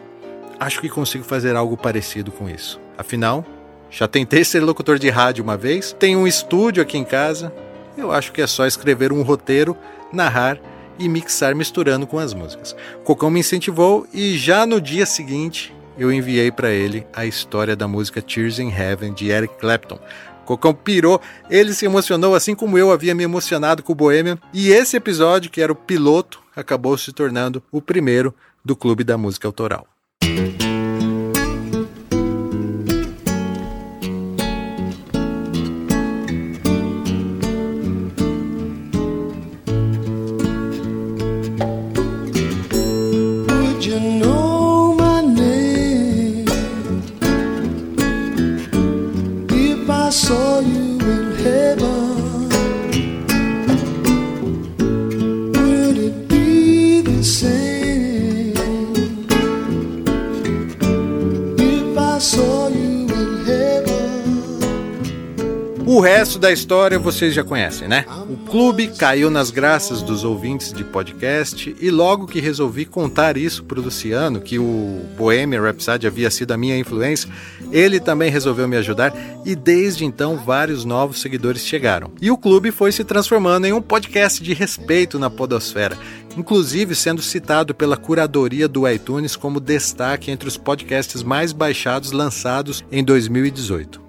acho 0.58 0.80
que 0.80 0.88
consigo 0.88 1.26
fazer 1.26 1.58
algo 1.58 1.76
parecido 1.76 2.32
com 2.32 2.50
isso. 2.50 2.80
Afinal, 2.98 3.46
já 3.90 4.08
tentei 4.08 4.46
ser 4.46 4.62
locutor 4.62 4.98
de 4.98 5.10
rádio 5.10 5.44
uma 5.44 5.58
vez, 5.58 5.94
tenho 6.00 6.20
um 6.20 6.28
estúdio 6.28 6.82
aqui 6.82 6.98
em 6.98 7.04
casa, 7.04 7.52
eu 8.00 8.12
acho 8.12 8.32
que 8.32 8.42
é 8.42 8.48
só 8.48 8.66
escrever 8.66 9.12
um 9.12 9.22
roteiro, 9.22 9.78
narrar 10.12 10.60
e 10.98 11.08
mixar 11.08 11.56
misturando 11.56 12.08
com 12.08 12.20
as 12.20 12.34
músicas. 12.34 12.76
Cocão 13.04 13.30
me 13.30 13.40
incentivou 13.40 14.08
e 14.14 14.38
já 14.38 14.66
no 14.66 14.82
dia 14.82 15.06
seguinte 15.06 15.74
eu 15.98 16.12
enviei 16.12 16.52
para 16.52 16.72
ele 16.72 17.06
a 17.14 17.26
história 17.26 17.76
da 17.76 17.88
música 17.88 18.22
Tears 18.22 18.60
in 18.60 18.72
Heaven 18.72 19.14
de 19.14 19.30
Eric 19.30 19.56
Clapton. 19.58 20.00
Cocão 20.46 20.74
pirou, 20.74 21.22
ele 21.50 21.74
se 21.74 21.86
emocionou 21.86 22.34
assim 22.34 22.56
como 22.56 22.78
eu 22.78 22.92
havia 22.92 23.14
me 23.14 23.24
emocionado 23.24 23.84
com 23.84 23.92
o 23.92 23.96
Bohemian, 23.96 24.40
e 24.52 24.72
esse 24.72 24.98
episódio, 24.98 25.52
que 25.52 25.62
era 25.62 25.72
o 25.72 25.76
piloto, 25.76 26.42
acabou 26.56 26.98
se 26.98 27.14
tornando 27.14 27.62
o 27.72 27.80
primeiro 27.80 28.34
do 28.66 28.76
Clube 28.76 29.04
da 29.04 29.16
Música 29.16 29.48
Autoral. 29.48 29.86
Resto 66.40 66.42
da 66.42 66.52
história 66.52 66.98
vocês 66.98 67.34
já 67.34 67.44
conhecem, 67.44 67.88
né? 67.88 68.06
O 68.30 68.38
clube 68.50 68.88
caiu 68.88 69.30
nas 69.30 69.52
graças 69.52 70.02
dos 70.02 70.24
ouvintes 70.24 70.72
de 70.72 70.84
podcast 70.84 71.76
e 71.80 71.92
logo 71.92 72.26
que 72.26 72.40
resolvi 72.40 72.86
contar 72.86 73.36
isso 73.36 73.64
pro 73.64 73.82
Luciano, 73.82 74.40
que 74.40 74.58
o 74.58 75.02
Bohemian 75.18 75.62
Rhapsody 75.62 76.08
havia 76.08 76.32
sido 76.32 76.52
a 76.52 76.58
minha 76.58 76.78
influência, 76.78 77.30
ele 77.72 78.00
também 78.00 78.32
resolveu 78.32 78.68
me 78.68 78.78
ajudar 78.78 79.14
e 79.46 79.56
desde 79.56 80.06
então 80.06 80.38
vários 80.38 80.86
novos 80.86 81.22
seguidores 81.22 81.66
chegaram. 81.66 82.12
E 82.22 82.32
o 82.32 82.38
clube 82.38 82.72
foi 82.72 82.92
se 82.92 83.04
transformando 83.04 83.66
em 83.66 83.74
um 83.74 83.82
podcast 83.82 84.42
de 84.42 84.54
respeito 84.54 85.20
na 85.20 85.30
podosfera, 85.30 85.98
inclusive 86.38 86.96
sendo 86.96 87.22
citado 87.22 87.76
pela 87.76 87.98
curadoria 87.98 88.68
do 88.68 88.88
iTunes 88.88 89.36
como 89.36 89.60
destaque 89.60 90.32
entre 90.32 90.48
os 90.48 90.58
podcasts 90.58 91.22
mais 91.22 91.52
baixados 91.52 92.12
lançados 92.12 92.84
em 92.92 93.04
2018. 93.04 94.09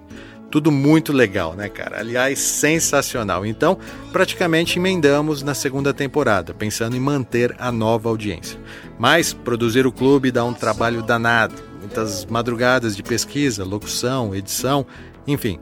Tudo 0.51 0.69
muito 0.69 1.13
legal, 1.13 1.55
né, 1.55 1.69
cara? 1.69 1.99
Aliás, 1.99 2.37
sensacional. 2.37 3.45
Então, 3.45 3.77
praticamente 4.11 4.77
emendamos 4.77 5.41
na 5.41 5.53
segunda 5.53 5.93
temporada, 5.93 6.53
pensando 6.53 6.95
em 6.95 6.99
manter 6.99 7.55
a 7.57 7.71
nova 7.71 8.09
audiência. 8.09 8.59
Mas 8.99 9.31
produzir 9.31 9.87
o 9.87 9.91
clube 9.93 10.29
dá 10.29 10.43
um 10.43 10.53
trabalho 10.53 11.01
danado, 11.01 11.55
muitas 11.79 12.25
madrugadas 12.25 12.97
de 12.97 13.01
pesquisa, 13.01 13.63
locução, 13.63 14.35
edição, 14.35 14.85
enfim. 15.25 15.57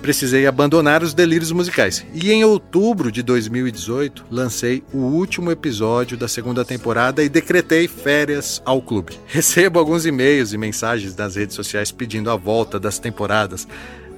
Precisei 0.00 0.46
abandonar 0.46 1.02
os 1.02 1.12
delírios 1.12 1.50
musicais. 1.50 2.06
E 2.14 2.30
em 2.30 2.44
outubro 2.44 3.10
de 3.10 3.20
2018, 3.20 4.26
lancei 4.30 4.84
o 4.92 4.98
último 4.98 5.50
episódio 5.50 6.16
da 6.16 6.28
segunda 6.28 6.64
temporada 6.64 7.22
e 7.24 7.28
decretei 7.28 7.88
férias 7.88 8.62
ao 8.64 8.80
clube. 8.80 9.18
Recebo 9.26 9.80
alguns 9.80 10.06
e-mails 10.06 10.52
e 10.52 10.58
mensagens 10.58 11.16
das 11.16 11.34
redes 11.34 11.56
sociais 11.56 11.90
pedindo 11.90 12.30
a 12.30 12.36
volta 12.36 12.78
das 12.78 13.00
temporadas 13.00 13.66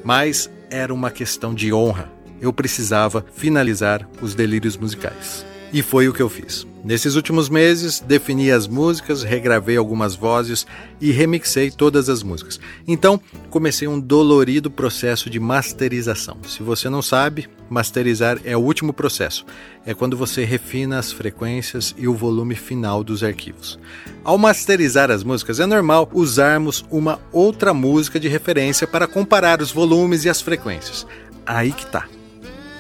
mas 0.05 0.51
era 0.71 0.93
uma 0.93 1.11
questão 1.11 1.55
de 1.55 1.73
honra. 1.73 2.11
Eu 2.41 2.53
precisava 2.53 3.25
finalizar 3.35 4.09
os 4.23 4.35
delírios 4.35 4.77
musicais. 4.77 5.45
E 5.73 5.83
foi 5.83 6.09
o 6.09 6.13
que 6.13 6.23
eu 6.23 6.29
fiz. 6.29 6.67
Nesses 6.85 7.15
últimos 7.15 7.49
meses, 7.49 8.01
defini 8.01 8.51
as 8.51 8.67
músicas, 8.67 9.23
regravei 9.23 9.77
algumas 9.77 10.17
vozes 10.17 10.67
e 11.01 11.13
remixei 11.13 11.71
todas 11.71 12.09
as 12.09 12.23
músicas. 12.23 12.59
Então, 12.89 13.21
comecei 13.51 13.87
um 13.87 14.01
dolorido 14.01 14.71
processo 14.71 15.29
de 15.29 15.39
masterização. 15.39 16.39
Se 16.49 16.63
você 16.63 16.89
não 16.89 17.03
sabe, 17.03 17.49
masterizar 17.71 18.39
é 18.45 18.57
o 18.57 18.61
último 18.61 18.93
processo. 18.93 19.47
É 19.87 19.95
quando 19.95 20.17
você 20.17 20.45
refina 20.45 20.99
as 20.99 21.11
frequências 21.11 21.95
e 21.97 22.07
o 22.07 22.15
volume 22.15 22.55
final 22.55 23.03
dos 23.03 23.25
arquivos. 23.25 23.79
Ao 24.23 24.37
masterizar 24.37 25.11
as 25.11 25.25
músicas, 25.25 25.61
é 25.61 25.65
normal 25.65 26.11
usarmos 26.13 26.85
uma 26.91 27.19
outra 27.33 27.73
música 27.73 28.21
de 28.21 28.29
referência 28.29 28.87
para 28.87 29.07
comparar 29.07 29.63
os 29.63 29.73
volumes 29.73 30.25
e 30.25 30.29
as 30.29 30.43
frequências. 30.43 31.07
Aí 31.47 31.73
que 31.73 31.87
tá. 31.87 32.07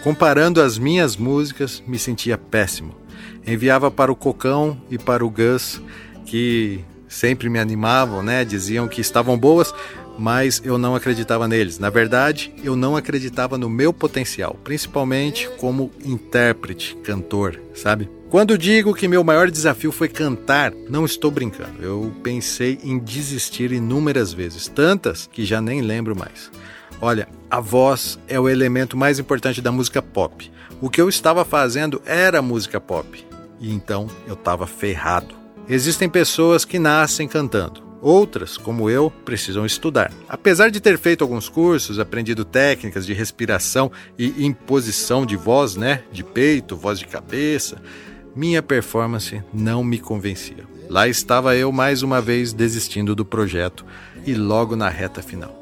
Comparando 0.04 0.60
as 0.60 0.76
minhas 0.76 1.16
músicas, 1.16 1.82
me 1.86 1.98
sentia 1.98 2.36
péssimo 2.36 3.00
enviava 3.46 3.90
para 3.90 4.12
o 4.12 4.16
Cocão 4.16 4.80
e 4.90 4.98
para 4.98 5.24
o 5.24 5.30
Gus, 5.30 5.80
que 6.26 6.84
sempre 7.08 7.48
me 7.48 7.58
animavam, 7.58 8.22
né? 8.22 8.44
Diziam 8.44 8.86
que 8.86 9.00
estavam 9.00 9.38
boas, 9.38 9.74
mas 10.20 10.60
eu 10.62 10.76
não 10.76 10.94
acreditava 10.94 11.48
neles. 11.48 11.78
Na 11.78 11.88
verdade, 11.88 12.52
eu 12.62 12.76
não 12.76 12.94
acreditava 12.94 13.56
no 13.56 13.70
meu 13.70 13.90
potencial, 13.90 14.58
principalmente 14.62 15.48
como 15.56 15.90
intérprete, 16.04 16.94
cantor, 17.02 17.58
sabe? 17.74 18.10
Quando 18.28 18.58
digo 18.58 18.94
que 18.94 19.08
meu 19.08 19.24
maior 19.24 19.50
desafio 19.50 19.90
foi 19.90 20.08
cantar, 20.08 20.72
não 20.90 21.06
estou 21.06 21.30
brincando. 21.30 21.82
Eu 21.82 22.12
pensei 22.22 22.78
em 22.84 22.98
desistir 22.98 23.72
inúmeras 23.72 24.30
vezes, 24.30 24.68
tantas 24.68 25.26
que 25.26 25.42
já 25.42 25.58
nem 25.58 25.80
lembro 25.80 26.14
mais. 26.14 26.50
Olha, 27.00 27.26
a 27.50 27.58
voz 27.58 28.18
é 28.28 28.38
o 28.38 28.46
elemento 28.46 28.98
mais 28.98 29.18
importante 29.18 29.62
da 29.62 29.72
música 29.72 30.02
pop. 30.02 30.52
O 30.82 30.90
que 30.90 31.00
eu 31.00 31.08
estava 31.08 31.46
fazendo 31.46 32.02
era 32.04 32.42
música 32.42 32.78
pop 32.78 33.26
e 33.58 33.72
então 33.72 34.06
eu 34.26 34.34
estava 34.34 34.66
ferrado. 34.66 35.34
Existem 35.66 36.10
pessoas 36.10 36.66
que 36.66 36.78
nascem 36.78 37.26
cantando. 37.26 37.89
Outras, 38.02 38.56
como 38.56 38.88
eu, 38.88 39.12
precisam 39.24 39.66
estudar. 39.66 40.10
Apesar 40.28 40.70
de 40.70 40.80
ter 40.80 40.98
feito 40.98 41.22
alguns 41.22 41.48
cursos, 41.48 41.98
aprendido 41.98 42.44
técnicas 42.44 43.04
de 43.04 43.12
respiração 43.12 43.92
e 44.18 44.46
imposição 44.46 45.26
de 45.26 45.36
voz, 45.36 45.76
né, 45.76 46.02
de 46.10 46.24
peito, 46.24 46.76
voz 46.76 46.98
de 46.98 47.06
cabeça, 47.06 47.80
minha 48.34 48.62
performance 48.62 49.42
não 49.52 49.84
me 49.84 49.98
convencia. 49.98 50.64
Lá 50.88 51.06
estava 51.06 51.56
eu 51.56 51.70
mais 51.70 52.02
uma 52.02 52.20
vez 52.20 52.52
desistindo 52.52 53.14
do 53.14 53.24
projeto 53.24 53.84
e 54.26 54.34
logo 54.34 54.74
na 54.74 54.88
reta 54.88 55.22
final. 55.22 55.59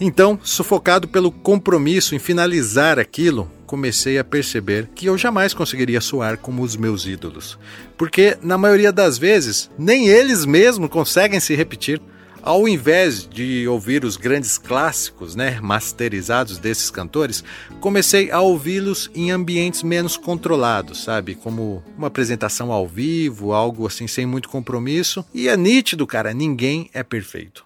Então, 0.00 0.38
sufocado 0.42 1.06
pelo 1.06 1.30
compromisso 1.30 2.14
em 2.14 2.18
finalizar 2.18 2.98
aquilo, 2.98 3.50
comecei 3.66 4.18
a 4.18 4.24
perceber 4.24 4.90
que 4.94 5.06
eu 5.06 5.16
jamais 5.16 5.54
conseguiria 5.54 6.00
soar 6.00 6.36
como 6.36 6.62
os 6.62 6.76
meus 6.76 7.06
ídolos. 7.06 7.58
Porque, 7.96 8.36
na 8.42 8.58
maioria 8.58 8.92
das 8.92 9.16
vezes, 9.16 9.70
nem 9.78 10.08
eles 10.08 10.44
mesmos 10.44 10.90
conseguem 10.90 11.40
se 11.40 11.54
repetir. 11.54 12.00
Ao 12.42 12.66
invés 12.66 13.26
de 13.26 13.68
ouvir 13.68 14.04
os 14.04 14.16
grandes 14.16 14.58
clássicos, 14.58 15.36
né, 15.36 15.60
masterizados 15.62 16.58
desses 16.58 16.90
cantores, 16.90 17.44
comecei 17.80 18.32
a 18.32 18.40
ouvi-los 18.40 19.08
em 19.14 19.30
ambientes 19.30 19.84
menos 19.84 20.16
controlados, 20.16 21.04
sabe? 21.04 21.36
Como 21.36 21.84
uma 21.96 22.08
apresentação 22.08 22.72
ao 22.72 22.86
vivo, 22.86 23.52
algo 23.52 23.86
assim 23.86 24.08
sem 24.08 24.26
muito 24.26 24.48
compromisso. 24.48 25.24
E 25.32 25.48
é 25.48 25.56
nítido, 25.56 26.04
cara, 26.04 26.34
ninguém 26.34 26.90
é 26.92 27.04
perfeito. 27.04 27.64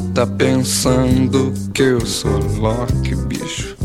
Cê 0.00 0.06
tá 0.14 0.26
pensando 0.26 1.52
que 1.74 1.82
eu 1.82 2.06
sou 2.06 2.38
Loki, 2.58 3.14
bicho? 3.26 3.76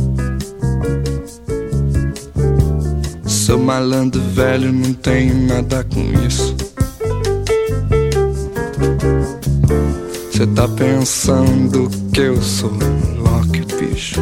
Sou 3.26 3.60
malandro 3.60 4.22
velho, 4.22 4.72
não 4.72 4.94
tenho 4.94 5.36
nada 5.46 5.84
com 5.84 6.26
isso. 6.26 6.56
Cê 10.32 10.48
tá 10.48 10.70
pensando 10.70 11.90
que 12.14 12.22
eu 12.22 12.42
sou 12.42 12.72
Loki, 13.18 13.66
bicho? 13.76 14.22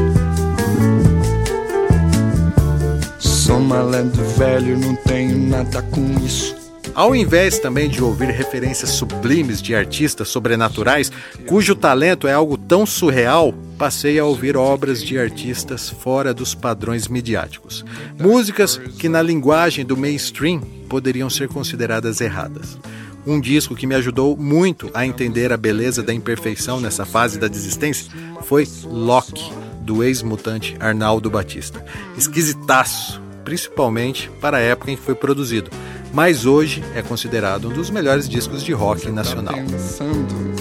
Sou 3.19 3.59
malandro 3.59 4.23
velho, 4.35 4.79
não 4.79 4.95
tenho 4.95 5.37
nada 5.47 5.83
com 5.83 6.01
isso. 6.25 6.62
Ao 6.95 7.15
invés 7.15 7.57
também 7.57 7.89
de 7.89 8.03
ouvir 8.03 8.29
referências 8.29 8.91
sublimes 8.91 9.59
de 9.63 9.73
artistas 9.73 10.29
sobrenaturais, 10.29 11.11
cujo 11.47 11.75
talento 11.75 12.27
é 12.27 12.33
algo 12.33 12.55
tão 12.55 12.85
surreal, 12.85 13.51
passei 13.79 14.19
a 14.19 14.25
ouvir 14.25 14.55
obras 14.55 15.03
de 15.03 15.17
artistas 15.17 15.89
fora 15.89 16.35
dos 16.35 16.53
padrões 16.53 17.07
midiáticos. 17.07 17.83
Músicas 18.19 18.77
que, 18.77 19.09
na 19.09 19.23
linguagem 19.23 19.83
do 19.83 19.97
mainstream, 19.97 20.61
poderiam 20.87 21.31
ser 21.31 21.47
consideradas 21.47 22.21
erradas. 22.21 22.77
Um 23.25 23.41
disco 23.41 23.75
que 23.75 23.87
me 23.87 23.95
ajudou 23.95 24.37
muito 24.37 24.91
a 24.93 25.03
entender 25.03 25.51
a 25.51 25.57
beleza 25.57 26.03
da 26.03 26.13
imperfeição 26.13 26.79
nessa 26.79 27.05
fase 27.05 27.39
da 27.39 27.47
desistência 27.47 28.11
foi 28.43 28.67
Loki, 28.83 29.51
do 29.81 30.03
ex-mutante 30.03 30.75
Arnaldo 30.79 31.29
Batista. 31.29 31.83
Esquisitaço, 32.15 33.19
principalmente 33.43 34.29
para 34.39 34.57
a 34.57 34.61
época 34.61 34.91
em 34.91 34.95
que 34.95 35.01
foi 35.01 35.15
produzido 35.15 35.71
mas 36.13 36.45
hoje 36.45 36.83
é 36.93 37.01
considerado 37.01 37.69
um 37.69 37.73
dos 37.73 37.89
melhores 37.89 38.29
discos 38.29 38.63
de 38.63 38.71
rock 38.71 39.09
nacional. 39.09 39.55
Pensando 39.55 40.53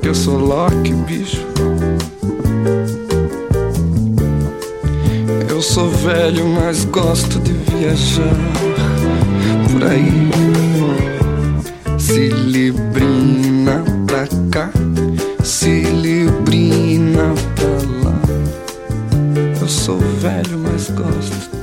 que 0.00 0.06
eu 0.06 0.14
sou 0.14 0.38
Loki, 0.38 0.92
bicho. 0.92 1.40
Eu 5.48 5.62
sou 5.62 5.88
velho, 5.88 6.46
mas 6.46 6.84
gosto 6.84 7.40
de 7.40 7.52
viajar 7.52 8.36
por 9.70 9.84
aí. 9.84 10.30
Se 11.98 12.28
librina 12.28 13.82
pra 14.06 14.26
cá, 14.50 14.70
se 15.42 15.84
librina 15.84 17.32
pra 17.56 18.10
lá. 18.10 18.20
Eu 19.58 19.68
sou 19.68 19.98
velho, 19.98 20.58
mas 20.58 20.90
gosto 20.90 21.61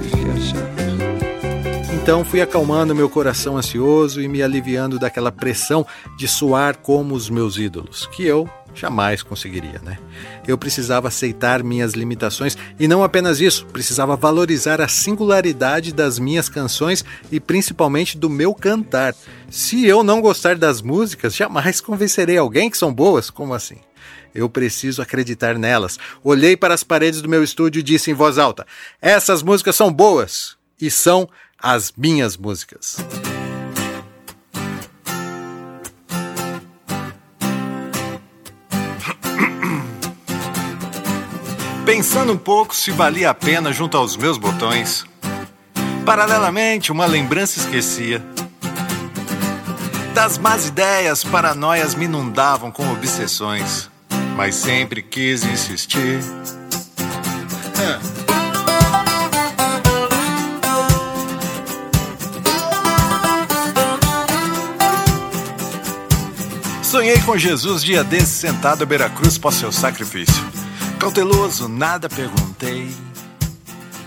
então 2.09 2.25
fui 2.25 2.41
acalmando 2.41 2.95
meu 2.95 3.07
coração 3.07 3.55
ansioso 3.55 4.19
e 4.19 4.27
me 4.27 4.41
aliviando 4.41 4.97
daquela 4.97 5.31
pressão 5.31 5.85
de 6.17 6.27
soar 6.27 6.75
como 6.79 7.13
os 7.13 7.29
meus 7.29 7.55
ídolos, 7.55 8.07
que 8.07 8.25
eu 8.25 8.49
jamais 8.73 9.21
conseguiria, 9.21 9.79
né? 9.83 9.99
Eu 10.47 10.57
precisava 10.57 11.07
aceitar 11.07 11.61
minhas 11.61 11.93
limitações 11.93 12.57
e 12.79 12.87
não 12.87 13.03
apenas 13.03 13.39
isso, 13.39 13.63
precisava 13.67 14.15
valorizar 14.15 14.81
a 14.81 14.87
singularidade 14.87 15.93
das 15.93 16.17
minhas 16.17 16.49
canções 16.49 17.05
e 17.31 17.39
principalmente 17.39 18.17
do 18.17 18.27
meu 18.27 18.55
cantar. 18.55 19.13
Se 19.47 19.85
eu 19.85 20.01
não 20.01 20.19
gostar 20.19 20.57
das 20.57 20.81
músicas, 20.81 21.35
jamais 21.35 21.79
convencerei 21.79 22.39
alguém 22.39 22.71
que 22.71 22.77
são 22.79 22.91
boas, 22.91 23.29
como 23.29 23.53
assim? 23.53 23.77
Eu 24.33 24.49
preciso 24.49 24.99
acreditar 24.99 25.59
nelas. 25.59 25.99
Olhei 26.23 26.57
para 26.57 26.73
as 26.73 26.83
paredes 26.83 27.21
do 27.21 27.29
meu 27.29 27.43
estúdio 27.43 27.81
e 27.81 27.83
disse 27.83 28.09
em 28.09 28.15
voz 28.15 28.39
alta: 28.39 28.65
Essas 28.99 29.43
músicas 29.43 29.75
são 29.75 29.93
boas 29.93 30.57
e 30.81 30.89
são 30.89 31.29
as 31.61 31.93
minhas 31.95 32.35
músicas. 32.37 32.97
Pensando 41.85 42.33
um 42.33 42.37
pouco 42.37 42.75
se 42.75 42.91
valia 42.91 43.29
a 43.29 43.33
pena 43.33 43.71
junto 43.73 43.97
aos 43.97 44.15
meus 44.15 44.37
botões, 44.37 45.05
paralelamente 46.05 46.91
uma 46.91 47.05
lembrança 47.05 47.59
esquecia. 47.59 48.23
Das 50.13 50.37
más 50.37 50.67
ideias, 50.67 51.23
paranoias 51.23 51.95
me 51.95 52.05
inundavam 52.05 52.71
com 52.71 52.91
obsessões, 52.91 53.89
mas 54.35 54.55
sempre 54.55 55.01
quis 55.01 55.43
insistir. 55.43 56.19
Sonhei 66.89 67.21
com 67.21 67.37
Jesus 67.37 67.83
dia 67.83 68.03
desse 68.03 68.39
sentado 68.39 68.81
à 68.81 68.85
beira-cruz 68.85 69.37
pós 69.37 69.53
seu 69.53 69.71
sacrifício. 69.71 70.43
Cauteloso, 70.97 71.67
nada 71.67 72.09
perguntei. 72.09 72.89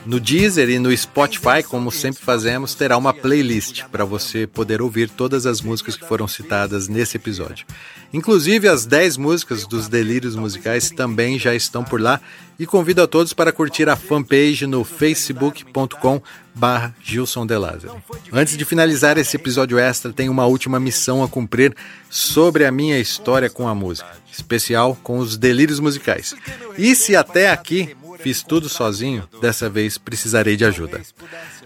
No 0.04 0.18
Deezer 0.18 0.68
e 0.68 0.80
no 0.80 0.96
Spotify, 0.96 1.62
como 1.66 1.92
sempre 1.92 2.22
fazemos, 2.22 2.74
terá 2.74 2.96
uma 2.96 3.14
playlist 3.14 3.84
para 3.84 4.04
você 4.04 4.48
poder 4.48 4.82
ouvir 4.82 5.08
todas 5.08 5.46
as 5.46 5.60
músicas 5.60 5.96
que 5.96 6.06
foram 6.06 6.26
citadas 6.26 6.88
nesse 6.88 7.16
episódio. 7.16 7.64
Inclusive, 8.12 8.68
as 8.68 8.84
10 8.84 9.16
músicas 9.16 9.64
dos 9.64 9.88
Delírios 9.88 10.34
Musicais 10.34 10.90
também 10.90 11.38
já 11.38 11.54
estão 11.54 11.84
por 11.84 12.00
lá 12.00 12.20
e 12.58 12.66
convido 12.66 13.00
a 13.00 13.06
todos 13.06 13.32
para 13.32 13.52
curtir 13.52 13.88
a 13.88 13.96
fanpage 13.96 14.66
no 14.66 14.84
facebook.com 14.84 16.20
barra 16.54 16.94
Gilson 17.00 17.46
De 17.46 17.56
Lázaro. 17.56 18.02
Antes 18.32 18.56
de 18.56 18.64
finalizar 18.64 19.16
esse 19.18 19.36
episódio 19.36 19.78
extra, 19.78 20.12
tenho 20.12 20.32
uma 20.32 20.46
última 20.46 20.78
missão 20.78 21.22
a 21.22 21.28
cumprir 21.28 21.74
sobre 22.10 22.66
a 22.66 22.72
minha 22.72 22.98
história 22.98 23.48
com 23.48 23.66
a 23.66 23.74
música, 23.74 24.10
especial 24.30 24.98
com 25.02 25.18
os 25.18 25.36
delírios 25.36 25.80
musicais. 25.80 26.34
E 26.76 26.94
se 26.94 27.16
até 27.16 27.50
aqui 27.50 27.96
Fiz 28.22 28.42
tudo 28.42 28.68
sozinho, 28.68 29.28
dessa 29.40 29.68
vez 29.68 29.98
precisarei 29.98 30.56
de 30.56 30.64
ajuda. 30.64 31.00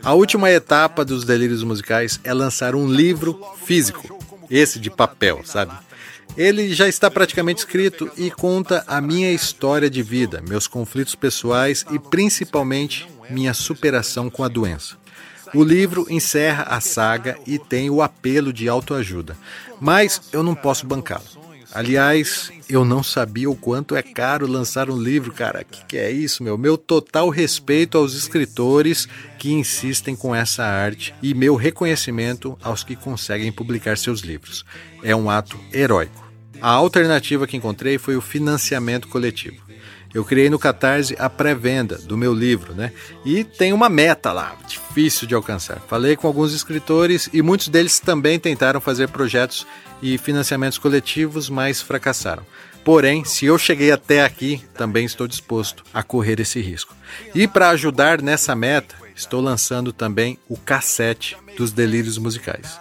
A 0.03 0.15
última 0.15 0.51
etapa 0.51 1.05
dos 1.05 1.25
delírios 1.25 1.63
musicais 1.63 2.19
é 2.25 2.33
lançar 2.33 2.75
um 2.75 2.91
livro 2.91 3.39
físico, 3.65 4.19
esse 4.51 4.79
de 4.79 4.91
papel, 4.91 5.43
sabe? 5.45 5.73
Ele 6.37 6.75
já 6.75 6.89
está 6.89 7.11
praticamente 7.11 7.61
escrito 7.61 8.11
e 8.17 8.31
conta 8.31 8.85
a 8.87 9.01
minha 9.01 9.33
história 9.33 9.91
de 9.91 10.03
vida, 10.03 10.43
meus 10.49 10.67
conflitos 10.67 11.15
pessoais 11.15 11.85
e 11.91 11.99
principalmente 11.99 13.07
minha 13.31 13.53
superação 13.55 14.31
com 14.31 14.43
a 14.43 14.49
doença. 14.49 14.97
O 15.55 15.63
livro 15.63 16.07
encerra 16.11 16.65
a 16.65 16.81
saga 16.81 17.39
e 17.47 17.59
tem 17.59 17.89
o 17.89 18.03
apelo 18.03 18.53
de 18.53 18.69
autoajuda, 18.69 19.37
mas 19.81 20.21
eu 20.33 20.43
não 20.43 20.55
posso 20.55 20.87
bancá-lo. 20.87 21.46
Aliás, 21.73 22.51
eu 22.69 22.85
não 22.85 23.03
sabia 23.03 23.51
o 23.51 23.57
quanto 23.57 23.97
é 23.97 24.03
caro 24.03 24.47
lançar 24.47 24.89
um 24.89 25.01
livro, 25.01 25.33
cara. 25.33 25.65
Que 25.65 25.85
que 25.85 25.97
é 25.97 26.11
isso, 26.11 26.43
meu? 26.43 26.57
Meu 26.57 26.79
total 26.79 27.29
respeito 27.29 27.99
aos 27.99 28.15
escritores 28.15 29.09
que 29.39 29.53
insistem 29.53 30.17
com 30.17 30.35
essa 30.35 30.65
arte 30.65 31.15
e 31.23 31.35
meu 31.35 31.55
reconhecimento 31.55 32.59
aos 32.63 32.83
que 32.83 32.97
conseguem 32.97 33.53
publicar 33.53 33.99
seus 33.99 34.21
livros. 34.21 34.65
É 35.03 35.15
um 35.15 35.29
ato 35.29 35.59
heróico. 35.73 36.27
A 36.61 36.71
alternativa 36.71 37.47
que 37.47 37.57
encontrei 37.57 37.99
foi 37.99 38.17
o 38.17 38.21
financiamento 38.21 39.09
coletivo. 39.09 39.66
Eu 40.15 40.25
criei 40.25 40.49
no 40.49 40.59
Catarse 40.59 41.17
a 41.19 41.29
pré-venda 41.29 41.99
do 41.99 42.17
meu 42.17 42.33
livro, 42.33 42.75
né? 42.75 42.93
E 43.25 43.45
tem 43.45 43.73
uma 43.73 43.89
meta 43.89 44.33
lá, 44.33 44.57
difícil 44.67 45.27
de 45.27 45.35
alcançar. 45.35 45.81
Falei 45.89 46.17
com 46.17 46.27
alguns 46.27 46.55
escritores 46.55 47.29
e 47.33 47.43
muitos 47.43 47.69
deles 47.69 48.01
também 48.01 48.39
tentaram 48.39 48.81
fazer 48.81 49.09
projetos 49.09 49.67
e 50.01 50.17
financiamentos 50.19 50.79
coletivos, 50.79 51.51
mas 51.51 51.83
fracassaram. 51.83 52.45
Porém, 52.85 53.25
se 53.25 53.45
eu 53.47 53.59
cheguei 53.59 53.91
até 53.91 54.25
aqui, 54.25 54.63
também 54.75 55.05
estou 55.05 55.27
disposto 55.27 55.83
a 55.93 56.05
correr 56.05 56.39
esse 56.39 56.61
risco. 56.61 56.95
E 57.35 57.49
para 57.49 57.71
ajudar 57.71 58.23
nessa 58.23 58.55
meta, 58.55 58.95
estou 59.15 59.41
lançando 59.41 59.93
também 59.93 60.39
o 60.49 60.57
cassete 60.57 61.37
dos 61.57 61.73
delírios 61.73 62.17
musicais. 62.17 62.79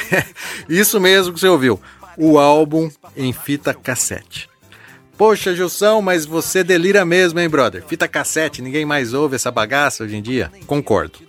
Isso 0.68 0.98
mesmo 0.98 1.34
que 1.34 1.40
você 1.40 1.48
ouviu, 1.48 1.78
o 2.16 2.38
álbum 2.38 2.90
em 3.14 3.30
fita 3.32 3.74
cassete. 3.74 4.48
Poxa, 5.16 5.56
Gilson, 5.56 6.02
mas 6.02 6.26
você 6.26 6.62
delira 6.62 7.02
mesmo, 7.04 7.40
hein, 7.40 7.48
brother? 7.48 7.82
Fita 7.86 8.06
cassete, 8.06 8.60
ninguém 8.60 8.84
mais 8.84 9.14
ouve 9.14 9.36
essa 9.36 9.50
bagaça 9.50 10.04
hoje 10.04 10.16
em 10.16 10.22
dia? 10.22 10.52
Concordo. 10.66 11.20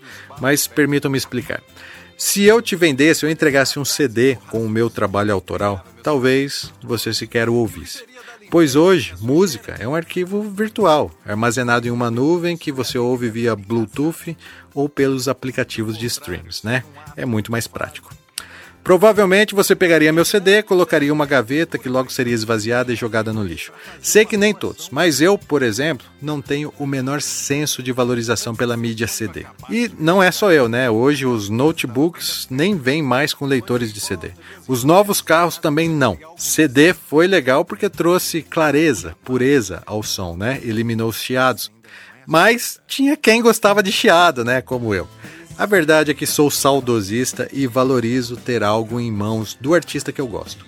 Mas 0.41 0.67
permitam-me 0.67 1.17
explicar. 1.17 1.61
Se 2.17 2.43
eu 2.43 2.61
te 2.61 2.75
vendesse 2.75 3.25
ou 3.25 3.31
entregasse 3.31 3.79
um 3.79 3.85
CD 3.85 4.37
com 4.49 4.65
o 4.65 4.69
meu 4.69 4.89
trabalho 4.89 5.31
autoral, 5.31 5.85
talvez 6.03 6.73
você 6.83 7.13
sequer 7.13 7.47
o 7.47 7.53
ouvisse. 7.53 8.03
Pois 8.49 8.75
hoje, 8.75 9.13
música 9.21 9.75
é 9.79 9.87
um 9.87 9.95
arquivo 9.95 10.41
virtual, 10.41 11.11
armazenado 11.25 11.87
em 11.87 11.91
uma 11.91 12.09
nuvem 12.09 12.57
que 12.57 12.71
você 12.71 12.97
ouve 12.97 13.29
via 13.29 13.55
Bluetooth 13.55 14.35
ou 14.73 14.89
pelos 14.89 15.27
aplicativos 15.27 15.97
de 15.97 16.07
streams, 16.07 16.65
né? 16.65 16.83
É 17.15 17.25
muito 17.25 17.51
mais 17.51 17.67
prático. 17.67 18.16
Provavelmente 18.87 19.53
você 19.53 19.75
pegaria 19.75 20.13
meu 20.13 20.23
CD, 20.23 20.63
colocaria 20.63 21.11
uma 21.11 21.25
gaveta 21.25 21.77
que 21.77 21.89
logo 21.89 22.09
seria 22.09 22.33
esvaziada 22.33 22.93
e 22.93 22.95
jogada 22.95 23.33
no 23.33 23.43
lixo. 23.43 23.73
Sei 24.01 24.23
que 24.23 24.37
nem 24.37 24.53
todos, 24.53 24.89
mas 24.89 25.19
eu, 25.19 25.37
por 25.37 25.61
exemplo, 25.61 26.07
não 26.21 26.41
tenho 26.41 26.73
o 26.79 26.87
menor 26.87 27.21
senso 27.21 27.83
de 27.83 27.91
valorização 27.91 28.55
pela 28.55 28.77
mídia 28.77 29.05
CD. 29.05 29.45
E 29.69 29.91
não 29.99 30.23
é 30.23 30.31
só 30.31 30.53
eu, 30.53 30.69
né? 30.69 30.89
Hoje 30.89 31.25
os 31.25 31.49
notebooks 31.49 32.47
nem 32.49 32.77
vêm 32.77 33.03
mais 33.03 33.33
com 33.33 33.45
leitores 33.45 33.91
de 33.91 33.99
CD. 33.99 34.31
Os 34.69 34.85
novos 34.85 35.19
carros 35.19 35.57
também 35.57 35.89
não. 35.89 36.17
CD 36.37 36.93
foi 36.93 37.27
legal 37.27 37.65
porque 37.65 37.89
trouxe 37.89 38.41
clareza, 38.41 39.17
pureza 39.21 39.83
ao 39.85 40.01
som, 40.01 40.37
né? 40.37 40.61
Eliminou 40.63 41.09
os 41.09 41.21
chiados. 41.21 41.69
Mas 42.25 42.79
tinha 42.87 43.17
quem 43.17 43.41
gostava 43.41 43.83
de 43.83 43.91
chiado, 43.91 44.45
né? 44.45 44.61
Como 44.61 44.95
eu. 44.95 45.09
A 45.57 45.65
verdade 45.65 46.11
é 46.11 46.13
que 46.13 46.27
sou 46.27 46.51
saudosista 46.51 47.49
e 47.51 47.65
valorizo 47.65 48.37
ter 48.37 48.61
algo 48.63 48.99
em 48.99 49.11
mãos 49.11 49.57
do 49.59 49.73
artista 49.73 50.11
que 50.11 50.21
eu 50.21 50.27
gosto. 50.27 50.63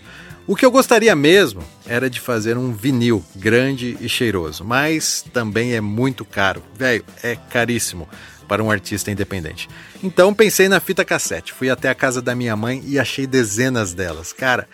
O 0.48 0.56
que 0.56 0.66
eu 0.66 0.72
gostaria 0.72 1.16
mesmo 1.16 1.62
era 1.86 2.10
de 2.10 2.20
fazer 2.20 2.58
um 2.58 2.74
vinil 2.74 3.24
grande 3.36 3.96
e 4.02 4.10
cheiroso, 4.10 4.66
mas 4.66 5.24
também 5.32 5.76
é 5.76 5.82
muito 5.82 6.26
caro. 6.26 6.64
Velho, 6.74 7.06
é 7.22 7.36
caríssimo 7.36 8.10
para 8.48 8.64
um 8.64 8.72
artista 8.72 9.12
independente. 9.12 9.70
Então 10.02 10.34
pensei 10.34 10.68
na 10.68 10.80
fita 10.80 11.06
cassete. 11.06 11.54
Fui 11.54 11.70
até 11.70 11.88
a 11.88 11.94
casa 11.94 12.20
da 12.20 12.34
minha 12.34 12.56
mãe 12.56 12.84
e 12.88 12.98
achei 12.98 13.28
dezenas 13.28 13.94
delas. 13.94 14.34
Cara, 14.34 14.68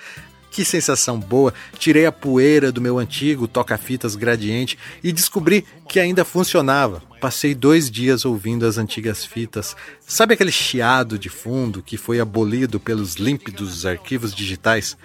que 0.49 0.63
sensação 0.63 1.20
boa! 1.20 1.53
Tirei 1.78 2.05
a 2.05 2.11
poeira 2.13 2.72
do 2.72 2.80
meu 2.80 2.97
antigo 2.97 3.45
toca-fitas 3.45 4.16
gradiente 4.16 4.80
e 5.03 5.11
descobri 5.11 5.66
que 5.96 6.00
ainda 6.02 6.26
funcionava. 6.26 7.02
Passei 7.22 7.56
dois 7.56 7.89
dias 7.89 8.26
ouvindo 8.26 8.66
as 8.66 8.78
antigas 8.78 9.24
fitas. 9.24 9.78
Sabe 10.06 10.34
aquele 10.34 10.52
chiado 10.52 11.18
de 11.18 11.30
fundo 11.30 11.82
que 11.82 11.96
foi 11.96 12.20
abolido 12.20 12.82
pelos 12.82 13.16
límpidos 13.16 13.86
arquivos 13.86 14.36
digitais? 14.36 14.98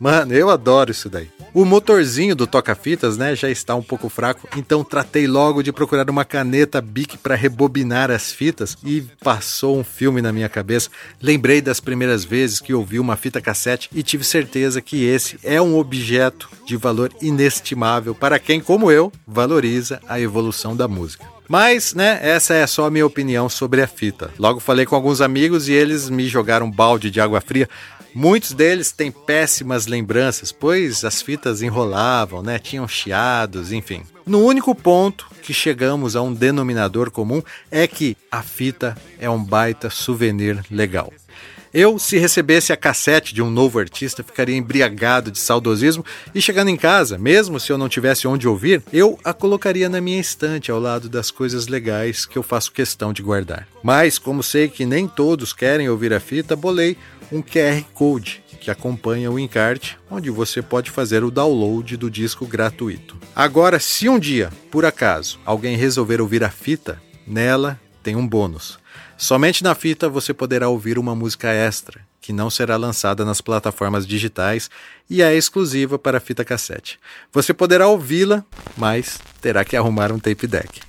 Mano, 0.00 0.32
eu 0.32 0.48
adoro 0.48 0.90
isso 0.90 1.10
daí. 1.10 1.28
O 1.52 1.64
motorzinho 1.64 2.34
do 2.34 2.46
toca-fitas, 2.46 3.16
né, 3.16 3.34
já 3.36 3.50
está 3.50 3.74
um 3.74 3.82
pouco 3.82 4.08
fraco, 4.08 4.48
então 4.56 4.84
tratei 4.84 5.26
logo 5.26 5.62
de 5.62 5.72
procurar 5.72 6.08
uma 6.08 6.24
caneta 6.24 6.80
Bic 6.80 7.18
para 7.18 7.34
rebobinar 7.34 8.10
as 8.10 8.32
fitas 8.32 8.76
e 8.84 9.02
passou 9.22 9.78
um 9.78 9.84
filme 9.84 10.22
na 10.22 10.32
minha 10.32 10.48
cabeça. 10.48 10.90
Lembrei 11.20 11.60
das 11.60 11.80
primeiras 11.80 12.24
vezes 12.24 12.60
que 12.60 12.74
ouvi 12.74 12.98
uma 12.98 13.16
fita 13.16 13.40
cassete 13.40 13.90
e 13.92 14.02
tive 14.02 14.24
certeza 14.24 14.80
que 14.80 15.04
esse 15.04 15.38
é 15.42 15.60
um 15.60 15.76
objeto 15.76 16.48
de 16.64 16.76
valor 16.76 17.12
inestimável 17.20 18.14
para 18.14 18.38
quem, 18.38 18.60
como 18.60 18.90
eu, 18.90 19.12
valoriza 19.26 20.00
a 20.08 20.20
evolução 20.20 20.37
da 20.76 20.88
música. 20.88 21.26
Mas, 21.48 21.94
né, 21.94 22.18
essa 22.22 22.54
é 22.54 22.66
só 22.66 22.86
a 22.86 22.90
minha 22.90 23.06
opinião 23.06 23.48
sobre 23.48 23.80
a 23.80 23.86
fita. 23.86 24.30
Logo 24.38 24.60
falei 24.60 24.84
com 24.84 24.94
alguns 24.94 25.20
amigos 25.20 25.68
e 25.68 25.72
eles 25.72 26.10
me 26.10 26.28
jogaram 26.28 26.66
um 26.66 26.70
balde 26.70 27.10
de 27.10 27.20
água 27.20 27.40
fria 27.40 27.68
Muitos 28.14 28.52
deles 28.52 28.90
têm 28.90 29.12
péssimas 29.12 29.86
lembranças, 29.86 30.50
pois 30.50 31.04
as 31.04 31.20
fitas 31.20 31.62
enrolavam, 31.62 32.42
né? 32.42 32.58
tinham 32.58 32.88
chiados, 32.88 33.70
enfim. 33.70 34.02
No 34.26 34.44
único 34.44 34.74
ponto 34.74 35.30
que 35.42 35.54
chegamos 35.54 36.16
a 36.16 36.22
um 36.22 36.34
denominador 36.34 37.10
comum 37.10 37.42
é 37.70 37.86
que 37.86 38.16
a 38.30 38.42
fita 38.42 38.96
é 39.20 39.28
um 39.30 39.42
baita 39.42 39.88
souvenir 39.88 40.64
legal. 40.70 41.12
Eu, 41.80 41.96
se 41.96 42.18
recebesse 42.18 42.72
a 42.72 42.76
cassete 42.76 43.32
de 43.32 43.40
um 43.40 43.48
novo 43.48 43.78
artista, 43.78 44.24
ficaria 44.24 44.56
embriagado 44.56 45.30
de 45.30 45.38
saudosismo 45.38 46.04
e 46.34 46.42
chegando 46.42 46.70
em 46.70 46.76
casa, 46.76 47.16
mesmo 47.16 47.60
se 47.60 47.70
eu 47.70 47.78
não 47.78 47.88
tivesse 47.88 48.26
onde 48.26 48.48
ouvir, 48.48 48.82
eu 48.92 49.16
a 49.22 49.32
colocaria 49.32 49.88
na 49.88 50.00
minha 50.00 50.20
estante 50.20 50.72
ao 50.72 50.80
lado 50.80 51.08
das 51.08 51.30
coisas 51.30 51.68
legais 51.68 52.26
que 52.26 52.36
eu 52.36 52.42
faço 52.42 52.72
questão 52.72 53.12
de 53.12 53.22
guardar. 53.22 53.68
Mas, 53.80 54.18
como 54.18 54.42
sei 54.42 54.68
que 54.68 54.84
nem 54.84 55.06
todos 55.06 55.52
querem 55.52 55.88
ouvir 55.88 56.12
a 56.12 56.18
fita, 56.18 56.56
bolei 56.56 56.96
um 57.30 57.40
QR 57.40 57.84
Code 57.94 58.42
que 58.58 58.72
acompanha 58.72 59.30
o 59.30 59.38
encarte, 59.38 59.96
onde 60.10 60.30
você 60.30 60.60
pode 60.60 60.90
fazer 60.90 61.22
o 61.22 61.30
download 61.30 61.96
do 61.96 62.10
disco 62.10 62.44
gratuito. 62.44 63.16
Agora, 63.36 63.78
se 63.78 64.08
um 64.08 64.18
dia, 64.18 64.50
por 64.68 64.84
acaso, 64.84 65.38
alguém 65.44 65.76
resolver 65.76 66.20
ouvir 66.20 66.42
a 66.42 66.50
fita, 66.50 67.00
nela 67.24 67.78
tem 68.02 68.16
um 68.16 68.26
bônus. 68.26 68.80
Somente 69.20 69.64
na 69.64 69.74
fita 69.74 70.08
você 70.08 70.32
poderá 70.32 70.68
ouvir 70.68 70.96
uma 70.96 71.12
música 71.12 71.48
extra, 71.48 72.00
que 72.20 72.32
não 72.32 72.48
será 72.48 72.76
lançada 72.76 73.24
nas 73.24 73.40
plataformas 73.40 74.06
digitais 74.06 74.70
e 75.10 75.20
é 75.20 75.34
exclusiva 75.34 75.98
para 75.98 76.20
fita 76.20 76.44
cassete. 76.44 77.00
Você 77.32 77.52
poderá 77.52 77.88
ouvi-la, 77.88 78.44
mas 78.76 79.18
terá 79.40 79.64
que 79.64 79.76
arrumar 79.76 80.12
um 80.12 80.20
tape 80.20 80.46
deck. 80.46 80.87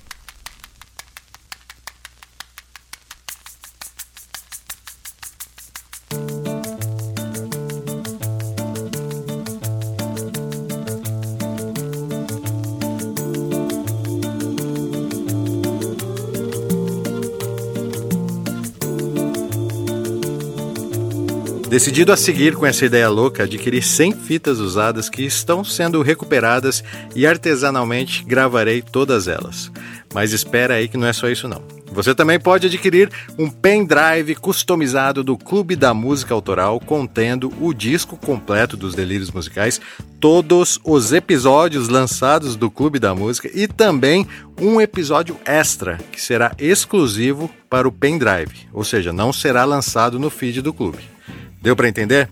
Decidido 21.70 22.12
a 22.12 22.16
seguir 22.16 22.56
com 22.56 22.66
essa 22.66 22.84
ideia 22.84 23.08
louca, 23.08 23.44
adquiri 23.44 23.80
100 23.80 24.14
fitas 24.14 24.58
usadas 24.58 25.08
que 25.08 25.22
estão 25.22 25.62
sendo 25.62 26.02
recuperadas 26.02 26.82
e 27.14 27.24
artesanalmente 27.24 28.24
gravarei 28.24 28.82
todas 28.82 29.28
elas. 29.28 29.70
Mas 30.12 30.32
espera 30.32 30.74
aí 30.74 30.88
que 30.88 30.96
não 30.96 31.06
é 31.06 31.12
só 31.12 31.28
isso 31.28 31.46
não. 31.46 31.62
Você 31.92 32.12
também 32.12 32.40
pode 32.40 32.66
adquirir 32.66 33.08
um 33.38 33.48
pendrive 33.48 34.34
customizado 34.34 35.22
do 35.22 35.38
Clube 35.38 35.76
da 35.76 35.94
Música 35.94 36.34
Autoral 36.34 36.80
contendo 36.80 37.52
o 37.60 37.72
disco 37.72 38.16
completo 38.16 38.76
dos 38.76 38.92
Delírios 38.92 39.30
Musicais, 39.30 39.80
todos 40.18 40.80
os 40.82 41.12
episódios 41.12 41.88
lançados 41.88 42.56
do 42.56 42.68
Clube 42.68 42.98
da 42.98 43.14
Música 43.14 43.48
e 43.54 43.68
também 43.68 44.26
um 44.60 44.80
episódio 44.80 45.36
extra 45.44 45.98
que 46.10 46.20
será 46.20 46.50
exclusivo 46.58 47.48
para 47.68 47.86
o 47.86 47.92
pendrive, 47.92 48.66
ou 48.72 48.82
seja, 48.82 49.12
não 49.12 49.32
será 49.32 49.64
lançado 49.64 50.18
no 50.18 50.30
feed 50.30 50.62
do 50.62 50.72
clube. 50.72 51.19
Deu 51.60 51.76
para 51.76 51.88
entender? 51.88 52.28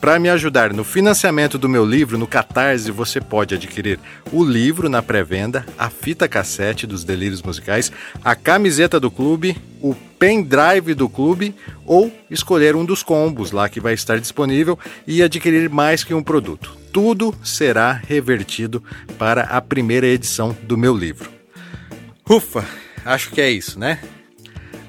Para 0.00 0.18
me 0.18 0.28
ajudar 0.28 0.72
no 0.72 0.82
financiamento 0.82 1.58
do 1.58 1.68
meu 1.68 1.84
livro 1.84 2.18
no 2.18 2.26
Catarse, 2.26 2.90
você 2.90 3.20
pode 3.20 3.54
adquirir 3.54 3.98
o 4.32 4.44
livro 4.44 4.88
na 4.88 5.02
pré-venda, 5.02 5.64
a 5.76 5.90
fita 5.90 6.28
cassete 6.28 6.86
dos 6.86 7.04
Delírios 7.04 7.42
Musicais, 7.42 7.90
a 8.24 8.34
camiseta 8.34 8.98
do 8.98 9.10
clube, 9.10 9.56
o 9.80 9.94
pendrive 10.18 10.94
do 10.94 11.08
clube 11.08 11.54
ou 11.84 12.12
escolher 12.30 12.74
um 12.74 12.84
dos 12.84 13.02
combos 13.02 13.52
lá 13.52 13.68
que 13.68 13.80
vai 13.80 13.94
estar 13.94 14.18
disponível 14.18 14.78
e 15.06 15.22
adquirir 15.22 15.68
mais 15.68 16.02
que 16.02 16.14
um 16.14 16.22
produto. 16.22 16.76
Tudo 16.92 17.34
será 17.44 17.92
revertido 17.92 18.82
para 19.18 19.42
a 19.42 19.60
primeira 19.60 20.06
edição 20.06 20.56
do 20.62 20.76
meu 20.76 20.96
livro. 20.96 21.30
Ufa, 22.28 22.64
acho 23.04 23.30
que 23.30 23.40
é 23.40 23.50
isso, 23.50 23.78
né? 23.78 24.00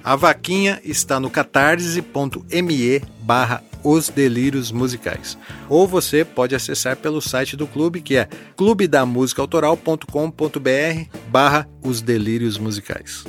A 0.03 0.15
vaquinha 0.15 0.79
está 0.83 1.19
no 1.19 1.29
catarse.me 1.29 3.01
barra 3.21 3.63
os 3.83 4.09
Delírios 4.09 4.71
Musicais. 4.71 5.37
Ou 5.67 5.87
você 5.87 6.25
pode 6.25 6.55
acessar 6.55 6.97
pelo 6.97 7.21
site 7.21 7.55
do 7.55 7.67
clube, 7.67 8.01
que 8.01 8.15
é 8.15 8.27
clubedamusicaautoral.com.br 8.55 11.17
barra 11.29 11.69
Os 11.83 12.01
Delírios 12.01 12.57
Musicais. 12.57 13.23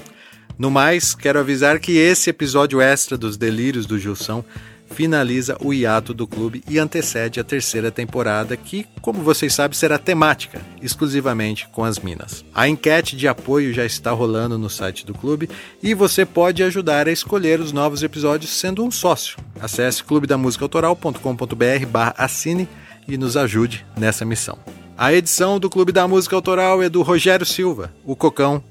No 0.59 0.71
mais, 0.71 1.15
quero 1.15 1.39
avisar 1.39 1.79
que 1.79 1.93
esse 1.93 2.29
episódio 2.29 2.81
extra 2.81 3.17
dos 3.17 3.37
Delírios 3.37 3.87
do 3.87 3.97
Gilson 3.99 4.45
finaliza 4.91 5.57
o 5.61 5.73
hiato 5.73 6.13
do 6.13 6.27
clube 6.27 6.63
e 6.69 6.79
antecede 6.79 7.41
a 7.41 7.45
terceira 7.45 7.91
temporada, 7.91 8.57
que, 8.57 8.87
como 9.01 9.23
vocês 9.23 9.55
sabem, 9.55 9.77
será 9.77 9.99
temática, 9.99 10.61
exclusivamente 10.83 11.67
com 11.69 11.85
as 11.85 11.99
minas. 11.99 12.45
A 12.55 12.69
enquete 12.69 13.17
de 13.17 13.27
apoio 13.27 13.73
já 13.73 13.85
está 13.85 14.11
rolando 14.11 14.59
no 14.59 14.69
site 14.69 15.07
do 15.07 15.15
clube 15.15 15.49
e 15.83 15.95
você 15.95 16.27
pode 16.27 16.63
ajudar 16.63 17.09
a 17.09 17.13
escolher 17.13 17.61
os 17.61 17.73
novos 17.73 18.03
episódios 18.03 18.51
sendo 18.51 18.85
um 18.85 18.91
sócio. 18.91 19.39
Acesse 19.61 20.05
clubedamusicaautoral.com.br 20.05 22.13
assine 22.17 22.69
e 23.09 23.17
nos 23.17 23.37
ajude 23.37 23.87
nessa 23.97 24.25
missão. 24.25 24.59
A 24.97 25.15
edição 25.15 25.59
do 25.59 25.71
Clube 25.71 25.93
da 25.93 26.07
Música 26.07 26.37
Autoral 26.37 26.83
é 26.83 26.91
do 26.91 27.01
Rogério 27.01 27.47
Silva, 27.47 27.93
o 28.05 28.15
Cocão, 28.15 28.63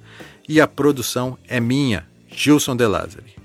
e 0.47 0.61
a 0.61 0.67
produção 0.67 1.38
é 1.47 1.59
minha, 1.59 2.05
Gilson 2.28 2.76
De 2.76 2.86
Lázari. 2.86 3.38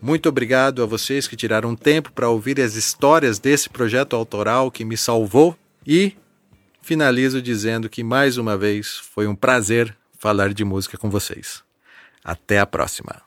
Muito 0.00 0.28
obrigado 0.28 0.82
a 0.82 0.86
vocês 0.86 1.26
que 1.26 1.36
tiraram 1.36 1.74
tempo 1.74 2.12
para 2.12 2.28
ouvir 2.28 2.60
as 2.60 2.74
histórias 2.74 3.38
desse 3.38 3.68
projeto 3.68 4.14
autoral 4.14 4.70
que 4.70 4.84
me 4.84 4.96
salvou 4.96 5.56
e 5.86 6.16
finalizo 6.80 7.42
dizendo 7.42 7.88
que 7.88 8.04
mais 8.04 8.38
uma 8.38 8.56
vez 8.56 8.96
foi 9.12 9.26
um 9.26 9.34
prazer 9.34 9.96
falar 10.18 10.54
de 10.54 10.64
música 10.64 10.96
com 10.96 11.10
vocês. 11.10 11.62
Até 12.24 12.58
a 12.58 12.66
próxima. 12.66 13.22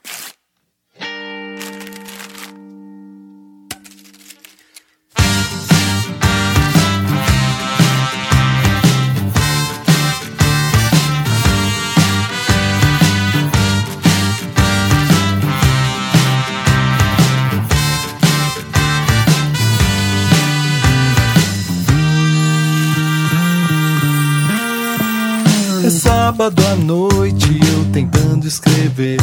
Sábado 26.31 26.65
à 26.65 26.75
noite 26.75 27.59
eu 27.73 27.91
tentando 27.91 28.47
escrever 28.47 29.17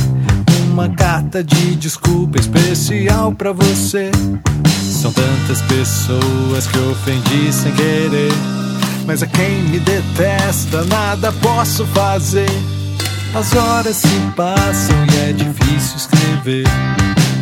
uma 0.71 0.91
carta 0.91 1.43
de 1.43 1.75
desculpa 1.77 2.39
especial 2.39 3.33
para 3.33 3.51
você. 3.51 4.11
São 4.83 5.11
tantas 5.11 5.63
pessoas 5.63 6.67
que 6.67 6.79
ofendi 6.79 7.51
sem 7.51 7.73
querer, 7.73 8.31
mas 9.07 9.23
a 9.23 9.27
quem 9.27 9.63
me 9.63 9.79
detesta 9.81 10.85
nada 10.85 11.33
posso 11.41 11.87
fazer. 11.87 12.51
As 13.35 13.55
horas 13.55 13.97
se 13.97 14.21
passam 14.37 14.97
e 15.11 15.31
é 15.31 15.33
difícil 15.33 15.97
escrever 15.97 16.67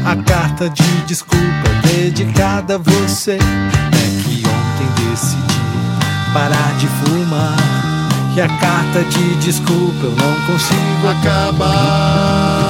a 0.05 0.15
carta 0.15 0.71
de 0.71 1.03
desculpa 1.07 1.69
dedicada 1.83 2.77
a 2.77 2.79
você. 2.79 3.33
É 3.33 4.23
que 4.23 4.45
ontem 4.47 5.11
decidi 5.11 5.57
parar 6.33 6.73
de 6.79 6.87
fumar 6.87 7.76
que 8.37 8.41
a 8.43 8.49
carta 8.49 9.03
de 9.03 9.35
desculpa 9.37 10.05
eu 10.05 10.11
não 10.11 10.35
consigo 10.47 11.09
acabar. 11.09 12.66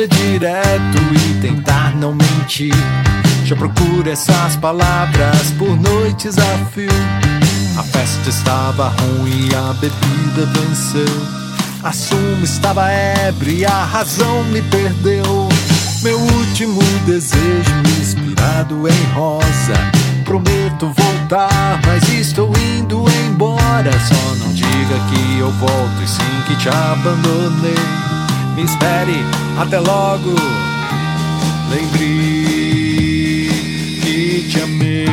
Ser 0.00 0.08
direto 0.08 0.98
e 1.12 1.40
tentar 1.40 1.94
não 1.96 2.14
mentir. 2.14 2.74
Já 3.44 3.54
procuro 3.56 4.08
essas 4.08 4.56
palavras 4.56 5.50
por 5.58 5.76
noites 5.76 6.38
a 6.38 6.58
fio. 6.72 6.88
A 7.76 7.82
festa 7.82 8.30
estava 8.30 8.88
ruim 8.88 9.48
e 9.50 9.54
a 9.54 9.74
bebida 9.74 10.46
venceu. 10.58 11.26
Assumo, 11.82 12.44
estava 12.44 12.90
ébrio 12.90 13.58
e 13.58 13.66
a 13.66 13.84
razão 13.84 14.44
me 14.44 14.62
perdeu. 14.62 15.48
Meu 16.02 16.18
último 16.18 16.82
desejo, 17.04 17.82
inspirado 18.00 18.88
em 18.88 19.12
rosa. 19.12 19.74
Prometo 20.24 20.92
voltar, 20.96 21.80
mas 21.86 22.08
estou 22.08 22.50
indo 22.78 23.04
embora. 23.26 23.90
Só 23.92 24.34
não 24.44 24.52
diga 24.52 24.98
que 25.10 25.38
eu 25.38 25.50
volto 25.52 26.02
e 26.02 26.08
sim 26.08 26.42
que 26.46 26.56
te 26.56 26.68
abandonei. 26.68 28.19
Me 28.54 28.62
espere, 28.62 29.24
até 29.58 29.78
logo. 29.78 30.34
Lembre 31.70 33.48
que 34.02 34.48
te 34.50 34.60
amei. 34.60 35.06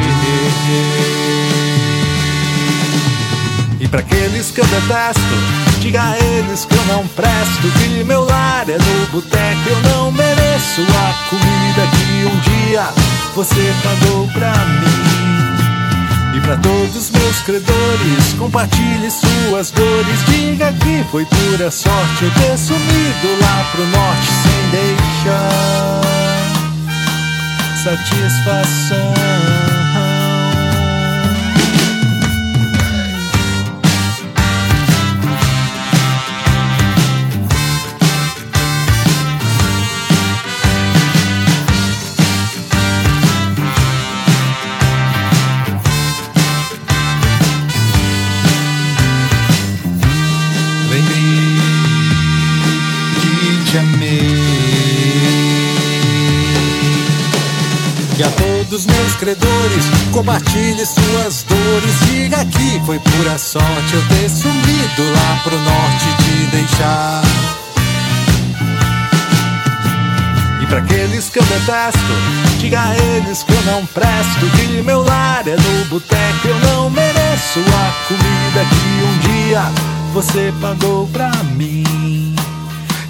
E 3.80 3.88
para 3.88 4.00
aqueles 4.00 4.52
que 4.52 4.60
eu 4.60 4.66
detesto, 4.66 5.22
diga 5.80 6.02
a 6.04 6.18
eles 6.18 6.66
que 6.66 6.76
eu 6.76 6.86
não 6.86 7.08
presto. 7.08 7.68
Que 7.80 8.04
meu 8.04 8.26
lar 8.26 8.68
é 8.70 8.78
no 8.78 9.06
boteco, 9.12 9.70
eu 9.70 9.82
não 9.92 10.12
mereço 10.12 10.82
a 10.82 11.30
comida 11.30 11.88
que 11.96 12.26
um 12.26 12.40
dia 12.40 12.90
você 13.36 13.74
pagou 13.84 14.28
pra 14.34 14.52
mim. 14.52 15.57
E 16.36 16.42
para 16.42 16.58
todos 16.58 17.10
meus 17.12 17.42
credores, 17.42 18.34
compartilhe 18.38 19.10
suas 19.10 19.72
dores. 19.72 20.26
Diga 20.26 20.72
que 20.74 21.04
foi 21.12 21.26
pura 21.26 21.72
sorte 21.72 22.24
eu 22.24 22.32
ter 22.32 22.58
sumido 22.58 23.40
lá 23.42 23.70
pro 23.72 23.86
norte 23.86 24.28
sem 24.44 24.70
deixar 24.72 26.08
satisfação. 27.84 29.67
Credores, 59.18 59.86
compartilhe 60.12 60.86
suas 60.86 61.44
dores. 61.44 62.00
Diga 62.06 62.46
que 62.46 62.82
foi 62.86 63.00
pura 63.00 63.38
sorte 63.38 63.94
eu 63.94 64.08
ter 64.10 64.30
sumido 64.30 65.04
lá 65.14 65.42
pro 65.44 65.58
norte 65.60 66.06
te 66.24 66.56
deixar. 66.56 67.22
E 70.62 70.66
pra 70.68 70.80
aqueles 70.80 71.30
que 71.30 71.40
eu 71.40 71.44
detesto, 71.44 72.00
diga 72.60 72.82
a 72.82 72.96
eles 72.96 73.44
que 73.44 73.54
eu 73.54 73.62
não 73.64 73.86
presto, 73.88 74.46
que 74.56 74.82
meu 74.82 75.04
lar 75.04 75.48
é 75.48 75.56
no 75.56 75.86
boteco, 75.86 76.48
eu 76.48 76.60
não 76.60 76.90
mereço 76.90 77.60
a 77.60 78.08
comida 78.08 78.66
que 78.70 79.04
um 79.04 79.18
dia 79.42 79.62
você 80.14 80.54
pagou 80.60 81.08
pra 81.08 81.32
mim. 81.56 81.77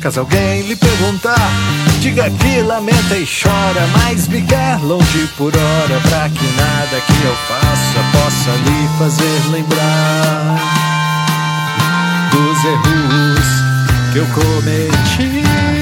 Caso 0.07 0.21
alguém 0.21 0.61
lhe 0.61 0.75
perguntar, 0.77 1.51
diga 1.99 2.29
que 2.29 2.61
lamenta 2.61 3.17
e 3.17 3.25
chora, 3.25 3.85
mas 3.91 4.25
me 4.29 4.41
quer 4.41 4.79
longe 4.81 5.27
por 5.35 5.53
hora, 5.53 5.99
pra 5.99 6.29
que 6.29 6.45
nada 6.45 7.01
que 7.05 7.25
eu 7.25 7.35
faça 7.49 7.99
possa 8.13 8.51
lhe 8.51 8.87
fazer 8.97 9.51
lembrar 9.51 10.55
dos 12.31 12.63
erros 12.63 13.47
que 14.13 14.19
eu 14.19 14.27
cometi. 14.27 15.76